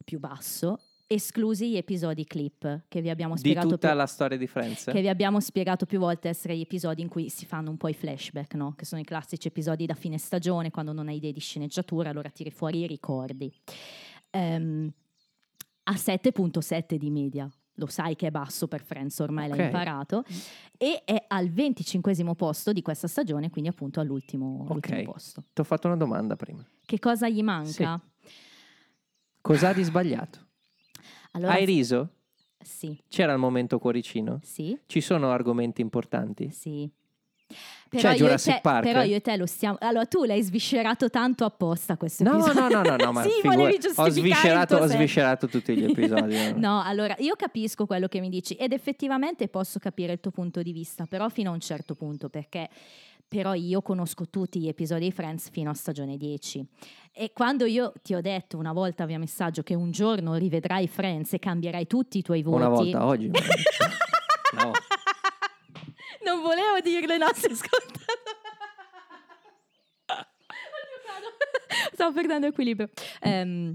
[0.05, 4.39] più basso, esclusi gli episodi clip che vi abbiamo Di spiegato tutta più- la storia
[4.39, 4.85] di Friends.
[4.85, 7.89] che vi abbiamo spiegato più volte essere gli episodi in cui si fanno un po'
[7.89, 8.75] i flashback, no?
[8.77, 12.31] Che sono i classici episodi da fine stagione, quando non hai idee di sceneggiatura, allora
[12.31, 13.53] tiri fuori i ricordi.
[14.31, 14.89] Ehm,
[15.85, 17.51] a 7.7 di media.
[17.75, 19.57] Lo sai che è basso per Friends, ormai Ok.
[19.57, 20.25] l'hai imparato.
[20.77, 25.03] E è al 25 posto di questa stagione, quindi appunto all'ultimo, all'ultimo Ok.
[25.05, 25.45] posto.
[25.53, 26.65] Ti ho fatto una domanda prima.
[26.85, 28.01] Che cosa gli manca?
[29.41, 30.49] Cos'ha di sbagliato?
[31.33, 32.15] Allora, Hai riso?
[32.63, 34.41] Sì, C'era il momento cuoricino?
[34.43, 36.51] sì, Ci sono argomenti importanti?
[36.51, 36.91] sì.
[37.91, 39.77] Però io, e Jurassic te, però io e te lo stiamo.
[39.81, 42.61] Allora, tu l'hai sviscerato tanto apposta questo No, episodio.
[42.61, 46.37] no, no, no, no, ma sì, figura- ho sviscerato, ho sviscerato tutti gli episodi.
[46.53, 46.57] no?
[46.71, 50.62] No, allora io capisco quello che mi dici ed effettivamente posso capire il tuo punto
[50.62, 52.69] di vista, però fino a un certo punto, perché
[53.27, 56.65] però io conosco tutti gli episodi di Friends fino a stagione 10.
[57.12, 61.33] E quando io ti ho detto una volta via messaggio che un giorno rivedrai Friends
[61.33, 62.57] e cambierai tutti i tuoi voti.
[62.57, 63.31] Una volta oggi.
[64.53, 64.73] No.
[66.31, 67.98] Non volevo dirlo ai nostri ascoltatori.
[71.93, 72.89] Stavo perdendo equilibrio.
[73.20, 73.74] Ehm,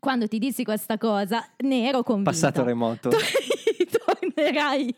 [0.00, 2.30] quando ti dissi questa cosa, ne ero convinta.
[2.30, 3.10] Passato remoto.
[4.04, 4.92] Tornerai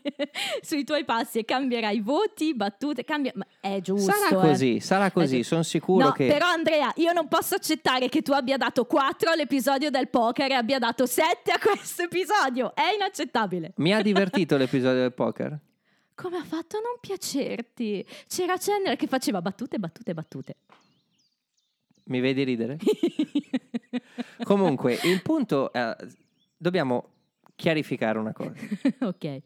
[0.62, 3.32] sui tuoi passi e cambierai voti, battute, cambia...
[3.35, 4.11] ma è giusto.
[4.11, 4.48] Sarà eh.
[4.48, 5.48] così, sarà così, giusto.
[5.48, 6.28] sono sicuro No, che...
[6.28, 10.55] però Andrea, io non posso accettare che tu abbia dato 4 all'episodio del poker e
[10.55, 12.74] abbia dato 7 a questo episodio.
[12.74, 13.73] È inaccettabile.
[13.77, 15.59] Mi ha divertito l'episodio del poker?
[16.21, 18.05] Come ha fatto a non piacerti?
[18.27, 20.57] C'era Chandler che faceva battute, battute, battute.
[22.05, 22.77] Mi vedi ridere?
[24.43, 25.97] Comunque, il punto è...
[26.57, 27.09] Dobbiamo
[27.55, 28.53] chiarificare una cosa.
[29.07, 29.41] ok.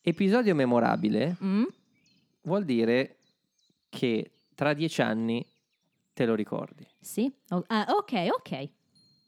[0.00, 1.64] Episodio memorabile Mm?
[2.42, 3.18] vuol dire
[3.88, 5.44] che tra dieci anni
[6.12, 7.32] te lo ricordi, Sì?
[7.50, 8.68] O- ah, ok, ok.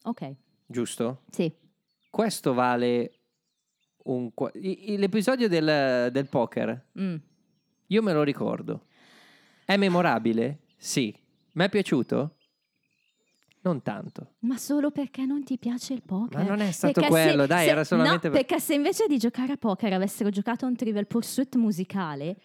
[0.04, 0.34] Ok,
[0.66, 1.22] giusto?
[1.30, 1.52] sì.
[2.10, 3.17] Questo vale
[4.12, 4.30] un...
[4.54, 7.16] L'episodio del, del poker, Mm.
[7.88, 8.86] io me lo ricordo.
[9.64, 10.60] È memorabile?
[10.76, 11.14] Sì.
[11.52, 12.34] Mi è piaciuto?
[13.60, 14.34] Non tanto.
[14.40, 16.38] Ma solo perché non ti piace il poker?
[16.42, 18.74] Ma non è stato Perché quello, se- dai, se- era solamente No, per- perché se
[18.74, 22.36] invece di giocare a poker avessero giocato a un Trivial Pursuit musicale,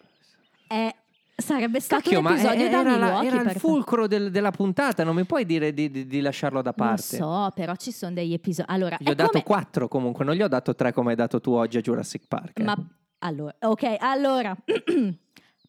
[0.68, 0.96] eh,
[1.36, 3.28] sarebbe stato Cacchio, un episodio da era, la- Milwaukee.
[3.28, 6.62] era il per- fulcro del- della puntata, non mi puoi dire di, di- di lasciarlo
[6.62, 7.02] da Lo parte.
[7.18, 8.68] so, però ci sono degli episodi...
[8.72, 11.40] Allora, Gli ho dato come- 4 comunque, non gli ho dato 3 come hai dato
[11.42, 12.60] tu oggi a Jurassic Park.
[12.60, 12.64] eh.
[12.64, 12.76] Ma
[13.20, 14.56] allora, ok, allora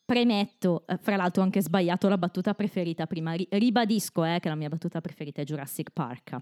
[0.04, 4.48] premetto, eh, fra l'altro ho anche sbagliato la battuta preferita prima, ri- ribadisco eh, che
[4.48, 6.36] la mia battuta preferita è Jurassic Park.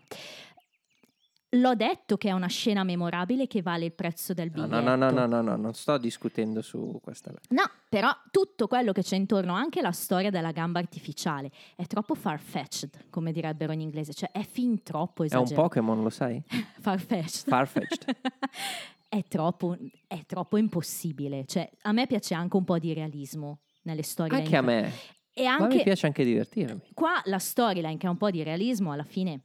[1.55, 4.81] L'ho detto che è una scena memorabile che vale il prezzo del No, biglietto.
[4.81, 7.31] no, no, no, no, no, non sto discutendo su questa.
[7.51, 12.15] No, però tutto quello che c'è intorno, anche la storia della gamba artificiale, è troppo
[12.15, 15.61] far-fetched, come direbbero in inglese, cioè è fin troppo È un esagerato.
[15.69, 16.43] Pokémon, lo sai?
[16.81, 17.49] Far-fetched.
[17.49, 18.17] Farfetched.
[19.11, 19.77] è, troppo,
[20.07, 21.45] è troppo impossibile.
[21.45, 24.43] Cioè, a me piace anche un po' di realismo nelle storyline.
[24.45, 24.91] Anche a me.
[25.35, 26.81] E Ma mi anche piace anche divertirmi.
[26.95, 29.41] qua la storyline che ha un po' di realismo alla fine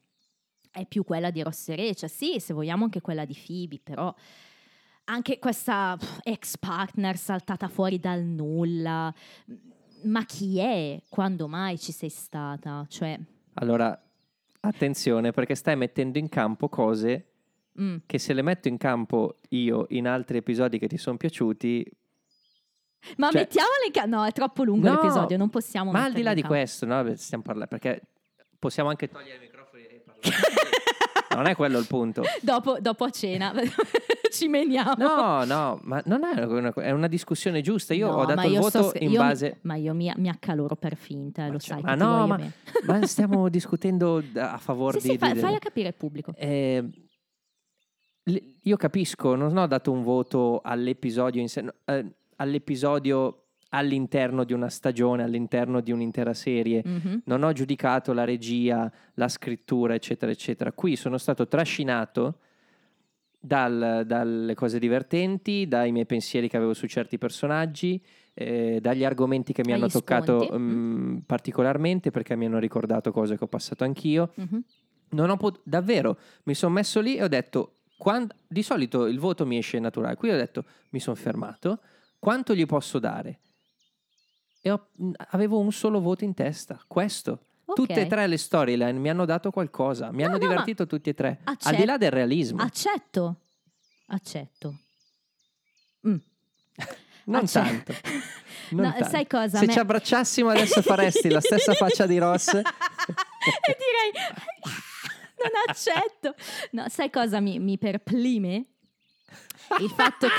[0.78, 2.10] è più quella di Ross Rachel.
[2.10, 4.14] Sì, se vogliamo anche quella di Phoebe, però
[5.06, 9.14] anche questa ex partner saltata fuori dal nulla.
[10.04, 11.02] Ma chi è?
[11.10, 12.86] Quando mai ci sei stata?
[12.88, 13.20] Cioè,
[13.56, 14.00] Allora,
[14.62, 17.32] attenzione perché stai mettendo in campo cose
[17.82, 21.86] mm, che se le metto in campo io in altri episodi che ti sono piaciuti...
[23.18, 26.14] ma Cioè- mettiamole in ca- No, è troppo lungo No, l'episodio, non possiamo Ma al
[26.14, 26.56] di là di campo.
[26.56, 27.16] questo, no?
[27.16, 28.02] Stiamo parlando perché
[28.60, 29.57] possiamo anche togliere i microfoni e parlare.
[31.36, 32.24] non è quello il punto.
[32.42, 33.54] Dopo, dopo a cena
[34.32, 34.96] ci meniamo.
[34.98, 37.94] No, no, ma non è una, è una discussione giusta.
[37.94, 39.60] Io No, ho dato ma il voto sto- in io base...
[39.62, 41.84] ma io mi, mi accaloro per finta, eh, lo cioè, sai.
[41.84, 42.40] ma che ti no, ma,
[42.86, 45.14] ma stiamo discutendo a favore Sì, di...
[45.14, 46.34] sì, fa- di- fai a capire il pubblico.
[46.36, 46.84] Eh,
[48.64, 52.06] io capisco, non ho dato un voto all'episodio in sé, eh,
[52.38, 56.82] all'episodio all'interno di una stagione, all'interno di un'intera serie.
[56.86, 57.22] Mhm.
[57.26, 60.72] Non ho giudicato la regia, la scrittura, eccetera, eccetera.
[60.72, 62.40] Qui sono stato trascinato
[63.40, 68.02] dal- dalle cose divertenti, dai miei pensieri che avevo su certi personaggi,
[68.34, 73.38] eh, dagli argomenti che mi Dagli hanno toccato mm, particolarmente perché mi hanno ricordato cose
[73.38, 74.32] che ho passato anch'io.
[74.36, 74.64] Mhm.
[75.10, 79.20] Non ho pot- davvero, mi sono messo lì e ho detto, quan- di solito il
[79.20, 81.80] voto mi esce naturale, qui ho detto, mi sono fermato,
[82.20, 83.40] quanto gli posso dare?
[84.62, 84.88] E ho-
[85.30, 87.46] avevo un solo voto in testa, questo.
[87.66, 87.76] Ok.
[87.76, 91.10] Tutte e tre le storyline mi hanno dato qualcosa, mi No, hanno no, divertito tutti
[91.10, 91.76] e tre, al Accetto.
[91.76, 92.62] di là del realismo.
[92.62, 93.36] Accetto.
[94.08, 94.76] Accetto.
[96.08, 96.16] Mm.
[97.26, 97.94] non acce- tanto.
[98.72, 99.10] non No, tanto.
[99.10, 99.58] sai cosa?
[99.60, 102.54] Se Me- ci abbracciassimo adesso faresti la stessa faccia di Ross.
[102.54, 102.62] e
[103.78, 104.12] direi
[105.40, 106.36] non accetto.
[106.72, 108.66] No, sai cosa mi, mi perplime?
[109.80, 110.34] Il fatto, che,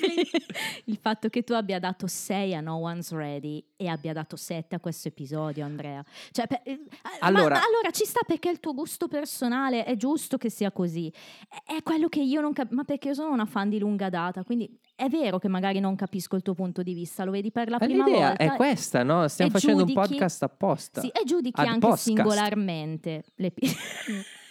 [0.86, 4.74] il fatto che tu abbia dato 6 a No One's Ready e abbia dato 7
[4.76, 6.04] a questo episodio, Andrea.
[6.30, 6.80] Cioè, per- eh,
[7.20, 11.12] Allora- ma allora ci sta perché il tuo gusto personale, è giusto che sia così.
[11.48, 14.08] È, è quello che io non capisco, ma perché io sono una fan di lunga
[14.08, 17.50] data, quindi è vero che magari non capisco il tuo punto di vista, lo vedi
[17.50, 18.44] per la Ma prima L'idea volta.
[18.44, 19.26] è questa, no?
[19.28, 21.00] Stiamo facendo un giudichi- podcast apposta.
[21.00, 22.04] Sì, e giudichi Ad anche podcast.
[22.04, 23.66] singolarmente l'epi-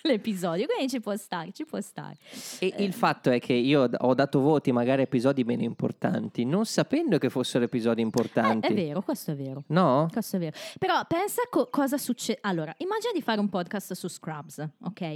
[0.05, 2.17] l'episodio, quindi ci può stare, ci può stare.
[2.59, 2.83] E Eh.
[2.83, 7.17] il fatto è che io ho dato voti magari a episodi meno importanti, non sapendo
[7.17, 8.67] che fossero episodi Eh, importanti.
[8.67, 9.63] è vero, questo è vero.
[9.67, 10.07] No?
[10.11, 10.55] Questo è vero.
[10.79, 12.39] Però pensa co- cosa succede.
[12.43, 15.15] Allora, immagina di fare un podcast su Scrubs, ok?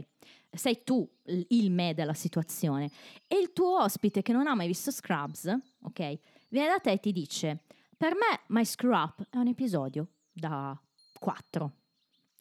[0.51, 1.07] Sei tu
[1.49, 2.89] il me della situazione
[3.27, 5.45] e il tuo ospite che non ha mai visto Scrubs,
[5.83, 6.17] ok?
[6.49, 7.59] Viene da te e ti dice:
[7.95, 10.75] Per me, My Screw Up è un episodio da
[11.19, 11.71] 4.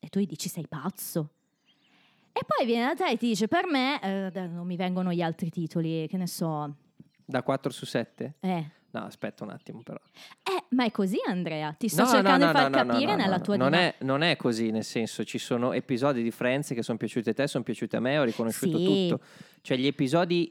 [0.00, 1.32] E tu gli dici: Sei pazzo.
[2.32, 5.22] E poi viene da te e ti dice: Per me, eh, non mi vengono gli
[5.22, 6.74] altri titoli, che ne so.
[7.24, 8.34] Da 4 su 7?
[8.40, 8.70] Eh.
[8.90, 9.98] No, aspetta un attimo però.
[10.42, 11.74] Eh, ma è così, Andrea.
[11.76, 13.94] Ti sto No, cercando no, di far no, no, no, capire nella tua non è,
[14.00, 17.46] non è così, nel senso, ci sono episodi di Friends che sono piaciuti a te,
[17.48, 19.08] sono piaciuti a me, ho riconosciuto Sì.
[19.08, 19.24] tutto.
[19.60, 20.50] Cioè gli episodi...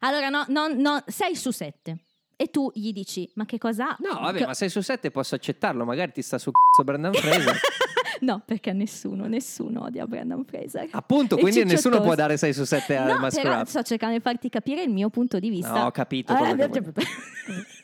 [0.00, 1.96] Allora, no, no, no, 6 su 7.
[2.36, 3.96] E tu gli dici, ma che cosa ha?
[4.00, 7.12] No, vabbè, Che- ma 6 su 7 posso accettarlo, magari ti sta su c***o Brandon
[7.14, 7.58] Fraser.
[8.30, 10.88] No, perché nessuno, nessuno odia Brandon Fraser.
[10.90, 13.66] Appunto, quindi Ciccio nessuno può dare 6 su 7 a No, Rap.
[13.66, 15.72] sto cercando di farti capire il mio punto di vista.
[15.72, 16.54] No, ho capito Eh,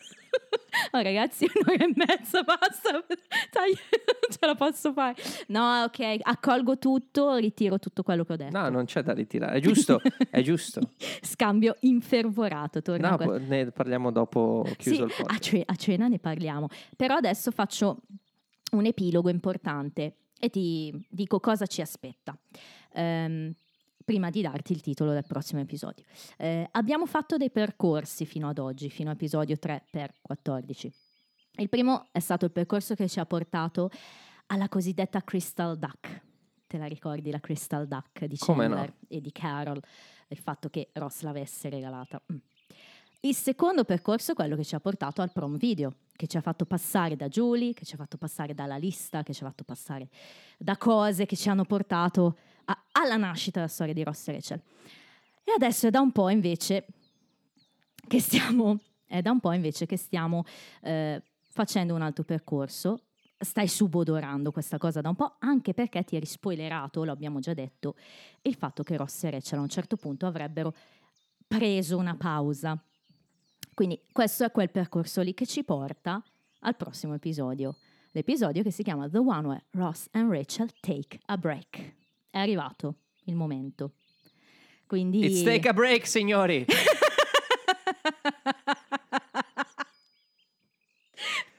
[0.92, 2.90] Oh, ragazzi, un'ora e mezza, basta.
[3.50, 5.14] Dai, non ce la posso fare.
[5.48, 8.58] No, ok, accolgo tutto, ritiro tutto quello che ho detto.
[8.58, 9.56] No, non c'è da ritirare.
[9.56, 10.00] È giusto,
[10.30, 10.80] è giusto.
[11.22, 12.82] Scambio infervorato.
[12.82, 15.42] torna No, a que- po- ne parliamo dopo chiuso Sì, il a, podcast.
[15.42, 16.68] ce- a cena ne parliamo.
[16.94, 18.02] Però adesso faccio
[18.72, 22.36] un epilogo importante e ti dico cosa ci aspetta.
[22.92, 23.54] Ehm,
[24.04, 26.04] prima di darti il titolo del prossimo episodio.
[26.38, 30.92] Eh, abbiamo fatto dei percorsi fino ad oggi, fino a episodio 3 per 14.
[31.58, 33.90] Il primo è stato il percorso che ci ha portato
[34.46, 36.22] alla cosiddetta Crystal Duck.
[36.66, 38.94] Te la ricordi la Crystal Duck di Chandler no?
[39.08, 39.82] e di Carol?
[40.28, 42.22] Il fatto che Ross l'avesse regalata.
[42.32, 42.36] Mm.
[43.26, 46.40] Il secondo percorso è quello che ci ha portato al prom video, che ci ha
[46.40, 49.64] fatto passare da Julie, che ci ha fatto passare dalla lista, che ci ha fatto
[49.64, 50.08] passare
[50.56, 54.62] da cose che ci hanno portato a- alla nascita della storia di Ross e Rachel.
[55.42, 56.86] E adesso è da un po' invece
[58.06, 58.78] che stiamo,
[59.08, 60.44] invece che stiamo
[60.82, 61.20] eh,
[61.50, 63.06] facendo un altro percorso.
[63.36, 67.54] Stai subodorando questa cosa da un po', anche perché ti eri spoilerato, lo abbiamo già
[67.54, 67.96] detto,
[68.42, 70.72] il fatto che Ross e Rachel a un certo punto avrebbero
[71.48, 72.80] preso una pausa.
[73.76, 76.24] Quindi questo è quel percorso lì che ci porta
[76.60, 77.76] al prossimo episodio.
[78.12, 81.94] L'episodio che si chiama The One Where Ross and Rachel Take a Break.
[82.30, 83.96] È arrivato il momento.
[84.86, 85.26] Quindi...
[85.26, 86.64] It's take a break, signori.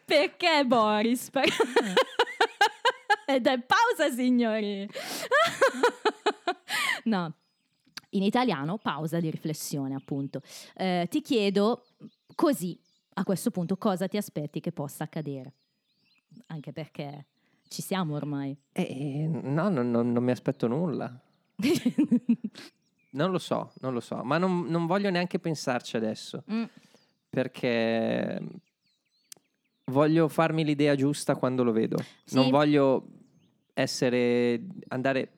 [0.03, 1.29] Perché Boris?
[3.27, 4.89] Ed è pausa, signori.
[7.05, 7.31] no,
[8.11, 10.41] in italiano pausa di riflessione, appunto.
[10.75, 11.85] Eh, ti chiedo
[12.35, 12.77] così,
[13.15, 15.53] a questo punto, cosa ti aspetti che possa accadere?
[16.47, 17.25] Anche perché
[17.67, 18.55] ci siamo ormai.
[18.71, 21.19] Eh, no, non, non- non mi aspetto nulla.
[23.09, 26.63] Non lo so, non lo so, ma non, non voglio neanche pensarci adesso, Mm.
[27.29, 28.39] perché
[29.85, 31.97] voglio farmi l'idea giusta quando lo vedo.
[32.25, 32.35] Sì.
[32.35, 33.07] Non voglio
[33.73, 35.36] essere, andare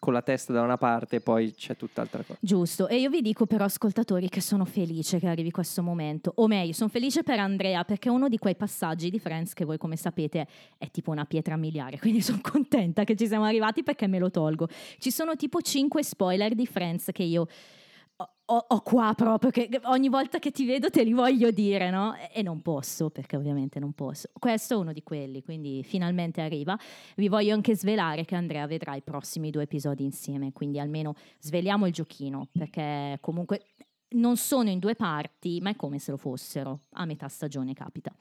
[0.00, 2.38] con la testa da una parte e poi c'è tutt'altra cosa.
[2.40, 6.48] Giusto, e io vi dico però ascoltatori che sono felice che arrivi questo momento, o
[6.48, 9.78] meglio, sono felice per Andrea perché è uno di quei passaggi di Friends che voi
[9.78, 10.48] come sapete
[10.78, 14.30] è tipo una pietra miliare, quindi sono contenta che ci siamo arrivati perché me lo
[14.30, 14.68] tolgo.
[14.98, 17.46] Ci sono tipo 5 spoiler di Friends che io
[18.46, 22.14] ho, ho- qua proprio, che ogni volta che ti vedo te li voglio dire, no?
[22.16, 24.28] E- E non posso, perché ovviamente non posso.
[24.38, 26.78] Questo è uno di quelli, quindi finalmente arriva.
[27.16, 31.86] Vi voglio anche svelare che Andrea vedrà i prossimi due episodi insieme, quindi almeno sveliamo
[31.86, 33.66] il giochino, perché comunque
[34.12, 36.80] non sono in due parti, ma è come se lo fossero.
[36.94, 38.12] A metà stagione capita.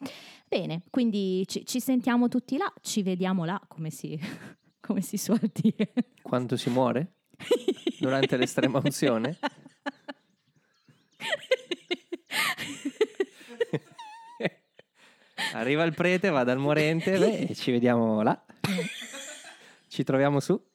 [0.48, 4.20] Bene, quindi ci, ci sentiamo tutti là, ci vediamo là, come si,
[4.80, 5.92] come si suol dire.
[6.22, 7.14] Quando si muore?
[8.00, 9.38] Durante l'estrema unzione?
[15.54, 18.46] Arriva il prete, va dal morente e ci vediamo là.
[19.88, 20.69] Ci troviamo su.